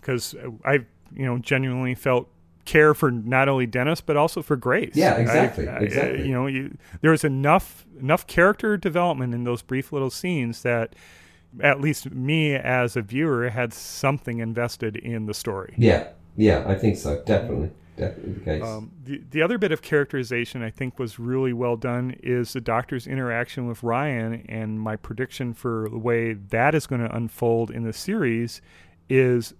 because 0.00 0.34
I, 0.64 0.84
you 1.14 1.24
know, 1.24 1.38
genuinely 1.38 1.94
felt 1.94 2.28
care 2.64 2.94
for 2.94 3.12
not 3.12 3.48
only 3.48 3.64
Dennis 3.66 4.00
but 4.00 4.16
also 4.16 4.42
for 4.42 4.56
Grace. 4.56 4.96
Yeah, 4.96 5.14
exactly, 5.16 5.68
I- 5.68 5.76
I- 5.76 5.80
exactly. 5.80 6.26
You 6.26 6.32
know, 6.34 6.46
you, 6.48 6.76
there 7.00 7.12
was 7.12 7.22
enough 7.24 7.86
enough 8.00 8.26
character 8.26 8.76
development 8.76 9.32
in 9.34 9.44
those 9.44 9.62
brief 9.62 9.92
little 9.92 10.10
scenes 10.10 10.62
that 10.62 10.94
at 11.62 11.80
least 11.80 12.10
me 12.10 12.54
as 12.54 12.96
a 12.96 13.02
viewer 13.02 13.48
had 13.50 13.72
something 13.72 14.38
invested 14.38 14.96
in 14.96 15.26
the 15.26 15.34
story. 15.34 15.74
Yeah, 15.76 16.08
yeah, 16.36 16.64
I 16.66 16.74
think 16.74 16.96
so. 16.96 17.22
Definitely, 17.24 17.70
definitely 17.96 18.32
the 18.34 18.40
case. 18.40 18.62
Um, 18.62 18.90
the, 19.04 19.22
the 19.30 19.42
other 19.42 19.58
bit 19.58 19.72
of 19.72 19.82
characterization 19.82 20.62
I 20.62 20.70
think 20.70 20.98
was 20.98 21.18
really 21.18 21.52
well 21.52 21.76
done 21.76 22.16
is 22.22 22.52
the 22.52 22.60
doctor's 22.60 23.06
interaction 23.06 23.66
with 23.66 23.82
Ryan, 23.82 24.44
and 24.48 24.80
my 24.80 24.96
prediction 24.96 25.54
for 25.54 25.88
the 25.90 25.98
way 25.98 26.34
that 26.34 26.74
is 26.74 26.86
going 26.86 27.00
to 27.00 27.14
unfold 27.14 27.70
in 27.70 27.84
the 27.84 27.92
series 27.92 28.60
is 29.08 29.54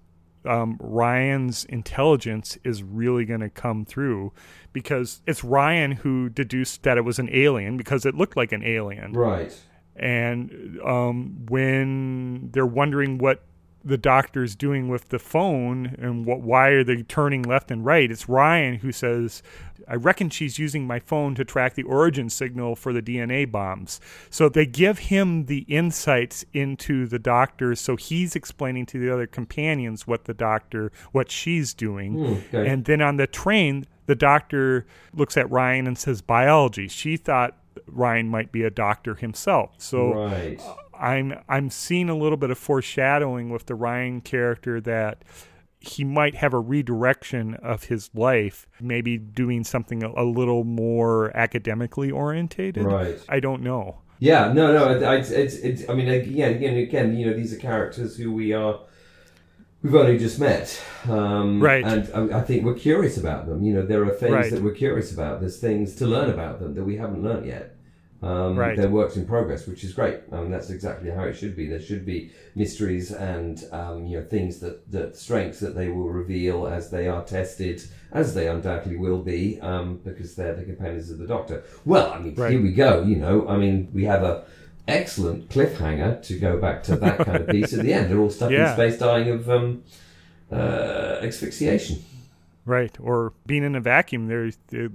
um, 0.47 0.77
Ryan's 0.81 1.65
intelligence 1.67 2.59
is 2.65 2.83
really 2.83 3.25
going 3.25 3.41
to 3.41 3.51
come 3.51 3.85
through 3.85 4.33
because 4.73 5.23
it's 5.27 5.43
Ryan 5.43 5.93
who 5.93 6.29
deduced 6.29 6.83
that 6.85 6.97
it 6.97 7.03
was 7.03 7.19
an 7.19 7.29
alien 7.33 7.77
because 7.77 8.07
it 8.07 8.15
looked 8.15 8.37
like 8.37 8.53
an 8.53 8.65
alien 8.65 9.13
right. 9.13 9.59
And 9.99 10.79
um, 10.85 11.47
when 11.49 12.51
they're 12.53 12.67
wondering 12.67 13.19
what 13.19 13.43
the 13.87 13.97
doctor's 13.97 14.57
doing 14.57 14.89
with 14.89 15.11
the 15.11 15.19
phone 15.19 15.95
and 16.01 16.27
what 16.27 16.41
why 16.41 16.71
are 16.71 16.83
they 16.83 17.03
turning 17.05 17.43
left 17.43 17.71
and 17.71 17.85
right 17.85 18.11
it's 18.11 18.29
ryan 18.29 18.75
who 18.75 18.91
says 18.91 19.45
i 19.87 19.95
reckon 19.95 20.29
she's 20.29 20.59
using 20.59 20.89
my 20.89 20.99
phone 20.99 21.37
to 21.37 21.45
track 21.45 21.75
the 21.75 21.85
origin 21.85 22.29
signal 22.29 22.75
for 22.75 22.93
the 22.93 23.01
dna 23.01 23.51
bombs. 23.51 24.01
So 24.29 24.49
they 24.49 24.67
give 24.67 24.99
him 24.99 25.45
the 25.45 25.61
insights 25.69 26.45
into 26.53 27.07
the 27.07 27.21
doctor 27.21 27.77
so 27.77 27.95
he's 27.95 28.35
explaining 28.35 28.87
to 28.87 28.99
the 28.99 29.13
other 29.13 29.27
companions 29.29 30.05
what 30.05 30.25
the 30.25 30.35
doctor 30.35 30.91
what 31.13 31.31
she's 31.31 31.73
doing. 31.73 32.15
Hmm, 32.15 32.57
okay. 32.57 32.69
and 32.69 32.85
then 32.87 33.01
on 33.01 33.19
the 33.19 33.29
train 33.29 33.87
the 34.07 34.17
doctor 34.17 34.85
looks 35.13 35.37
at 35.37 35.49
ryan 35.49 35.87
and 35.87 35.97
says 35.97 36.23
biology. 36.23 36.89
She 36.89 37.17
thought 37.17 37.57
Ryan 37.87 38.29
might 38.29 38.53
be 38.53 38.63
a 38.63 38.71
doctor 38.71 39.15
himself. 39.15 39.75
So 39.79 40.15
right. 40.15 40.61
I'm 40.99 41.39
I'm 41.49 41.71
seeing 41.71 42.09
a 42.09 42.17
little 42.17 42.39
bit 42.39 42.51
of 42.51 42.59
foreshadowing 42.59 43.51
with 43.51 43.67
the 43.67 43.75
Ryan 43.75 44.21
character 44.21 44.81
that 44.83 45.23
he 45.79 46.05
might 46.05 46.35
have 46.35 46.53
a 46.53 46.59
redirection 46.59 47.55
of 47.57 47.85
his 47.85 48.11
life, 48.15 48.67
maybe 48.81 49.19
doing 49.19 49.63
something 49.63 50.03
a, 50.03 50.11
a 50.17 50.25
little 50.25 50.65
more 50.65 51.37
academically 51.37 52.11
orientated. 52.11 52.85
Right. 52.85 53.19
I 53.29 53.41
don't 53.41 53.63
know. 53.63 53.99
Yeah, 54.19 54.53
no, 54.53 54.73
no. 54.73 54.97
It, 54.97 55.03
it's, 55.03 55.31
it's, 55.31 55.55
it's, 55.57 55.91
I 55.91 55.95
mean, 55.95 56.09
again, 56.09 56.55
again, 56.55 56.77
again, 56.77 57.17
you 57.17 57.27
know, 57.27 57.35
these 57.35 57.53
are 57.53 57.59
characters 57.59 58.17
who 58.17 58.33
we 58.33 58.53
are, 58.53 58.81
we've 59.87 59.95
only 59.95 60.19
just 60.19 60.41
met, 60.41 60.83
um, 61.09 61.63
Right. 61.63 61.85
And 61.85 62.33
I, 62.33 62.39
I 62.39 62.43
think 62.43 62.65
we're 62.65 62.75
curious 62.75 63.17
about 63.17 63.47
them. 63.47 63.63
You 63.63 63.75
know, 63.75 63.87
there 63.87 64.03
are 64.05 64.11
things 64.11 64.33
Right. 64.33 64.51
that 64.51 64.61
we're 64.63 64.73
curious 64.75 65.13
about. 65.13 65.39
There's 65.41 65.59
things 65.59 65.95
to 65.97 66.07
learn 66.07 66.29
about 66.31 66.59
them 66.59 66.75
that 66.75 66.83
we 66.85 66.97
haven't 66.97 67.23
learned 67.23 67.47
yet. 67.47 67.77
Um, 68.21 68.59
Right. 68.59 68.77
They're 68.77 68.89
works 68.91 69.17
in 69.17 69.27
progress, 69.27 69.69
which 69.69 69.85
is 69.85 69.93
great. 69.93 70.21
Um, 70.33 70.51
that's 70.51 70.71
exactly 70.71 71.11
how 71.11 71.23
it 71.23 71.35
should 71.35 71.55
be. 71.55 71.69
There 71.69 71.79
should 71.81 72.05
be 72.05 72.33
mysteries 72.57 73.13
and 73.13 73.63
um, 73.71 74.07
you 74.07 74.19
know 74.19 74.25
things 74.27 74.59
that, 74.61 74.91
that 74.91 75.17
strengths 75.17 75.61
that 75.61 75.77
they 75.77 75.89
will 75.89 76.09
reveal 76.09 76.67
as 76.67 76.91
they 76.91 77.07
are 77.07 77.23
tested, 77.23 77.81
as 78.11 78.35
they 78.35 78.49
undoubtedly 78.49 78.97
will 78.97 79.23
be, 79.23 79.61
um, 79.61 80.01
because 80.03 80.35
they're 80.35 80.55
the 80.57 80.65
companions 80.65 81.11
of 81.11 81.19
the 81.19 81.27
Doctor. 81.29 81.63
Well, 81.85 82.11
I 82.13 82.19
mean, 82.19 82.35
Right. 82.35 82.51
here 82.53 82.63
we 82.63 82.73
go. 82.73 83.03
You 83.05 83.17
know, 83.17 83.47
I 83.49 83.57
mean, 83.59 83.89
we 83.93 84.05
have 84.05 84.25
a 84.25 84.45
excellent 84.89 85.49
cliffhanger 85.49 86.23
to 86.27 86.39
go 86.39 86.59
back 86.59 86.83
to 86.85 86.97
that 86.97 87.19
kind 87.19 87.37
of 87.43 87.49
piece 87.49 87.73
at 87.75 87.81
the 87.85 87.93
end. 87.93 88.11
They're 88.11 88.19
all 88.21 88.31
stuck 88.31 88.51
Yeah. 88.51 88.71
in 88.71 88.77
space, 88.77 88.99
dying 88.99 89.29
of 89.31 89.49
um, 89.51 89.83
uh, 90.53 91.19
asphyxiation. 91.23 92.03
Right. 92.65 92.97
Or 93.01 93.33
being 93.47 93.63
in 93.63 93.77
a 93.77 93.81
vacuum, 93.81 94.27
they 94.27 94.53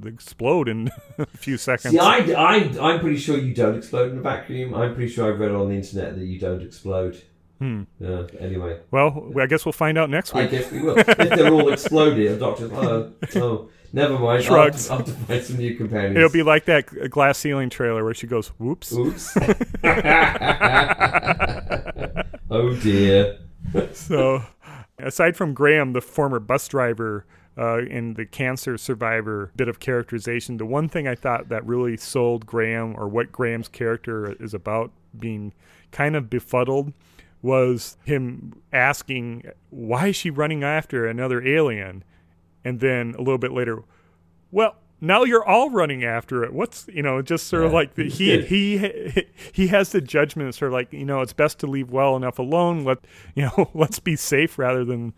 explode 0.09 0.67
in 0.67 0.91
a 1.17 1.25
few 1.25 1.57
seconds. 1.57 1.93
See, 1.93 1.99
I, 1.99 2.17
I, 2.37 2.55
I'm 2.81 2.99
pretty 2.99 3.17
sure 3.17 3.37
you 3.37 3.53
don't 3.53 3.75
explode 3.77 4.11
in 4.11 4.17
a 4.17 4.21
vacuum. 4.21 4.73
I'm 4.75 4.93
pretty 4.93 5.11
sure 5.11 5.31
I've 5.33 5.39
read 5.39 5.51
on 5.51 5.69
the 5.69 5.75
internet 5.75 6.17
that 6.17 6.25
you 6.25 6.37
don't 6.39 6.61
explode. 6.61 7.21
Hmm. 7.59 7.83
Yeah, 7.99 8.23
anyway, 8.39 8.79
Well, 8.89 9.31
I 9.39 9.45
guess 9.45 9.65
we'll 9.65 9.71
find 9.71 9.95
out 9.97 10.09
next 10.09 10.33
week. 10.33 10.45
I 10.45 10.47
guess 10.47 10.71
we 10.71 10.81
will. 10.81 10.97
if 10.97 11.05
they're 11.05 11.53
all 11.53 11.69
exploded, 11.73 12.33
the 12.33 12.37
doctor's, 12.39 12.71
oh, 12.73 13.13
oh, 13.35 13.69
never 13.93 14.17
mind. 14.17 14.43
Shrugs. 14.43 14.89
I'll, 14.89 14.99
I'll 14.99 15.05
find 15.05 15.43
some 15.43 15.57
new 15.57 15.75
companions. 15.75 16.17
It'll 16.17 16.29
be 16.29 16.43
like 16.43 16.65
that 16.65 17.09
glass 17.09 17.37
ceiling 17.37 17.69
trailer 17.69 18.03
where 18.03 18.13
she 18.13 18.27
goes, 18.27 18.49
"Whoops." 18.59 18.93
Oops. 18.93 19.37
oh 22.49 22.75
dear. 22.81 23.39
so, 23.93 24.43
aside 24.99 25.35
from 25.35 25.53
Graham, 25.53 25.93
the 25.93 26.01
former 26.01 26.39
bus 26.39 26.67
driver 26.67 27.25
uh, 27.57 27.77
and 27.77 28.15
the 28.15 28.25
cancer 28.25 28.77
survivor 28.77 29.51
bit 29.55 29.67
of 29.67 29.79
characterization, 29.79 30.57
the 30.57 30.65
one 30.65 30.89
thing 30.89 31.07
I 31.07 31.15
thought 31.15 31.49
that 31.49 31.65
really 31.65 31.97
sold 31.97 32.45
Graham 32.45 32.95
or 32.97 33.07
what 33.07 33.31
Graham's 33.31 33.67
character 33.67 34.35
is 34.39 34.53
about 34.53 34.91
being 35.17 35.53
kind 35.91 36.15
of 36.15 36.29
befuddled 36.29 36.93
was 37.41 37.97
him 38.05 38.53
asking, 38.71 39.43
Why 39.69 40.07
is 40.07 40.15
she 40.15 40.29
running 40.29 40.63
after 40.63 41.05
another 41.07 41.45
alien? 41.45 42.03
And 42.63 42.79
then 42.79 43.15
a 43.17 43.21
little 43.21 43.37
bit 43.37 43.51
later, 43.51 43.79
Well, 44.51 44.75
now 45.03 45.23
you're 45.23 45.43
all 45.43 45.71
running 45.71 46.03
after 46.03 46.43
it. 46.43 46.53
What's 46.53 46.87
you 46.93 47.01
know, 47.01 47.21
just 47.23 47.47
sort 47.47 47.63
of 47.63 47.71
Yeah. 47.71 47.75
like 47.77 47.95
the, 47.95 48.07
he 48.09 48.41
he 48.41 49.25
he 49.51 49.67
has 49.67 49.91
the 49.91 50.01
judgment, 50.01 50.53
sort 50.55 50.69
of 50.69 50.73
like 50.73 50.93
you 50.93 51.05
know, 51.05 51.21
it's 51.21 51.33
best 51.33 51.57
to 51.59 51.67
leave 51.67 51.89
well 51.89 52.15
enough 52.15 52.37
alone. 52.39 52.83
Let 52.83 52.99
you 53.35 53.43
know, 53.45 53.69
let's 53.73 53.99
be 53.99 54.15
safe 54.15 54.59
rather 54.59 54.85
than 54.85 55.13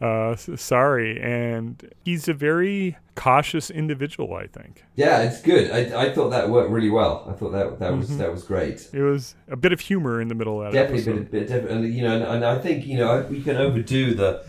uh, 0.00 0.34
sorry. 0.36 1.18
And 1.22 1.90
he's 2.04 2.28
a 2.28 2.34
very 2.34 2.96
cautious 3.14 3.70
individual. 3.70 4.34
I 4.34 4.46
think 4.48 4.82
Yeah, 4.96 5.22
it's 5.22 5.40
good. 5.40 5.70
I, 5.70 6.06
I 6.06 6.12
thought 6.12 6.30
that 6.30 6.50
worked 6.50 6.70
really 6.70 6.90
well. 6.90 7.24
I 7.28 7.32
thought 7.32 7.52
that 7.52 7.78
that 7.78 7.90
Mm-hmm. 7.92 8.00
was 8.00 8.18
that 8.18 8.30
was 8.30 8.42
great. 8.42 8.90
it 8.92 9.02
was 9.02 9.36
a 9.48 9.56
bit 9.56 9.72
of 9.72 9.80
humor 9.80 10.20
in 10.20 10.28
the 10.28 10.34
middle 10.34 10.60
of 10.62 10.72
that 10.72 10.78
Definitely, 10.90 11.12
episode. 11.12 11.30
bit, 11.30 11.30
bit 11.30 11.48
different. 11.48 11.84
And 11.84 11.94
you 11.94 12.02
know, 12.02 12.14
and, 12.16 12.24
and 12.24 12.44
I 12.44 12.58
think 12.58 12.84
you 12.86 12.98
know 12.98 13.26
we 13.30 13.40
can 13.42 13.56
overdo 13.56 14.14
the. 14.14 14.44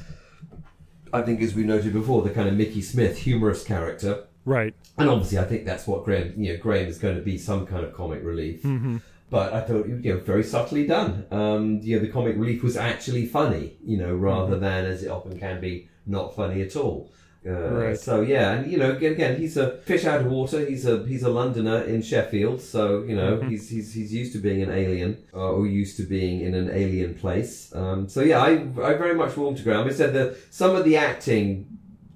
I 1.13 1.21
think, 1.21 1.41
as 1.41 1.53
we 1.55 1.63
noted 1.63 1.93
before, 1.93 2.21
the 2.23 2.29
kind 2.31 2.47
of 2.49 2.55
Mickey 2.55 2.81
Smith 2.81 3.17
humorous 3.19 3.63
character, 3.63 4.25
Right. 4.45 4.73
and 4.97 5.09
obviously, 5.09 5.39
I 5.39 5.43
think 5.45 5.65
that's 5.65 5.87
what 5.87 6.03
Graham. 6.03 6.33
You 6.37 6.53
know, 6.53 6.59
Graham 6.59 6.87
is 6.87 6.97
going 6.97 7.15
to 7.15 7.21
be 7.21 7.37
some 7.37 7.65
kind 7.65 7.83
of 7.85 7.93
comic 7.93 8.23
relief. 8.23 8.61
hmm 8.63 8.97
But 9.29 9.53
I 9.53 9.61
thought, 9.61 9.87
you 9.87 10.13
know, 10.13 10.19
very 10.19 10.43
subtly 10.43 10.85
done. 10.85 11.25
Um, 11.31 11.79
you 11.81 11.95
know, 11.97 12.05
the 12.05 12.11
comic 12.11 12.35
relief 12.37 12.61
was 12.63 12.77
actually 12.77 13.25
funny, 13.25 13.77
you 13.83 13.97
know, 13.97 14.13
rather 14.13 14.59
than 14.59 14.85
as 14.85 15.03
it 15.03 15.09
often 15.09 15.39
can 15.39 15.59
be, 15.59 15.89
not 16.05 16.35
funny 16.35 16.61
at 16.61 16.75
all. 16.75 17.09
Uh, 17.47 17.51
Right. 17.51 17.97
So 17.99 18.21
yeah, 18.21 18.53
and 18.53 18.71
you 18.71 18.77
know, 18.77 18.91
again, 18.91 19.11
again, 19.13 19.37
he's 19.37 19.55
a 19.57 19.77
fish 19.77 20.05
out 20.05 20.21
of 20.21 20.27
water. 20.27 20.65
He's 20.65 20.85
a 20.87 21.05
he's 21.05 21.23
a 21.23 21.29
Londoner 21.29 21.81
in 21.83 22.01
Sheffield, 22.01 22.59
so 22.61 23.03
you 23.03 23.15
know, 23.15 23.39
he's 23.41 23.69
he's 23.69 23.93
he's 23.93 24.11
used 24.13 24.33
to 24.33 24.39
being 24.39 24.61
an 24.63 24.71
alien, 24.71 25.17
uh, 25.33 25.51
or 25.51 25.67
used 25.67 25.97
to 25.97 26.03
being 26.03 26.41
in 26.41 26.55
an 26.55 26.69
alien 26.73 27.13
place. 27.13 27.73
Um, 27.75 28.09
so 28.09 28.21
yeah, 28.21 28.39
I 28.41 28.51
I 28.89 28.93
very 28.95 29.13
much 29.15 29.37
warmed 29.37 29.57
to 29.57 29.63
Graham. 29.63 29.87
I 29.87 29.91
said 29.91 30.13
that 30.13 30.37
some 30.49 30.75
of 30.75 30.85
the 30.85 30.97
acting 30.97 31.67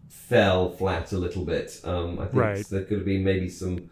fell 0.09 0.71
flat 0.71 1.11
a 1.11 1.17
little 1.17 1.45
bit. 1.45 1.79
Um, 1.83 2.19
I 2.19 2.25
think 2.25 2.35
Right. 2.35 2.65
there 2.69 2.83
could 2.83 2.97
have 2.97 3.05
been 3.05 3.23
maybe 3.23 3.49
some 3.49 3.89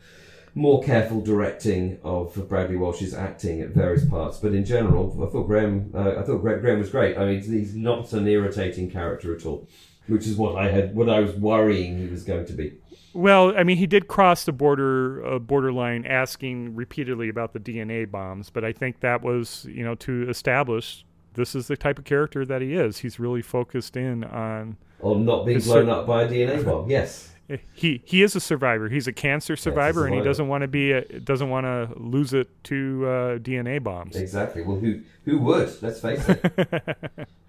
more 0.55 0.81
careful 0.81 1.21
directing 1.21 1.99
of 2.03 2.33
Bradley 2.49 2.77
Walsh's 2.77 3.13
acting 3.13 3.61
at 3.61 3.69
various 3.69 4.05
parts, 4.05 4.37
but 4.39 4.53
in 4.53 4.65
general, 4.65 5.15
I 5.23 5.31
thought 5.31 5.43
Graham. 5.47 5.91
Uh, 5.93 6.15
I 6.19 6.23
thought 6.23 6.39
Graham 6.39 6.79
was 6.79 6.89
great. 6.89 7.15
I 7.17 7.25
mean, 7.25 7.41
he's 7.41 7.75
not 7.75 8.11
an 8.13 8.27
irritating 8.27 8.89
character 8.89 9.35
at 9.35 9.45
all, 9.45 9.67
which 10.07 10.25
is 10.25 10.35
what 10.35 10.55
I 10.55 10.69
had, 10.69 10.95
what 10.95 11.09
I 11.09 11.19
was 11.19 11.33
worrying 11.33 11.97
he 11.97 12.07
was 12.07 12.23
going 12.23 12.45
to 12.45 12.53
be. 12.53 12.73
Well, 13.13 13.57
I 13.57 13.63
mean, 13.63 13.77
he 13.77 13.87
did 13.87 14.07
cross 14.07 14.43
the 14.43 14.51
border 14.51 15.25
uh, 15.25 15.39
borderline, 15.39 16.05
asking 16.05 16.75
repeatedly 16.75 17.29
about 17.29 17.53
the 17.53 17.59
DNA 17.59 18.09
bombs. 18.09 18.49
But 18.49 18.63
I 18.63 18.71
think 18.71 18.99
that 18.99 19.23
was, 19.23 19.65
you 19.69 19.83
know, 19.83 19.95
to 19.95 20.29
establish 20.29 21.03
this 21.33 21.55
is 21.55 21.67
the 21.67 21.77
type 21.77 21.97
of 21.97 22.05
character 22.05 22.45
that 22.45 22.61
he 22.61 22.73
is. 22.73 22.99
He's 22.99 23.19
really 23.19 23.41
focused 23.41 23.95
in 23.95 24.23
on 24.23 24.77
On 25.01 25.25
not 25.25 25.45
being 25.45 25.59
blown 25.59 25.85
cer- 25.85 25.91
up 25.91 26.07
by 26.07 26.23
a 26.23 26.27
DNA 26.29 26.63
bomb. 26.63 26.89
Yes. 26.89 27.33
he 27.73 28.01
he 28.03 28.23
is 28.23 28.35
a 28.35 28.39
survivor. 28.39 28.89
He's 28.89 29.07
a 29.07 29.13
cancer 29.13 29.55
survivor, 29.55 30.05
and 30.05 30.13
he 30.13 30.21
doesn't 30.21 30.47
want 30.47 30.63
to 30.63 30.67
be 30.67 30.91
a, 30.91 31.01
doesn't 31.19 31.49
want 31.49 31.65
to 31.65 31.97
lose 31.97 32.33
it 32.33 32.49
to 32.65 33.05
uh, 33.05 33.37
DNA 33.37 33.81
bombs. 33.81 34.15
Exactly. 34.15 34.63
Well, 34.63 34.77
who 34.77 35.01
who 35.23 35.39
would? 35.39 35.81
Let's 35.81 36.01
face 36.01 36.27
it. 36.27 37.29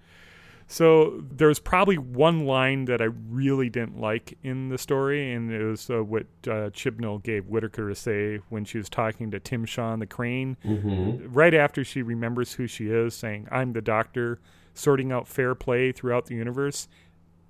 So 0.71 1.23
there's 1.31 1.57
probably 1.57 1.97
one 1.97 2.45
line 2.45 2.85
that 2.85 3.01
I 3.01 3.05
really 3.27 3.71
didn't 3.71 3.99
like 3.99 4.37
in 4.43 4.69
the 4.69 4.77
story, 4.77 5.33
and 5.33 5.51
it 5.51 5.63
was 5.63 5.89
uh, 5.89 6.03
what 6.03 6.27
uh, 6.45 6.69
Chibnall 6.69 7.23
gave 7.23 7.47
Whittaker 7.47 7.89
to 7.89 7.95
say 7.95 8.37
when 8.49 8.65
she 8.65 8.77
was 8.77 8.87
talking 8.87 9.31
to 9.31 9.39
Tim 9.39 9.65
Shaw 9.65 9.87
on 9.89 9.97
the 9.99 10.05
crane. 10.05 10.57
hmm 10.61 11.15
Right 11.27 11.55
after 11.55 11.83
she 11.83 12.03
remembers 12.03 12.53
who 12.53 12.67
she 12.67 12.91
is, 12.91 13.15
saying, 13.15 13.47
I'm 13.51 13.73
the 13.73 13.81
doctor, 13.81 14.39
sorting 14.75 15.11
out 15.11 15.27
fair 15.27 15.55
play 15.55 15.91
throughout 15.91 16.27
the 16.27 16.35
universe. 16.35 16.87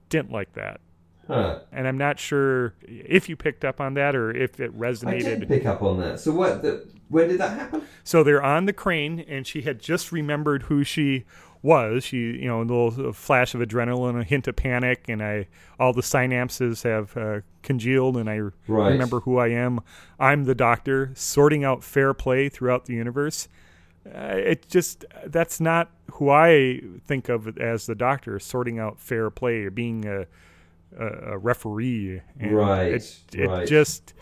Didn't 0.07 0.31
like 0.31 0.53
that. 0.53 0.79
Huh. 1.27 1.59
And 1.73 1.89
I'm 1.89 1.97
not 1.97 2.19
sure 2.19 2.73
if 2.87 3.27
you 3.27 3.35
picked 3.35 3.65
up 3.65 3.81
on 3.81 3.95
that 3.95 4.15
or 4.15 4.31
if 4.31 4.61
it 4.61 4.75
resonated. 4.79 5.35
I 5.35 5.39
did 5.39 5.47
pick 5.49 5.65
up 5.65 5.83
on 5.83 5.99
that. 5.99 6.21
So 6.21 6.31
what? 6.31 6.61
The, 6.61 6.87
when 7.09 7.27
did 7.27 7.39
that 7.39 7.59
happen? 7.59 7.83
So 8.03 8.23
they're 8.23 8.41
on 8.41 8.65
the 8.65 8.73
crane, 8.73 9.19
and 9.27 9.45
she 9.45 9.61
had 9.63 9.79
just 9.79 10.11
remembered 10.11 10.63
who 10.63 10.83
she 10.83 11.25
was. 11.61 12.03
She, 12.05 12.17
you 12.17 12.47
know, 12.47 12.61
a 12.61 12.63
little 12.63 13.13
flash 13.13 13.53
of 13.53 13.61
adrenaline, 13.61 14.19
a 14.19 14.23
hint 14.23 14.47
of 14.47 14.55
panic, 14.55 15.05
and 15.09 15.21
I, 15.21 15.47
all 15.79 15.93
the 15.93 16.01
synapses 16.01 16.83
have 16.83 17.15
uh, 17.17 17.41
congealed, 17.63 18.17
and 18.17 18.29
I 18.29 18.39
Right. 18.67 18.91
remember 18.91 19.19
who 19.21 19.37
I 19.37 19.49
am. 19.49 19.81
I'm 20.19 20.45
the 20.45 20.55
doctor, 20.55 21.11
sorting 21.15 21.63
out 21.63 21.83
fair 21.83 22.13
play 22.13 22.49
throughout 22.49 22.85
the 22.85 22.93
universe. 22.93 23.47
Uh, 24.05 24.35
it 24.37 24.67
just 24.69 25.03
that's 25.25 25.59
not 25.59 25.91
who 26.13 26.29
I 26.29 26.81
think 27.05 27.27
of 27.29 27.57
as 27.57 27.85
the 27.85 27.95
doctor, 27.95 28.39
sorting 28.39 28.79
out 28.79 28.99
fair 28.99 29.29
play, 29.29 29.63
or 29.63 29.69
being 29.71 30.05
a 30.07 30.25
a, 30.97 31.33
a 31.33 31.37
referee. 31.37 32.21
And 32.39 32.51
Right, 32.53 32.93
It, 32.93 33.19
it 33.33 33.47
right. 33.47 33.67
just. 33.67 34.13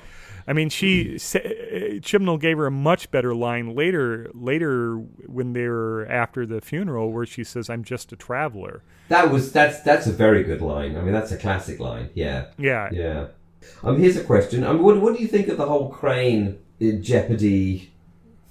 I 0.48 0.54
mean, 0.54 0.70
she 0.70 1.18
sa- 1.18 1.40
Chibnall 1.40 2.40
gave 2.40 2.58
her 2.58 2.68
a 2.68 2.72
much 2.72 3.12
better 3.12 3.36
line 3.36 3.76
later. 3.76 4.30
Later, 4.34 4.96
when 5.26 5.54
they 5.54 5.68
were 5.68 6.08
after 6.10 6.46
the 6.46 6.62
funeral, 6.62 7.12
where 7.12 7.26
she 7.26 7.44
says, 7.44 7.70
"I'm 7.70 7.84
just 7.84 8.12
a 8.14 8.16
traveler." 8.16 8.82
That 9.10 9.30
was 9.32 9.52
that's 9.52 9.82
that's 9.82 10.08
a 10.08 10.12
very 10.14 10.44
good 10.44 10.62
line. 10.62 10.98
I 10.98 11.02
mean, 11.02 11.14
that's 11.14 11.32
a 11.32 11.38
classic 11.38 11.80
line. 11.80 12.10
Yeah. 12.14 12.46
Yeah, 12.58 12.90
Yeah. 12.92 13.28
Um, 13.84 14.00
here's 14.00 14.16
a 14.16 14.24
question. 14.24 14.64
Um, 14.64 14.82
what, 14.82 15.02
what 15.02 15.16
do 15.16 15.22
you 15.22 15.28
think 15.28 15.50
of 15.50 15.58
the 15.58 15.66
whole 15.66 15.90
crane 15.90 16.58
in 16.80 17.04
Jeopardy 17.04 17.92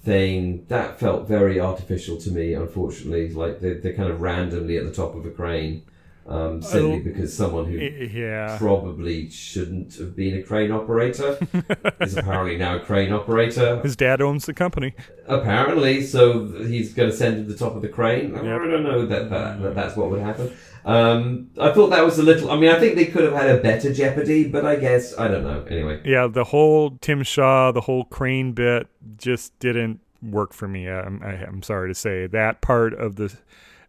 thing? 0.03 0.65
That 0.67 0.99
felt 0.99 1.27
very 1.27 1.59
artificial 1.59 2.17
to 2.17 2.29
me, 2.31 2.53
unfortunately. 2.53 3.33
Like 3.33 3.59
they're, 3.59 3.79
they're 3.79 3.93
kind 3.93 4.11
of 4.11 4.21
randomly 4.21 4.77
at 4.77 4.85
the 4.85 4.91
top 4.91 5.15
of 5.15 5.25
a 5.25 5.31
crane, 5.31 5.81
um, 6.27 6.61
simply 6.61 6.99
because 6.99 7.35
someone 7.35 7.65
who 7.71 7.79
I- 7.79 8.09
yeah. 8.13 8.57
probably 8.57 9.29
shouldn't 9.29 9.95
have 9.95 10.15
been 10.15 10.37
a 10.37 10.43
crane 10.43 10.71
operator 10.71 11.37
is 12.01 12.17
apparently 12.17 12.57
now 12.57 12.75
a 12.75 12.79
crane 12.79 13.13
operator. 13.13 13.79
His 13.81 13.95
dad 13.95 14.21
owns 14.21 14.45
the 14.45 14.53
company. 14.53 14.93
Apparently, 15.27 16.01
so 16.03 16.45
he's 16.65 16.93
going 16.93 17.09
to 17.09 17.15
send 17.15 17.37
him 17.37 17.45
to 17.47 17.53
the 17.53 17.57
top 17.57 17.75
of 17.75 17.81
the 17.81 17.87
crane. 17.89 18.31
I 18.35 18.43
Yep. 18.43 18.43
don't 18.61 18.83
know 18.83 19.05
that, 19.05 19.29
that, 19.29 19.61
that 19.61 19.75
that's 19.75 19.95
what 19.95 20.09
would 20.09 20.21
happen. 20.21 20.51
Um, 20.85 21.49
I 21.59 21.71
thought 21.73 21.89
that 21.89 22.03
was 22.05 22.17
a 22.17 22.23
little. 22.23 22.49
I 22.49 22.57
mean, 22.57 22.69
I 22.71 22.79
think 22.79 22.95
they 22.95 23.05
could 23.07 23.23
have 23.25 23.33
had 23.33 23.49
a 23.49 23.61
better 23.61 23.93
Jeopardy, 23.93 24.47
but 24.47 24.65
I 24.65 24.77
guess 24.77 25.17
I 25.17 25.27
don't 25.27 25.43
know. 25.43 25.63
Anyway, 25.69 26.01
Yeah, 26.05 26.27
the 26.27 26.45
whole 26.45 26.97
Tim 27.01 27.23
Shaw, 27.23 27.71
the 27.73 27.81
whole 27.81 28.05
crane 28.05 28.53
bit 28.53 28.87
just 29.17 29.57
didn't 29.59 29.99
work 30.21 30.53
for 30.53 30.67
me. 30.67 30.87
I'm, 30.89 31.21
I, 31.21 31.33
I'm 31.45 31.61
sorry 31.61 31.89
to 31.89 31.95
say 31.95 32.27
that 32.27 32.61
part 32.61 32.93
of 32.93 33.17
the 33.17 33.35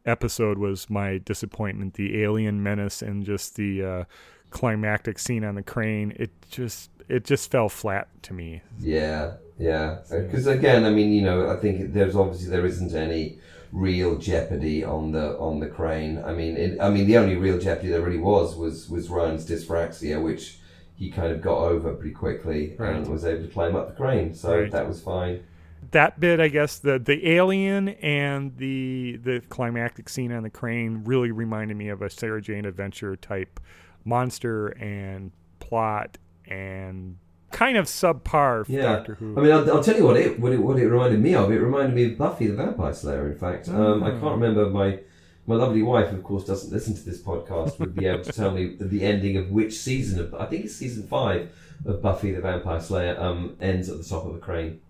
episode 0.08 0.58
was 0.58 0.88
my 0.90 1.18
disappointment. 1.18 1.94
The 1.94 2.22
alien 2.22 2.62
menace 2.62 3.02
and 3.02 3.24
just 3.24 3.56
the 3.56 3.84
uh, 3.84 4.04
climactic 4.50 5.18
scene 5.18 5.44
on 5.44 5.54
the 5.54 5.62
crane. 5.62 6.12
It 6.16 6.30
just 6.50 6.90
it 7.08 7.24
just 7.24 7.50
fell 7.50 7.68
flat 7.68 8.08
to 8.24 8.34
me. 8.34 8.62
yeah, 8.80 9.34
yeah. 9.58 9.98
Because 10.10 10.46
again, 10.46 10.84
I 10.84 10.90
mean, 10.90 11.12
you 11.12 11.22
know, 11.22 11.48
I 11.50 11.56
think 11.56 11.92
there's 11.92 12.16
obviously 12.16 12.50
there 12.50 12.66
isn't 12.66 12.94
any 12.94 13.38
real 13.72 14.16
Jeopardy 14.18 14.84
on 14.84 15.12
the 15.12 15.36
on 15.38 15.60
the 15.60 15.66
crane. 15.68 16.22
I 16.24 16.32
mean, 16.32 16.56
it, 16.56 16.80
I 16.80 16.90
mean, 16.90 17.06
the 17.06 17.18
only 17.18 17.36
real 17.36 17.58
Jeopardy 17.58 17.88
there 17.88 18.02
really 18.02 18.18
was 18.18 18.56
was 18.56 18.88
was 18.88 19.08
Ryan's 19.08 19.46
dyspraxia, 19.48 20.22
which 20.22 20.58
he 20.96 21.10
kind 21.10 21.30
of 21.32 21.40
got 21.40 21.58
over 21.58 21.94
pretty 21.94 22.14
quickly 22.14 22.74
Right. 22.76 22.96
and 22.96 23.06
was 23.06 23.24
able 23.24 23.42
to 23.46 23.48
climb 23.52 23.76
up 23.76 23.88
the 23.88 23.94
crane. 23.94 24.34
So 24.34 24.60
Right. 24.62 24.70
that 24.72 24.88
was 24.88 25.00
fine. 25.00 25.44
That 25.92 26.20
bit, 26.20 26.40
I 26.40 26.48
guess 26.48 26.78
the 26.78 26.98
the 26.98 27.28
alien 27.30 27.88
and 27.88 28.56
the 28.58 29.16
the 29.22 29.40
climactic 29.48 30.08
scene 30.08 30.32
on 30.32 30.42
the 30.42 30.50
crane 30.50 31.02
really 31.04 31.30
reminded 31.30 31.76
me 31.76 31.88
of 31.88 32.02
a 32.02 32.10
Sarah 32.10 32.40
Jane 32.42 32.64
Adventure 32.64 33.16
type 33.16 33.60
monster 34.04 34.68
and 34.68 35.32
plot 35.60 36.18
and 36.46 37.16
kind 37.50 37.76
of 37.76 37.86
subpar 37.86 38.64
Yeah. 38.68 38.82
Doctor 38.96 39.14
Who. 39.14 39.36
I 39.38 39.40
mean, 39.42 39.52
I'll, 39.52 39.70
I'll 39.76 39.82
tell 39.82 39.96
you 39.96 40.04
what 40.04 40.16
it, 40.16 40.38
what 40.38 40.52
it 40.52 40.58
what 40.58 40.78
it 40.78 40.86
reminded 40.88 41.20
me 41.20 41.34
of. 41.34 41.50
It 41.50 41.58
reminded 41.60 41.94
me 41.94 42.04
of 42.12 42.18
Buffy 42.18 42.46
the 42.46 42.54
Vampire 42.54 42.92
Slayer. 42.94 43.30
In 43.30 43.38
fact, 43.38 43.68
um, 43.68 44.02
I 44.02 44.10
Mm. 44.10 44.20
can't 44.20 44.32
remember 44.40 44.68
my 44.70 44.98
my 45.46 45.54
lovely 45.54 45.82
wife, 45.82 46.12
of 46.12 46.22
course, 46.22 46.44
doesn't 46.44 46.70
listen 46.70 46.94
to 46.94 47.02
this 47.02 47.22
podcast. 47.22 47.78
Would 47.78 47.94
be 47.94 48.04
able 48.06 48.22
to 48.24 48.32
tell 48.32 48.50
me 48.50 48.76
the 48.78 49.02
ending 49.02 49.38
of 49.38 49.50
which 49.50 49.78
season 49.78 50.20
of 50.20 50.34
I 50.34 50.44
think 50.46 50.66
it's 50.66 50.76
season 50.76 51.06
five 51.06 51.50
of 51.86 52.02
Buffy 52.02 52.32
the 52.32 52.40
Vampire 52.42 52.80
Slayer 52.80 53.18
um, 53.18 53.56
ends 53.60 53.88
at 53.88 53.96
the 53.96 54.04
top 54.04 54.26
of 54.26 54.34
a 54.34 54.38
crane. 54.38 54.80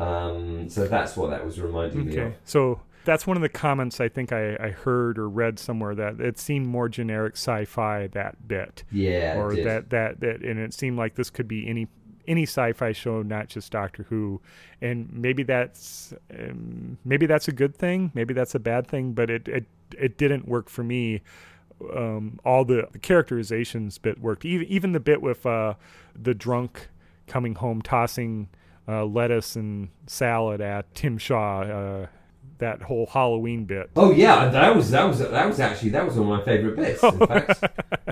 Um, 0.00 0.68
so 0.68 0.86
that's 0.86 1.16
what 1.16 1.30
that 1.30 1.44
was 1.44 1.60
reminding 1.60 2.06
me 2.06 2.16
of. 2.18 2.34
so 2.44 2.80
that's 3.04 3.26
one 3.26 3.36
of 3.36 3.42
the 3.42 3.48
comments 3.48 4.00
I 4.00 4.08
think 4.08 4.32
I, 4.32 4.54
I 4.56 4.70
heard 4.70 5.18
or 5.18 5.28
read 5.28 5.58
somewhere 5.58 5.94
that 5.94 6.20
it 6.20 6.38
seemed 6.38 6.66
more 6.66 6.88
generic 6.88 7.34
sci-fi 7.36 8.06
that 8.08 8.46
bit, 8.46 8.84
Yeah, 8.92 9.38
or 9.38 9.56
that, 9.56 9.90
that 9.90 10.20
that 10.20 10.42
and 10.42 10.60
it 10.60 10.74
seemed 10.74 10.98
like 10.98 11.14
this 11.14 11.30
could 11.30 11.48
be 11.48 11.66
any 11.66 11.88
any 12.26 12.42
sci-fi 12.42 12.92
show, 12.92 13.22
not 13.22 13.48
just 13.48 13.72
Doctor 13.72 14.04
Who, 14.10 14.40
and 14.82 15.10
maybe 15.12 15.42
that's 15.42 16.12
um, 16.38 16.98
maybe 17.04 17.24
that's 17.26 17.48
a 17.48 17.52
good 17.52 17.74
thing, 17.74 18.12
maybe 18.14 18.34
that's 18.34 18.54
a 18.54 18.58
bad 18.58 18.86
thing, 18.86 19.12
but 19.14 19.30
it 19.30 19.48
it 19.48 19.64
it 19.96 20.18
didn't 20.18 20.46
work 20.46 20.68
for 20.68 20.84
me. 20.84 21.22
Um, 21.94 22.40
all 22.44 22.64
the, 22.64 22.88
the 22.90 22.98
characterizations 22.98 23.98
bit 23.98 24.20
worked, 24.20 24.44
even 24.44 24.66
even 24.66 24.92
the 24.92 25.00
bit 25.00 25.22
with 25.22 25.46
uh, 25.46 25.74
the 26.14 26.34
drunk 26.34 26.88
coming 27.26 27.54
home 27.54 27.80
tossing 27.80 28.48
uh, 28.88 29.04
lettuce 29.04 29.56
and 29.56 29.90
salad 30.06 30.60
at 30.60 30.94
Tim 30.94 31.18
Shaw. 31.18 31.60
Uh, 31.60 32.06
that 32.58 32.82
whole 32.82 33.06
Halloween 33.06 33.64
bit. 33.64 33.90
Oh 33.96 34.10
yeah, 34.10 34.48
that 34.48 34.74
was 34.74 34.90
that 34.90 35.04
was 35.04 35.20
that 35.20 35.46
was 35.46 35.60
actually 35.60 35.90
that 35.90 36.04
was 36.04 36.16
one 36.16 36.28
of 36.28 36.38
my 36.38 36.44
favourite 36.44 36.76
bits. 36.76 37.02
In 37.02 37.18
fact, 37.26 37.64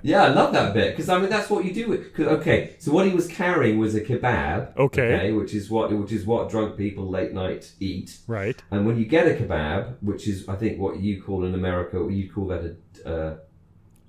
yeah, 0.03 0.24
I 0.24 0.29
love 0.29 0.53
that 0.53 0.72
bit 0.72 0.93
because 0.93 1.09
I 1.09 1.18
mean 1.18 1.29
that's 1.29 1.51
what 1.51 1.64
you 1.64 1.74
do. 1.74 1.89
With, 1.89 2.18
okay, 2.18 2.77
so 2.79 2.93
what 2.93 3.07
he 3.07 3.12
was 3.12 3.27
carrying 3.27 3.79
was 3.79 3.95
a 3.95 4.01
kebab. 4.01 4.77
Okay. 4.77 5.33
which 5.33 5.55
is 5.55 5.70
what 5.70 5.93
which 5.93 6.12
is 6.12 6.24
what 6.24 6.49
drunk 6.49 6.77
people 6.77 7.09
late 7.09 7.33
night 7.33 7.72
eat. 7.81 8.18
Right. 8.27 8.62
And 8.70 8.87
when 8.87 8.99
you 8.99 9.05
get 9.05 9.27
a 9.27 9.35
kebab, 9.35 9.97
which 10.01 10.29
is 10.29 10.49
I 10.49 10.57
think 10.57 10.79
what 10.79 11.01
you 11.01 11.22
call 11.22 11.45
in 11.45 11.55
America, 11.55 12.07
you 12.11 12.31
call 12.31 12.47
that 12.49 12.77
a, 13.05 13.09
uh, 13.09 13.37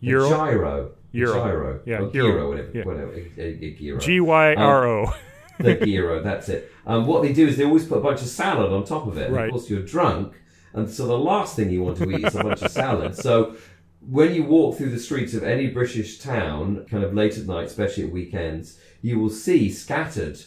gyro. 0.01 0.29
Gyro. 0.29 0.93
gyro. 1.13 1.79
Yeah, 1.83 1.97
gyro. 1.97 2.11
gyro, 2.11 2.49
whatever. 2.49 2.71
Yeah. 2.73 2.83
whatever 2.83 3.13
a, 3.13 3.75
gyro. 3.79 3.99
G 3.99 4.19
Y 4.19 4.53
R 4.53 4.87
O. 4.87 5.13
the 5.59 5.75
gyro, 5.75 6.21
that's 6.21 6.49
it. 6.49 6.71
Um, 6.85 7.05
what 7.05 7.23
they 7.23 7.33
do 7.33 7.47
is 7.47 7.57
they 7.57 7.65
always 7.65 7.85
put 7.85 7.97
a 7.97 8.01
bunch 8.01 8.21
of 8.21 8.27
salad 8.27 8.71
on 8.71 8.83
top 8.85 9.07
of 9.07 9.17
it. 9.17 9.27
And 9.27 9.35
Right. 9.35 9.45
Of 9.45 9.51
course, 9.51 9.69
you're 9.69 9.81
drunk, 9.81 10.33
and 10.73 10.89
so 10.89 11.07
the 11.07 11.17
last 11.17 11.55
thing 11.55 11.69
you 11.69 11.83
want 11.83 11.97
to 11.97 12.09
eat 12.11 12.25
is 12.25 12.35
a 12.35 12.43
bunch 12.43 12.61
of 12.61 12.71
salad. 12.71 13.15
So 13.15 13.55
when 13.99 14.33
you 14.33 14.43
walk 14.43 14.77
through 14.77 14.91
the 14.91 14.99
streets 14.99 15.33
of 15.33 15.43
any 15.43 15.67
British 15.67 16.19
town, 16.19 16.85
kind 16.89 17.03
of 17.03 17.13
late 17.13 17.37
at 17.37 17.45
night, 17.45 17.65
especially 17.65 18.05
at 18.05 18.11
weekends, 18.11 18.79
you 19.01 19.19
will 19.19 19.29
see 19.29 19.71
scattered 19.71 20.39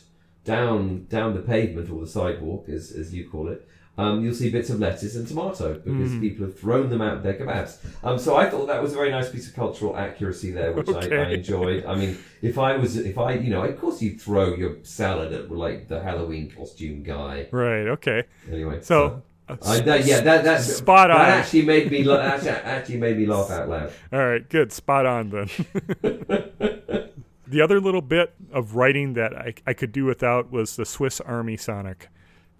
down 0.44 1.06
down 1.08 1.34
the 1.34 1.42
pavement 1.42 1.90
or 1.90 2.00
the 2.00 2.06
sidewalk, 2.06 2.68
as, 2.68 2.90
as 2.90 3.14
you 3.14 3.28
call 3.28 3.48
it. 3.48 3.68
Um, 3.98 4.24
you'll 4.24 4.34
see 4.34 4.50
bits 4.50 4.70
of 4.70 4.80
lettuce 4.80 5.14
and 5.14 5.26
tomato 5.28 5.74
because 5.74 6.12
Mm. 6.12 6.20
people 6.20 6.46
have 6.46 6.58
thrown 6.58 6.88
them 6.88 7.02
out 7.02 7.18
of 7.18 7.22
their 7.22 7.34
kebabs. 7.34 7.76
Um, 8.02 8.18
so 8.18 8.34
I 8.34 8.48
thought 8.48 8.66
that 8.68 8.80
was 8.82 8.92
a 8.92 8.96
very 8.96 9.10
nice 9.10 9.28
piece 9.28 9.46
of 9.48 9.54
cultural 9.54 9.94
accuracy 9.94 10.50
there, 10.52 10.72
which 10.72 10.88
I, 10.88 11.00
I 11.16 11.30
enjoyed. 11.32 11.84
I 11.84 11.94
mean, 11.96 12.16
if 12.40 12.56
I 12.56 12.76
was, 12.76 12.96
if 12.96 13.18
I, 13.18 13.34
you 13.34 13.50
know, 13.50 13.62
of 13.62 13.78
course 13.78 14.00
you 14.00 14.16
throw 14.16 14.54
your 14.54 14.76
salad 14.84 15.32
at 15.34 15.50
like 15.50 15.88
the 15.88 16.00
Halloween 16.02 16.50
costume 16.50 17.02
guy. 17.02 17.48
Right. 17.50 17.88
Okay. 17.88 18.24
Anyway, 18.50 18.78
So 18.80 19.22
I, 19.48 19.80
that, 19.80 20.06
yeah, 20.06 20.20
that 20.20 20.44
that 20.44 20.62
Spot 20.62 21.10
on. 21.10 21.18
That 21.18 21.38
actually 21.40 21.62
made 21.62 21.90
me 21.90 22.04
la- 22.04 22.20
actually, 22.22 22.50
actually 22.50 22.98
made 22.98 23.18
me 23.18 23.26
laugh 23.26 23.50
out 23.50 23.68
loud. 23.68 23.92
All 24.12 24.24
right, 24.26 24.48
good. 24.48 24.72
Spot 24.72 25.04
on 25.04 25.28
then. 25.30 25.48
the 27.46 27.60
other 27.60 27.80
little 27.80 28.00
bit 28.02 28.32
of 28.52 28.76
writing 28.76 29.14
that 29.14 29.36
I, 29.36 29.54
I 29.66 29.74
could 29.74 29.92
do 29.92 30.04
without 30.04 30.50
was 30.50 30.76
the 30.76 30.86
Swiss 30.86 31.20
Army 31.20 31.56
Sonic. 31.56 32.08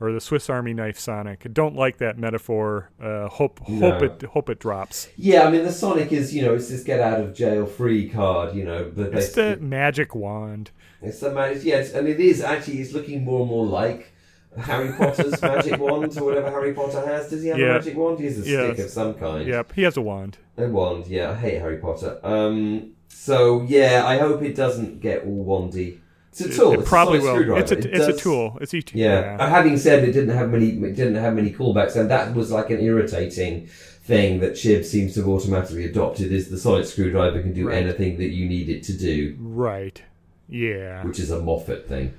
Or 0.03 0.13
the 0.13 0.21
Swiss 0.21 0.49
Army 0.49 0.73
knife 0.73 0.99
Sonic. 0.99 1.47
Don't 1.53 1.77
like 1.77 1.99
that 1.99 2.17
metaphor. 2.19 2.91
Uh, 3.03 3.29
hope 3.29 3.59
hope 3.61 3.69
No. 3.69 3.97
it 3.99 4.23
hope 4.23 4.49
it 4.49 4.59
drops. 4.59 5.09
Yeah, 5.17 5.43
I 5.47 5.51
mean 5.51 5.63
the 5.63 5.73
Sonic 5.73 6.11
is 6.11 6.35
you 6.35 6.41
know 6.43 6.55
it's 6.55 6.69
this 6.71 6.83
get 6.83 7.01
out 7.01 7.21
of 7.21 7.35
jail 7.35 7.67
free 7.67 8.09
card. 8.09 8.55
You 8.55 8.65
know, 8.65 8.91
but 8.97 9.13
It's 9.15 9.33
the 9.35 9.59
magic 9.59 10.15
wand. 10.15 10.71
It's 11.03 11.21
the 11.21 11.31
magic, 11.33 11.65
yes, 11.65 11.93
and 11.93 12.09
it 12.09 12.19
is 12.19 12.41
actually. 12.41 12.81
It's 12.81 12.93
looking 12.95 13.25
more 13.25 13.41
and 13.41 13.51
more 13.51 13.67
like 13.67 14.13
Harry 14.59 14.91
Potter's 14.93 15.41
magic 15.43 15.79
wand 15.79 16.17
or 16.19 16.25
whatever 16.25 16.51
Harry 16.51 16.73
Potter 16.73 17.05
has. 17.07 17.29
Does 17.29 17.43
he 17.43 17.49
have 17.49 17.59
Yeah. 17.59 17.67
a 17.67 17.73
magic 17.75 17.97
wand? 17.97 18.19
He 18.21 18.25
has 18.25 18.39
a 18.39 18.43
stick 18.43 18.79
of 18.79 18.91
some 18.91 19.15
kind. 19.15 19.47
Yep, 19.47 19.73
he 19.75 19.83
has 19.83 19.97
a 19.99 20.03
wand. 20.03 20.39
A 20.57 20.67
wand. 20.67 21.07
Yeah, 21.09 21.31
I 21.33 21.35
hate 21.35 21.59
Harry 21.59 21.77
Potter. 21.79 22.19
Um, 22.23 22.93
so 23.09 23.63
yeah, 23.63 24.05
I 24.07 24.17
hope 24.19 24.43
it 24.43 24.55
doesn't 24.55 25.01
get 25.01 25.25
all 25.27 25.45
wandy. 25.45 25.99
It's 26.33 26.41
a 26.43 26.49
tool. 26.49 26.73
It 26.75 26.81
It's 26.81 26.89
probably 26.89 27.19
a 27.19 27.23
sonic 27.23 27.33
will. 27.33 27.35
screwdriver. 27.57 27.61
It's 27.61 27.73
a 27.73 27.79
It 27.79 27.85
it's 27.87 28.07
a 28.07 28.13
tool. 28.23 28.59
It's 28.61 28.75
a 28.75 28.83
Yeah. 28.95 29.37
Uh, 29.41 29.49
Having 29.51 29.79
said 29.79 30.05
it 30.05 30.13
didn't 30.13 30.35
have 30.37 30.51
many, 30.51 30.69
it 30.69 30.95
didn't 30.97 31.17
have 31.17 31.35
many 31.35 31.51
callbacks, 31.53 31.97
and 31.97 32.11
that 32.11 32.35
was 32.35 32.51
like 32.53 32.71
an 32.71 32.81
irritating 32.81 33.67
thing 34.05 34.41
that 34.41 34.57
Chiv 34.57 34.87
seems 34.87 35.15
to 35.15 35.21
have 35.21 35.29
automatically 35.29 35.85
adopted. 35.85 36.33
Is 36.33 36.49
the 36.49 36.59
sonic 36.59 36.87
screwdriver 36.87 37.43
can 37.43 37.53
do 37.53 37.69
Right. 37.69 37.83
anything 37.83 38.19
that 38.19 38.31
you 38.31 38.49
need 38.49 38.69
it 38.69 38.83
to 38.85 38.93
do, 38.97 39.37
Right. 39.41 40.03
Yeah. 40.49 41.05
which 41.05 41.19
is 41.19 41.31
a 41.31 41.41
Moffat 41.41 41.89
thing. 41.89 42.13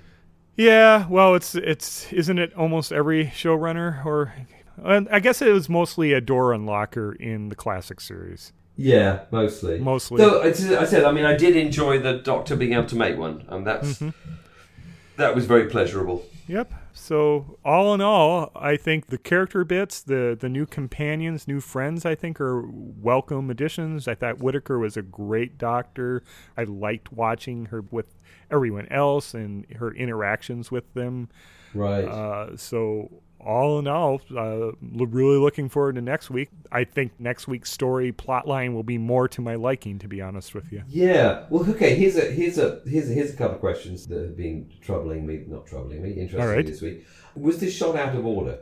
Yeah, 0.57 1.07
well, 1.09 1.34
it's 1.36 1.55
it's 1.55 2.12
isn't 2.12 2.38
it 2.38 2.53
almost 2.55 2.91
every 2.91 3.28
showrunner 3.28 4.05
or 4.05 4.34
I 4.84 5.20
guess 5.20 5.41
it 5.41 5.51
was 5.51 5.70
mostly 5.70 6.12
a 6.14 6.22
door 6.22 6.51
unlocker 6.51 7.16
in 7.16 7.49
the 7.49 7.55
classic 7.55 8.01
series. 8.01 8.51
Yeah, 8.76 9.22
mostly. 9.32 9.80
Mostly. 9.80 10.18
Though 10.18 10.42
I 10.42 10.52
said, 10.52 11.04
I 11.04 11.12
mean, 11.12 11.26
I 11.26 11.36
did 11.38 11.56
enjoy 11.56 12.00
the 12.00 12.14
Doctor 12.14 12.56
being 12.56 12.74
able 12.74 12.86
to 12.88 12.96
make 12.96 13.18
one, 13.18 13.46
and 13.50 13.66
that's 13.68 14.00
Mm-hmm. 14.00 14.10
that 15.18 15.36
was 15.36 15.46
very 15.46 15.70
pleasurable. 15.70 16.26
Yep. 16.48 16.74
So 16.94 17.58
all 17.64 17.94
in 17.94 18.02
all, 18.02 18.52
I 18.56 18.76
think 18.76 19.08
the 19.08 19.18
character 19.18 19.64
bits, 19.64 20.02
the 20.02 20.36
the 20.40 20.50
new 20.50 20.66
companions, 20.66 21.48
new 21.48 21.62
friends, 21.62 22.06
I 22.06 22.16
think 22.16 22.42
are 22.42 22.64
welcome 22.68 23.50
additions. 23.50 24.08
I 24.08 24.16
thought 24.16 24.40
Whittaker 24.40 24.78
was 24.80 24.98
a 24.98 25.02
great 25.02 25.58
doctor. 25.58 26.24
I 26.58 26.64
liked 26.64 27.14
watching 27.14 27.66
her 27.68 27.82
with 27.92 28.08
everyone 28.50 28.88
else 28.90 29.34
and 29.34 29.66
her 29.78 29.94
interactions 29.94 30.72
with 30.72 30.94
them. 30.94 31.30
Right. 31.74 32.04
Uh, 32.06 32.58
so 32.58 33.22
all 33.46 33.80
in 33.80 33.88
all, 33.88 34.22
uh, 34.36 34.72
really 34.82 35.38
looking 35.38 35.70
forward 35.70 35.96
to 35.96 36.02
next 36.02 36.30
week. 36.30 36.50
I 36.72 36.84
think 36.84 37.12
next 37.20 37.48
week's 37.48 37.72
story 37.72 38.12
plotline 38.12 38.74
will 38.74 38.84
be 38.84 38.98
more 38.98 39.28
to 39.30 39.42
my 39.42 39.56
liking, 39.56 40.00
to 40.00 40.08
be 40.08 40.22
honest 40.22 40.54
with 40.56 40.72
you. 40.72 40.84
yeah. 40.88 41.46
Well, 41.50 41.70
okay. 41.72 41.96
Here's 41.96 42.16
a 42.16 42.32
here's 42.32 42.58
a 42.58 42.82
here's 42.86 43.10
a, 43.10 43.14
here's 43.14 43.34
a 43.34 43.38
couple 43.38 43.56
of 43.56 43.60
questions 43.62 44.08
that 44.08 44.22
have 44.22 44.38
been 44.38 44.70
troubling 44.82 45.26
me, 45.26 45.44
not 45.48 45.66
troubling 45.66 46.02
me, 46.04 46.12
interesting 46.12 46.39
right. 46.39 46.66
this 46.66 46.82
week. 46.82 47.06
Was 47.36 47.60
this 47.60 47.74
shot 47.76 47.96
out 47.96 48.16
of 48.16 48.26
order? 48.26 48.60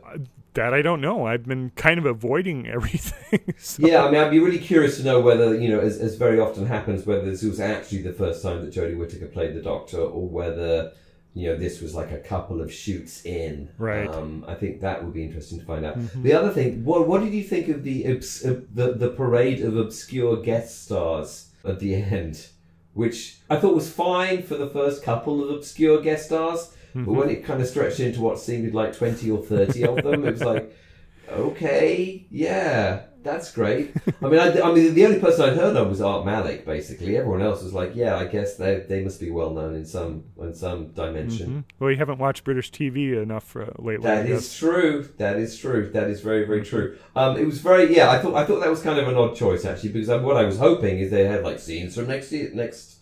That 0.54 0.74
I 0.74 0.82
don't 0.82 1.00
know. 1.00 1.26
I've 1.26 1.44
been 1.46 1.70
kind 1.76 1.98
of 1.98 2.06
avoiding 2.06 2.66
everything. 2.76 3.54
so- 3.56 3.86
Yeah, 3.86 4.04
I 4.04 4.10
mean, 4.10 4.20
I'd 4.20 4.30
be 4.30 4.40
really 4.40 4.58
curious 4.58 4.96
to 4.98 5.04
know 5.04 5.20
whether, 5.20 5.54
you 5.56 5.68
know, 5.68 5.78
as, 5.80 5.98
as 5.98 6.16
very 6.16 6.40
often 6.40 6.66
happens, 6.66 7.06
whether 7.06 7.28
this 7.28 7.42
was 7.42 7.60
actually 7.60 8.02
the 8.02 8.12
first 8.12 8.42
time 8.42 8.60
that 8.64 8.72
Jodie 8.74 8.96
Whittaker 8.98 9.26
played 9.26 9.54
the 9.54 9.60
Doctor, 9.62 9.98
or 9.98 10.28
whether, 10.28 10.92
you 11.34 11.48
know, 11.48 11.56
this 11.56 11.80
was 11.80 11.94
like 11.94 12.10
a 12.10 12.18
couple 12.18 12.60
of 12.60 12.72
shoots 12.72 13.24
in. 13.24 13.68
Right. 13.78 14.08
Um, 14.08 14.44
I 14.48 14.54
think 14.54 14.80
that 14.80 15.04
would 15.04 15.14
be 15.14 15.22
interesting 15.22 15.60
to 15.60 15.64
find 15.64 15.84
out. 15.84 15.96
The 16.22 16.32
other 16.32 16.50
thing, 16.50 16.84
what, 16.84 17.06
what 17.06 17.20
did 17.22 17.32
you 17.32 17.44
think 17.44 17.68
of 17.68 17.84
the, 17.84 18.06
obs- 18.10 18.44
uh, 18.44 18.60
the 18.74 18.94
the 18.94 19.10
parade 19.10 19.62
of 19.62 19.76
obscure 19.76 20.36
guest 20.42 20.84
stars 20.84 21.50
at 21.64 21.78
the 21.78 21.94
end? 22.20 22.48
Which 22.94 23.38
I 23.48 23.56
thought 23.56 23.76
was 23.76 23.90
fine 23.90 24.42
for 24.42 24.56
the 24.56 24.68
first 24.68 25.04
couple 25.04 25.44
of 25.44 25.50
obscure 25.56 26.00
guest 26.02 26.26
stars, 26.26 26.74
but 26.92 27.12
when 27.12 27.30
it 27.30 27.44
kind 27.44 27.62
of 27.62 27.68
stretched 27.68 28.00
into 28.00 28.20
what 28.20 28.40
seemed 28.40 28.74
like 28.74 28.96
twenty 28.96 29.30
or 29.30 29.38
thirty 29.40 29.84
of 29.84 30.02
them, 30.02 30.24
it 30.26 30.32
was 30.32 30.42
like 30.42 30.76
okay, 31.30 32.26
yeah, 32.30 33.02
that's 33.22 33.52
great. 33.52 33.92
I 34.22 34.28
mean, 34.28 34.40
I, 34.40 34.60
I 34.60 34.72
mean, 34.72 34.94
the 34.94 35.04
only 35.04 35.18
person 35.20 35.48
I'd 35.48 35.56
heard 35.56 35.76
of 35.76 35.88
was 35.88 36.00
Art 36.00 36.24
Malik. 36.24 36.64
Basically, 36.64 37.16
everyone 37.16 37.42
else 37.42 37.62
was 37.62 37.72
like, 37.74 37.94
yeah, 37.94 38.16
I 38.16 38.26
guess 38.26 38.56
they 38.56 38.84
they 38.88 39.02
must 39.02 39.20
be 39.20 39.30
well 39.30 39.50
known 39.50 39.74
in 39.74 39.84
some 39.84 40.24
in 40.40 40.54
some 40.54 40.88
dimension. 40.92 41.48
Mhm. 41.50 41.64
Well, 41.78 41.90
you 41.90 41.96
haven't 41.96 42.18
watched 42.18 42.44
British 42.44 42.70
TV 42.70 43.20
enough 43.22 43.54
uh, 43.56 43.66
lately. 43.78 44.04
That 44.04 44.26
is 44.26 44.54
true. 44.56 45.08
That 45.18 45.36
is 45.36 45.58
true. 45.58 45.90
That 45.92 46.08
is 46.08 46.20
very, 46.20 46.44
very 46.44 46.62
true. 46.64 46.96
Um, 47.14 47.36
it 47.36 47.44
was 47.44 47.58
very, 47.60 47.94
yeah. 47.94 48.10
I 48.10 48.18
thought, 48.18 48.34
I 48.34 48.44
thought 48.44 48.60
that 48.60 48.70
was 48.70 48.82
kind 48.82 48.98
of 48.98 49.06
an 49.08 49.16
odd 49.16 49.36
choice 49.36 49.64
actually, 49.64 49.90
because 49.90 50.08
what 50.08 50.36
I 50.36 50.44
was 50.44 50.58
hoping 50.58 50.98
is 50.98 51.10
they 51.10 51.26
had 51.26 51.42
like 51.42 51.58
scenes 51.58 51.94
from 51.94 52.08
next 52.08 52.32
year, 52.32 52.50
next 52.54 52.96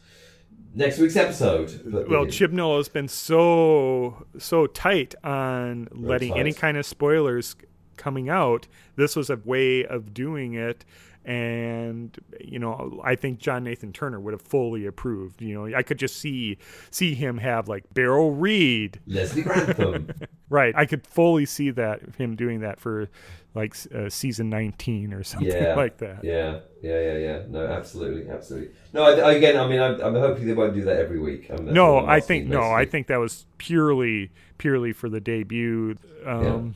next 0.75 0.99
week's 0.99 1.16
episode. 1.16 1.81
But 1.87 2.09
Well, 2.09 2.25
didn't. 2.25 2.35
Chibnall 2.53 2.77
has 2.77 2.89
been 2.89 3.09
so 3.09 4.27
so 4.39 4.66
tight 4.66 5.14
on 5.25 5.89
letting 5.93 6.37
any 6.39 6.53
kind 6.53 6.77
of 6.77 6.87
spoilers 6.87 7.57
coming 7.99 8.30
out. 8.30 8.66
This 8.96 9.14
was 9.14 9.28
a 9.28 9.36
way 9.44 9.84
of 9.84 10.14
doing 10.14 10.55
it, 10.55 10.84
and 11.24 12.16
you 12.40 12.59
know, 12.59 13.01
I 13.05 13.14
think 13.14 13.38
John 13.38 13.64
Nathan 13.64 13.92
Turner 13.92 14.18
would 14.18 14.32
have 14.32 14.40
fully 14.40 14.86
approved. 14.86 15.42
You 15.42 15.55
know, 15.55 15.76
I 15.76 15.82
could 15.82 15.99
just 15.99 16.16
see 16.16 16.57
see 16.90 17.14
him 17.14 17.36
have 17.38 17.68
like 17.68 17.84
Beryl 17.92 18.30
Reid, 18.32 19.01
Leslie 19.07 19.42
Grantham. 19.42 20.11
right? 20.49 20.74
I 20.74 20.86
could 20.86 21.07
fully 21.07 21.44
see 21.44 21.70
that 21.72 22.01
him 22.16 22.34
doing 22.34 22.61
that 22.61 22.80
for 22.80 23.09
like 23.55 23.76
uh, 23.94 24.09
season 24.09 24.49
nineteen 24.49 25.12
or 25.12 25.22
something 25.22 25.51
Yeah. 25.51 25.74
like 25.74 25.99
that. 25.99 26.22
Yeah, 26.24 26.61
yeah, 26.82 27.01
yeah, 27.01 27.18
yeah. 27.18 27.42
No, 27.49 27.66
absolutely, 27.66 28.30
absolutely. 28.30 28.70
No, 28.94 29.03
I, 29.05 29.32
again, 29.32 29.59
I 29.59 29.66
mean, 29.66 29.80
I'm, 29.80 30.01
I'm 30.01 30.14
hoping 30.14 30.46
they 30.46 30.55
won't 30.55 30.74
do 30.74 30.84
that 30.84 30.96
every 30.96 31.18
week. 31.18 31.51
Um, 31.51 31.66
no, 31.66 32.07
I 32.07 32.20
think 32.20 32.46
no, 32.46 32.61
next 32.61 32.72
I 32.72 32.84
think 32.86 33.07
that 33.09 33.18
was 33.18 33.44
purely 33.59 34.30
purely 34.57 34.92
for 34.92 35.09
the 35.09 35.20
debut. 35.20 35.96
Um, 36.24 36.74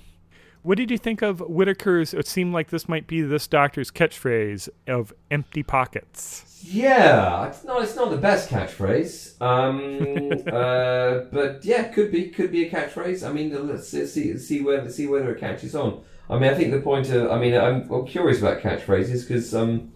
What 0.62 0.78
did 0.78 0.92
you 0.92 0.98
think 0.98 1.22
of 1.22 1.40
Whittaker's? 1.40 2.14
It 2.14 2.28
seemed 2.28 2.52
like 2.52 2.70
this 2.70 2.88
might 2.88 3.08
be 3.08 3.20
this 3.20 3.48
doctor's 3.48 3.90
catchphrase 3.90 4.68
of 4.86 5.12
"empty 5.28 5.64
pockets." 5.64 6.62
Yeah, 6.64 7.48
it's 7.48 7.64
not. 7.64 7.82
It's 7.82 7.96
not 7.96 8.10
the 8.10 8.16
best 8.16 8.48
catchphrase. 8.48 9.40
Um, 9.42 10.44
uh, 10.46 11.24
but 11.32 11.64
yeah, 11.64 11.84
could 11.88 12.12
be. 12.12 12.28
Could 12.28 12.52
be 12.52 12.64
a 12.64 12.70
catchphrase. 12.70 13.28
I 13.28 13.32
mean, 13.32 13.66
let's 13.66 13.88
see 13.88 14.38
see 14.38 14.60
whether 14.62 14.88
see 14.88 15.08
whether 15.08 15.34
it 15.34 15.40
catches 15.40 15.74
on. 15.74 16.04
I 16.30 16.38
mean, 16.38 16.50
I 16.50 16.54
think 16.54 16.70
the 16.70 16.80
point 16.80 17.10
of. 17.10 17.32
I 17.32 17.40
mean, 17.40 17.54
I'm, 17.54 17.90
I'm 17.90 18.06
curious 18.06 18.38
about 18.38 18.60
catchphrases 18.60 19.26
because 19.26 19.52
um, 19.56 19.90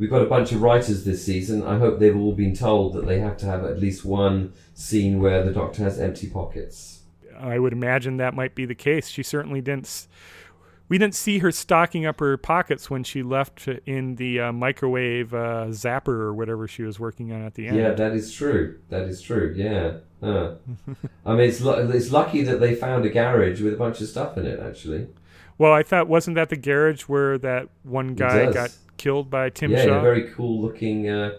we've 0.00 0.10
got 0.10 0.22
a 0.22 0.26
bunch 0.26 0.50
of 0.50 0.60
writers 0.62 1.04
this 1.04 1.24
season. 1.24 1.64
I 1.64 1.78
hope 1.78 2.00
they've 2.00 2.16
all 2.16 2.34
been 2.34 2.56
told 2.56 2.94
that 2.94 3.06
they 3.06 3.20
have 3.20 3.36
to 3.38 3.46
have 3.46 3.64
at 3.64 3.78
least 3.78 4.04
one 4.04 4.52
scene 4.74 5.20
where 5.20 5.44
the 5.44 5.52
Doctor 5.52 5.84
has 5.84 6.00
empty 6.00 6.28
pockets. 6.28 6.97
I 7.38 7.58
would 7.58 7.72
imagine 7.72 8.16
that 8.18 8.34
might 8.34 8.54
be 8.54 8.64
the 8.66 8.74
case. 8.74 9.08
She 9.08 9.22
certainly 9.22 9.60
didn't. 9.60 10.08
We 10.88 10.96
didn't 10.96 11.14
see 11.14 11.38
her 11.40 11.52
stocking 11.52 12.06
up 12.06 12.18
her 12.20 12.38
pockets 12.38 12.88
when 12.88 13.04
she 13.04 13.22
left 13.22 13.68
in 13.84 14.14
the 14.16 14.40
uh, 14.40 14.52
microwave 14.52 15.34
uh, 15.34 15.66
zapper 15.68 16.08
or 16.08 16.32
whatever 16.32 16.66
she 16.66 16.82
was 16.82 16.98
working 16.98 17.30
on 17.30 17.44
at 17.44 17.54
the 17.54 17.66
end. 17.66 17.76
Yeah, 17.76 17.90
that 17.90 18.12
is 18.12 18.32
true. 18.32 18.78
That 18.88 19.02
is 19.02 19.20
true. 19.20 19.52
Yeah. 19.54 19.98
Huh. 20.22 20.54
I 21.26 21.34
mean, 21.34 21.48
it's 21.48 21.60
it's 21.60 22.10
lucky 22.10 22.42
that 22.42 22.58
they 22.58 22.74
found 22.74 23.04
a 23.04 23.10
garage 23.10 23.60
with 23.60 23.74
a 23.74 23.76
bunch 23.76 24.00
of 24.00 24.08
stuff 24.08 24.36
in 24.38 24.46
it. 24.46 24.60
Actually. 24.60 25.08
Well, 25.58 25.72
I 25.72 25.82
thought 25.82 26.08
wasn't 26.08 26.36
that 26.36 26.48
the 26.48 26.56
garage 26.56 27.02
where 27.02 27.36
that 27.38 27.68
one 27.82 28.14
guy 28.14 28.50
got 28.52 28.74
killed 28.96 29.28
by 29.28 29.50
Tim 29.50 29.72
yeah, 29.72 29.84
Shaw? 29.84 29.98
a 29.98 30.02
very 30.02 30.30
cool 30.30 30.60
looking 30.60 31.08
uh, 31.08 31.38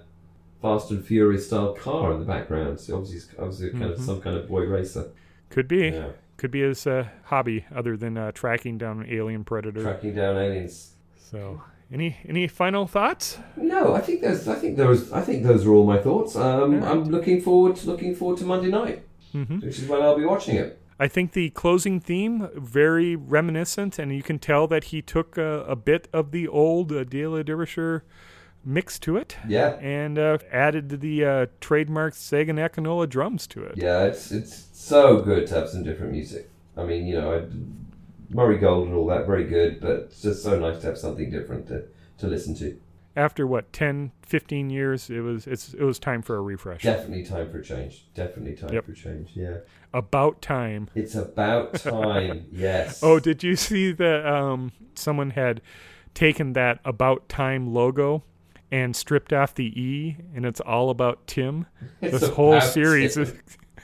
Fast 0.62 0.92
and 0.92 1.06
Furious 1.06 1.48
style 1.48 1.74
car 1.74 2.14
in 2.14 2.20
the 2.20 2.26
background. 2.26 2.80
So 2.80 2.98
obviously, 2.98 3.18
it's 3.18 3.40
obviously 3.40 3.72
kind 3.72 3.92
of 3.92 4.00
some 4.00 4.22
kind 4.22 4.36
of 4.36 4.48
boy 4.48 4.66
racer. 4.66 5.12
Could 5.50 5.68
be. 5.68 5.90
Yeah, 5.90 6.10
Could 6.38 6.52
be 6.52 6.62
his 6.62 6.86
uh, 6.88 7.08
hobby 7.26 7.66
other 7.74 7.98
than 7.98 8.18
uh, 8.18 8.32
tracking 8.32 8.78
down 8.78 9.06
alien 9.10 9.44
predator. 9.44 9.82
tracking 9.82 10.16
down 10.16 10.38
aliens. 10.38 10.94
So, 11.18 11.62
any 11.92 12.18
any 12.28 12.48
final 12.48 12.88
thoughts? 12.88 13.38
No, 13.58 13.94
I 13.96 14.02
think 14.02 14.22
those. 14.22 14.48
I 14.48 14.56
think 14.56 14.78
those. 14.78 15.12
I 15.12 15.22
think 15.22 15.44
those 15.44 15.66
are 15.66 15.72
all 15.74 15.86
my 15.86 16.00
thoughts. 16.00 16.36
Um. 16.36 16.84
I'm 16.84 17.06
looking 17.06 17.42
forward 17.42 17.76
to 17.78 17.88
looking 17.88 18.16
forward 18.16 18.38
to 18.40 18.46
Monday 18.46 18.70
night, 18.70 19.04
hmm 19.32 19.60
which 19.60 19.80
is 19.80 19.88
when 19.88 20.02
I'll 20.02 20.18
be 20.18 20.26
watching 20.26 20.56
it. 20.56 20.80
I 21.02 21.08
think 21.08 21.32
the 21.32 21.50
closing 21.52 22.00
theme 22.02 22.50
very 22.56 23.16
reminiscent, 23.16 23.98
and 24.00 24.14
you 24.14 24.22
can 24.22 24.38
tell 24.38 24.68
that 24.68 24.86
he 24.86 25.02
took 25.02 25.38
a, 25.38 25.64
a 25.64 25.76
bit 25.76 26.10
of 26.12 26.32
the 26.32 26.46
old 26.48 26.92
uh, 26.92 27.06
Delia 27.06 27.44
Derbyshire 27.44 28.04
mix 28.66 29.00
to 29.00 29.18
it 29.18 29.38
Yeah, 29.48 29.76
and 29.80 30.20
uh, 30.20 30.38
added 30.52 31.02
the 31.02 31.26
uh, 31.26 31.46
trademark 31.62 32.14
Segun 32.14 32.56
Akinola 32.60 33.08
drums 33.10 33.48
to 33.48 33.64
it. 33.64 33.78
yeah. 33.78 34.04
It's 34.06 34.32
it's 34.32 34.68
so 34.74 35.22
good 35.22 35.48
to 35.48 35.56
have 35.56 35.70
some 35.70 35.84
different 35.84 36.12
music. 36.12 36.50
I 36.78 36.84
mean, 36.84 37.08
you 37.08 37.20
know, 37.20 37.34
I, 37.38 37.44
Murray 38.34 38.58
Gold 38.58 38.88
and 38.88 38.96
all 38.96 39.08
that, 39.08 39.26
very 39.26 39.44
good, 39.46 39.80
but 39.82 39.92
it's 39.92 40.22
just 40.22 40.44
so 40.44 40.60
nice 40.60 40.80
to 40.82 40.88
have 40.88 40.98
something 40.98 41.30
different 41.32 41.68
to 41.68 41.86
to 42.20 42.28
listen 42.28 42.54
to. 42.56 42.78
after 43.16 43.48
what 43.48 43.72
10, 43.74 44.12
15 44.24 44.70
years, 44.70 45.10
it 45.10 45.22
was 45.22 45.48
it's 45.48 45.74
it 45.74 45.82
was 45.84 45.98
time 46.00 46.22
for 46.22 46.36
a 46.38 46.42
refresh. 46.42 46.84
Definitely 46.84 47.24
time 47.26 47.50
for 47.50 47.60
a 47.60 47.64
change. 47.64 48.06
Definitely 48.14 48.56
time 48.56 48.74
Yep. 48.74 48.86
for 48.86 48.94
change. 48.94 49.32
Yeah. 49.34 49.58
About 49.94 50.42
time. 50.42 50.90
It's 50.96 51.16
about 51.16 51.74
time. 51.76 52.46
yes. 52.52 53.02
Oh, 53.02 53.20
did 53.20 53.42
you 53.44 53.56
see 53.56 53.92
that 53.94 54.26
um, 54.28 54.72
someone 54.96 55.32
had 55.32 55.62
taken 56.14 56.54
that 56.54 56.80
about 56.86 57.28
time 57.30 57.74
logo 57.74 58.24
and 58.72 58.96
stripped 58.96 59.34
off 59.34 59.56
the 59.56 59.66
E 59.82 60.18
and 60.36 60.46
it's 60.46 60.60
all 60.62 60.90
about 60.90 61.26
Tim? 61.28 61.66
It's 62.02 62.20
this 62.20 62.30
whole 62.30 62.60
series 62.62 63.16
Tim. 63.16 63.24
is 63.24 63.34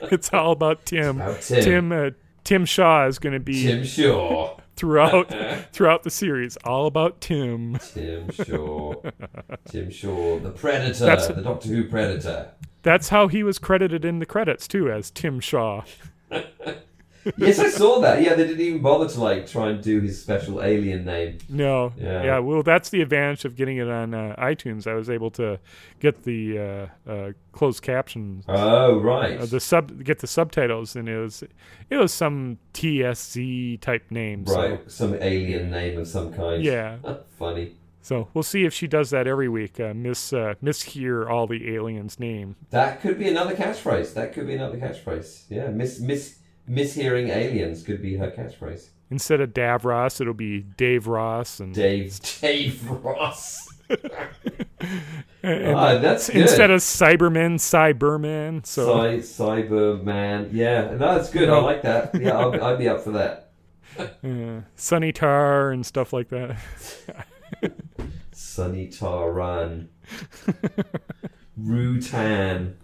it's 0.12 0.32
all 0.32 0.52
about 0.52 0.84
Tim. 0.86 1.20
About 1.20 1.42
Tim. 1.42 1.62
Tim 1.64 1.92
uh, 1.92 2.10
Tim 2.44 2.64
Shaw 2.64 3.06
is 3.06 3.18
going 3.18 3.32
to 3.32 3.40
be 3.40 3.62
Tim 3.62 3.84
Shaw. 3.84 4.58
throughout 4.76 5.32
throughout 5.72 6.02
the 6.02 6.10
series 6.10 6.56
all 6.64 6.86
about 6.86 7.20
Tim. 7.20 7.78
Tim 7.94 8.30
Shaw. 8.30 8.94
Tim 9.68 9.90
Shaw. 9.90 10.38
The 10.38 10.50
Predator. 10.50 11.04
That's- 11.06 11.28
the 11.28 11.42
Doctor 11.42 11.68
Who 11.70 11.88
Predator. 11.88 12.52
That's 12.82 13.08
how 13.08 13.26
he 13.26 13.42
was 13.42 13.58
credited 13.58 14.04
in 14.04 14.20
the 14.20 14.26
credits 14.26 14.68
too 14.68 14.90
as 14.92 15.10
Tim 15.10 15.40
Shaw. 15.40 15.82
Yes, 17.36 17.58
I 17.58 17.68
saw 17.70 18.00
that. 18.00 18.22
Yeah, 18.22 18.34
they 18.34 18.46
didn't 18.46 18.60
even 18.60 18.82
bother 18.82 19.08
to 19.08 19.20
like 19.20 19.46
try 19.46 19.70
and 19.70 19.82
do 19.82 20.00
his 20.00 20.20
special 20.22 20.62
alien 20.62 21.04
name. 21.04 21.38
No, 21.48 21.92
Yeah. 21.96 22.22
yeah. 22.24 22.38
Well, 22.38 22.62
that's 22.62 22.88
the 22.90 23.02
advantage 23.02 23.44
of 23.44 23.56
getting 23.56 23.78
it 23.78 23.88
on 23.88 24.14
uh, 24.14 24.34
iTunes. 24.38 24.86
I 24.86 24.94
was 24.94 25.10
able 25.10 25.30
to 25.32 25.58
get 26.00 26.22
the 26.24 26.88
uh, 27.06 27.10
uh, 27.10 27.32
closed 27.52 27.82
captions, 27.82 28.44
Oh, 28.48 29.00
right. 29.00 29.38
uh, 29.40 29.46
the 29.46 29.60
sub, 29.60 30.04
get 30.04 30.20
the 30.20 30.26
subtitles, 30.26 30.94
and 30.96 31.08
it 31.08 31.18
was 31.18 31.42
it 31.90 31.96
was 31.96 32.12
some 32.12 32.58
TSZ 32.74 33.80
type 33.80 34.10
name. 34.10 34.46
So, 34.46 34.54
right. 34.56 34.90
Some 34.90 35.14
alien 35.14 35.70
name 35.70 35.98
of 35.98 36.06
some 36.08 36.32
kind. 36.32 36.62
yeah. 36.62 36.96
Funny. 37.38 37.74
So 38.02 38.28
we'll 38.34 38.44
see 38.44 38.64
if 38.64 38.72
she 38.72 38.86
does 38.86 39.10
that 39.10 39.26
every 39.26 39.48
week. 39.48 39.80
Uh, 39.80 39.92
miss 39.92 40.32
uh, 40.32 40.54
mishear 40.62 41.28
all 41.28 41.48
the 41.48 41.74
aliens' 41.74 42.20
name. 42.20 42.54
That 42.70 43.00
could 43.00 43.18
be 43.18 43.28
another 43.28 43.54
catchphrase. 43.56 44.14
That 44.14 44.32
could 44.32 44.46
be 44.46 44.54
another 44.54 44.78
catchphrase. 44.78 45.46
Yeah, 45.48 45.68
miss 45.70 45.98
miss 45.98 46.36
mishearing 46.68 47.28
aliens 47.34 47.82
could 47.82 48.02
be 48.02 48.16
her 48.16 48.30
catchphrase. 48.30 48.88
Instead 49.10 49.40
of 49.40 49.50
Davros, 49.54 50.20
it'll 50.20 50.34
be 50.34 50.60
Dave 50.60 51.06
Ross 51.06 51.60
and, 51.60 51.72
Dave 51.74 52.18
Dave 52.40 52.88
Ross. 52.90 53.68
and 55.42 55.76
Ah, 55.76 55.98
that's 55.98 56.28
good. 56.28 56.42
instead 56.42 56.70
of 56.72 56.80
Cyberman, 56.80 57.54
Cyberman. 57.54 58.66
So 58.66 59.20
Cy- 59.20 59.44
Cyberman. 59.62 60.48
Yeah, 60.52 60.90
no, 60.90 60.98
that's 61.16 61.30
good. 61.30 61.48
I 61.48 61.58
like 61.58 61.82
that. 61.82 62.20
Yeah, 62.20 62.36
I'll, 62.36 62.64
I'd 62.64 62.78
be 62.78 62.88
up 62.88 63.02
for 63.02 63.12
that. 63.12 63.50
uh, 63.98 64.62
Sunny 64.74 65.12
Tar 65.12 65.70
and 65.70 65.86
stuff 65.86 66.12
like 66.12 66.28
that. 66.30 66.56
Sunny 68.32 68.88
Tar 68.88 69.28
Taran. 69.30 69.86
Rutan. 71.58 72.74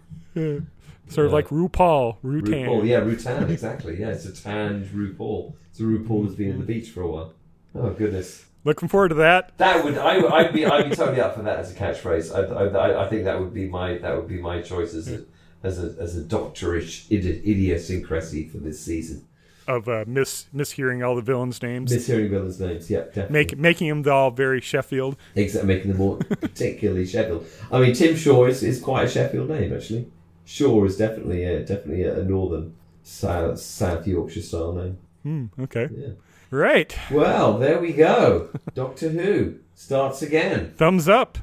Sort 1.09 1.25
of 1.27 1.31
Yeah. 1.31 1.35
like 1.35 1.47
RuPaul, 1.49 2.17
Rutan. 2.23 2.65
RuPaul. 2.65 2.87
Yeah, 2.87 3.01
Rutan. 3.01 3.49
Exactly. 3.49 3.99
Yeah, 3.99 4.09
it's 4.09 4.25
a 4.25 4.33
tanned 4.33 4.85
RuPaul. 4.87 5.53
So 5.73 5.83
RuPaul 5.83 6.25
has 6.25 6.35
been 6.35 6.51
at 6.51 6.57
the 6.59 6.65
beach 6.65 6.89
for 6.89 7.01
a 7.01 7.07
while. 7.11 7.33
Oh 7.75 7.89
goodness. 7.91 8.45
Looking 8.65 8.87
forward 8.87 9.09
to 9.09 9.15
that. 9.15 9.57
That 9.57 9.83
would 9.83 9.97
I, 9.97 10.25
I'd 10.25 10.53
be 10.53 10.65
I'd 10.65 10.89
be 10.89 10.95
totally 10.95 11.19
up 11.19 11.35
for 11.35 11.41
that 11.41 11.59
as 11.59 11.71
a 11.71 11.75
catchphrase. 11.75 12.33
I, 12.33 12.77
I, 12.77 13.05
I 13.05 13.09
think 13.09 13.25
that 13.25 13.39
would 13.39 13.53
be 13.53 13.67
my 13.67 13.97
that 13.97 14.15
would 14.15 14.27
be 14.27 14.39
my 14.41 14.61
choice 14.61 14.93
as 14.93 15.11
a 15.11 15.23
as 15.63 15.83
a 15.83 15.95
as 16.01 16.15
a 16.17 16.21
doctorish 16.21 17.11
idiosyncrasy 17.11 18.47
for 18.47 18.57
this 18.57 18.79
season. 18.79 19.25
Of 19.65 19.87
uh, 19.87 20.03
mis 20.05 20.47
mishearing 20.53 21.05
all 21.07 21.15
the 21.15 21.21
villains' 21.21 21.61
names, 21.61 21.91
Mishearing 21.93 22.29
villains' 22.29 22.59
names, 22.59 22.89
yeah, 22.89 22.99
definitely. 23.05 23.33
make 23.33 23.57
making 23.57 23.87
them 24.03 24.13
all 24.13 24.29
very 24.29 24.59
Sheffield. 24.59 25.15
Exactly, 25.35 25.67
making 25.73 25.87
them 25.91 25.97
more 25.99 26.17
particularly 26.17 27.05
Sheffield. 27.05 27.45
I 27.71 27.79
mean, 27.79 27.93
Tim 27.93 28.15
Shaw 28.17 28.45
is, 28.45 28.61
is 28.61 28.81
quite 28.81 29.05
a 29.05 29.09
Sheffield 29.09 29.49
name 29.49 29.73
actually. 29.73 30.07
Shaw 30.45 30.83
is 30.85 30.97
definitely 30.97 31.43
a, 31.45 31.59
definitely 31.61 32.03
a, 32.03 32.23
northern 32.23 32.75
South, 33.03 33.59
South 33.59 34.05
Yorkshire 34.07 34.41
style 34.41 34.73
name. 34.73 34.97
Hmm, 35.23 35.45
okay, 35.63 35.89
Yeah. 35.95 36.07
right. 36.51 36.95
Well, 37.11 37.57
there 37.57 37.79
we 37.79 37.93
go. 37.93 38.49
Doctor 38.73 39.09
Who 39.09 39.55
starts 39.75 40.21
again. 40.21 40.73
Thumbs 40.77 41.07
up. 41.09 41.37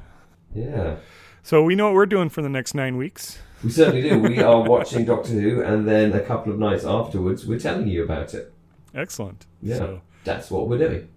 Yeah. 0.53 0.97
So 1.43 1.63
we 1.63 1.75
know 1.75 1.85
what 1.85 1.95
we're 1.95 2.05
doing 2.05 2.29
for 2.29 2.41
the 2.41 2.49
next 2.49 2.75
nine 2.75 2.97
weeks. 2.97 3.39
We 3.63 3.69
certainly 3.71 4.01
do. 4.01 4.19
We 4.19 4.39
are 4.39 4.61
watching 4.61 5.05
Doctor 5.05 5.33
Who, 5.33 5.61
and 5.63 5.87
then 5.87 6.13
a 6.13 6.19
couple 6.21 6.51
of 6.51 6.59
nights 6.59 6.83
afterwards, 6.85 7.45
we're 7.45 7.59
telling 7.59 7.87
you 7.87 8.03
about 8.03 8.33
it. 8.33 8.53
Excellent. 8.93 9.45
Yeah, 9.61 9.77
So, 9.77 10.01
that's 10.23 10.51
what 10.51 10.67
we're 10.67 10.77
doing. 10.77 11.07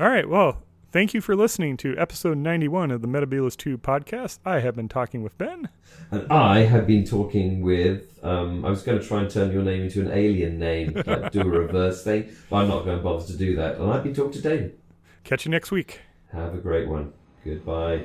all 0.00 0.08
right. 0.08 0.28
Well, 0.28 0.62
thank 0.94 1.12
you 1.12 1.20
for 1.20 1.34
listening 1.34 1.76
to 1.76 1.92
episode 1.98 2.38
91 2.38 2.92
of 2.92 3.02
the 3.02 3.08
Metabolus 3.08 3.56
2 3.56 3.76
podcast. 3.78 4.38
I 4.46 4.60
have 4.60 4.76
been 4.76 4.88
talking 4.88 5.24
with 5.24 5.36
Ben. 5.36 5.68
And 6.12 6.30
I 6.30 6.60
have 6.60 6.86
been 6.86 7.04
talking 7.04 7.62
with. 7.62 8.16
Um, 8.22 8.64
I 8.64 8.70
was 8.70 8.82
going 8.82 9.00
to 9.00 9.04
try 9.04 9.20
and 9.20 9.28
turn 9.28 9.50
your 9.50 9.64
name 9.64 9.82
into 9.82 10.02
an 10.02 10.12
alien 10.12 10.56
name, 10.56 11.02
like 11.04 11.32
do 11.32 11.40
a 11.40 11.44
reverse 11.44 12.04
thing, 12.04 12.30
but 12.48 12.58
I'm 12.58 12.68
not 12.68 12.84
going 12.84 12.96
to 12.96 13.02
bother 13.02 13.26
to 13.26 13.36
do 13.36 13.56
that. 13.56 13.78
And 13.78 13.90
I've 13.90 14.04
been 14.04 14.14
talking 14.14 14.40
to 14.40 14.40
David. 14.40 14.78
Catch 15.24 15.44
you 15.44 15.50
next 15.50 15.72
week. 15.72 16.00
Have 16.32 16.54
a 16.54 16.58
great 16.58 16.88
one. 16.88 17.12
Goodbye. 17.44 18.04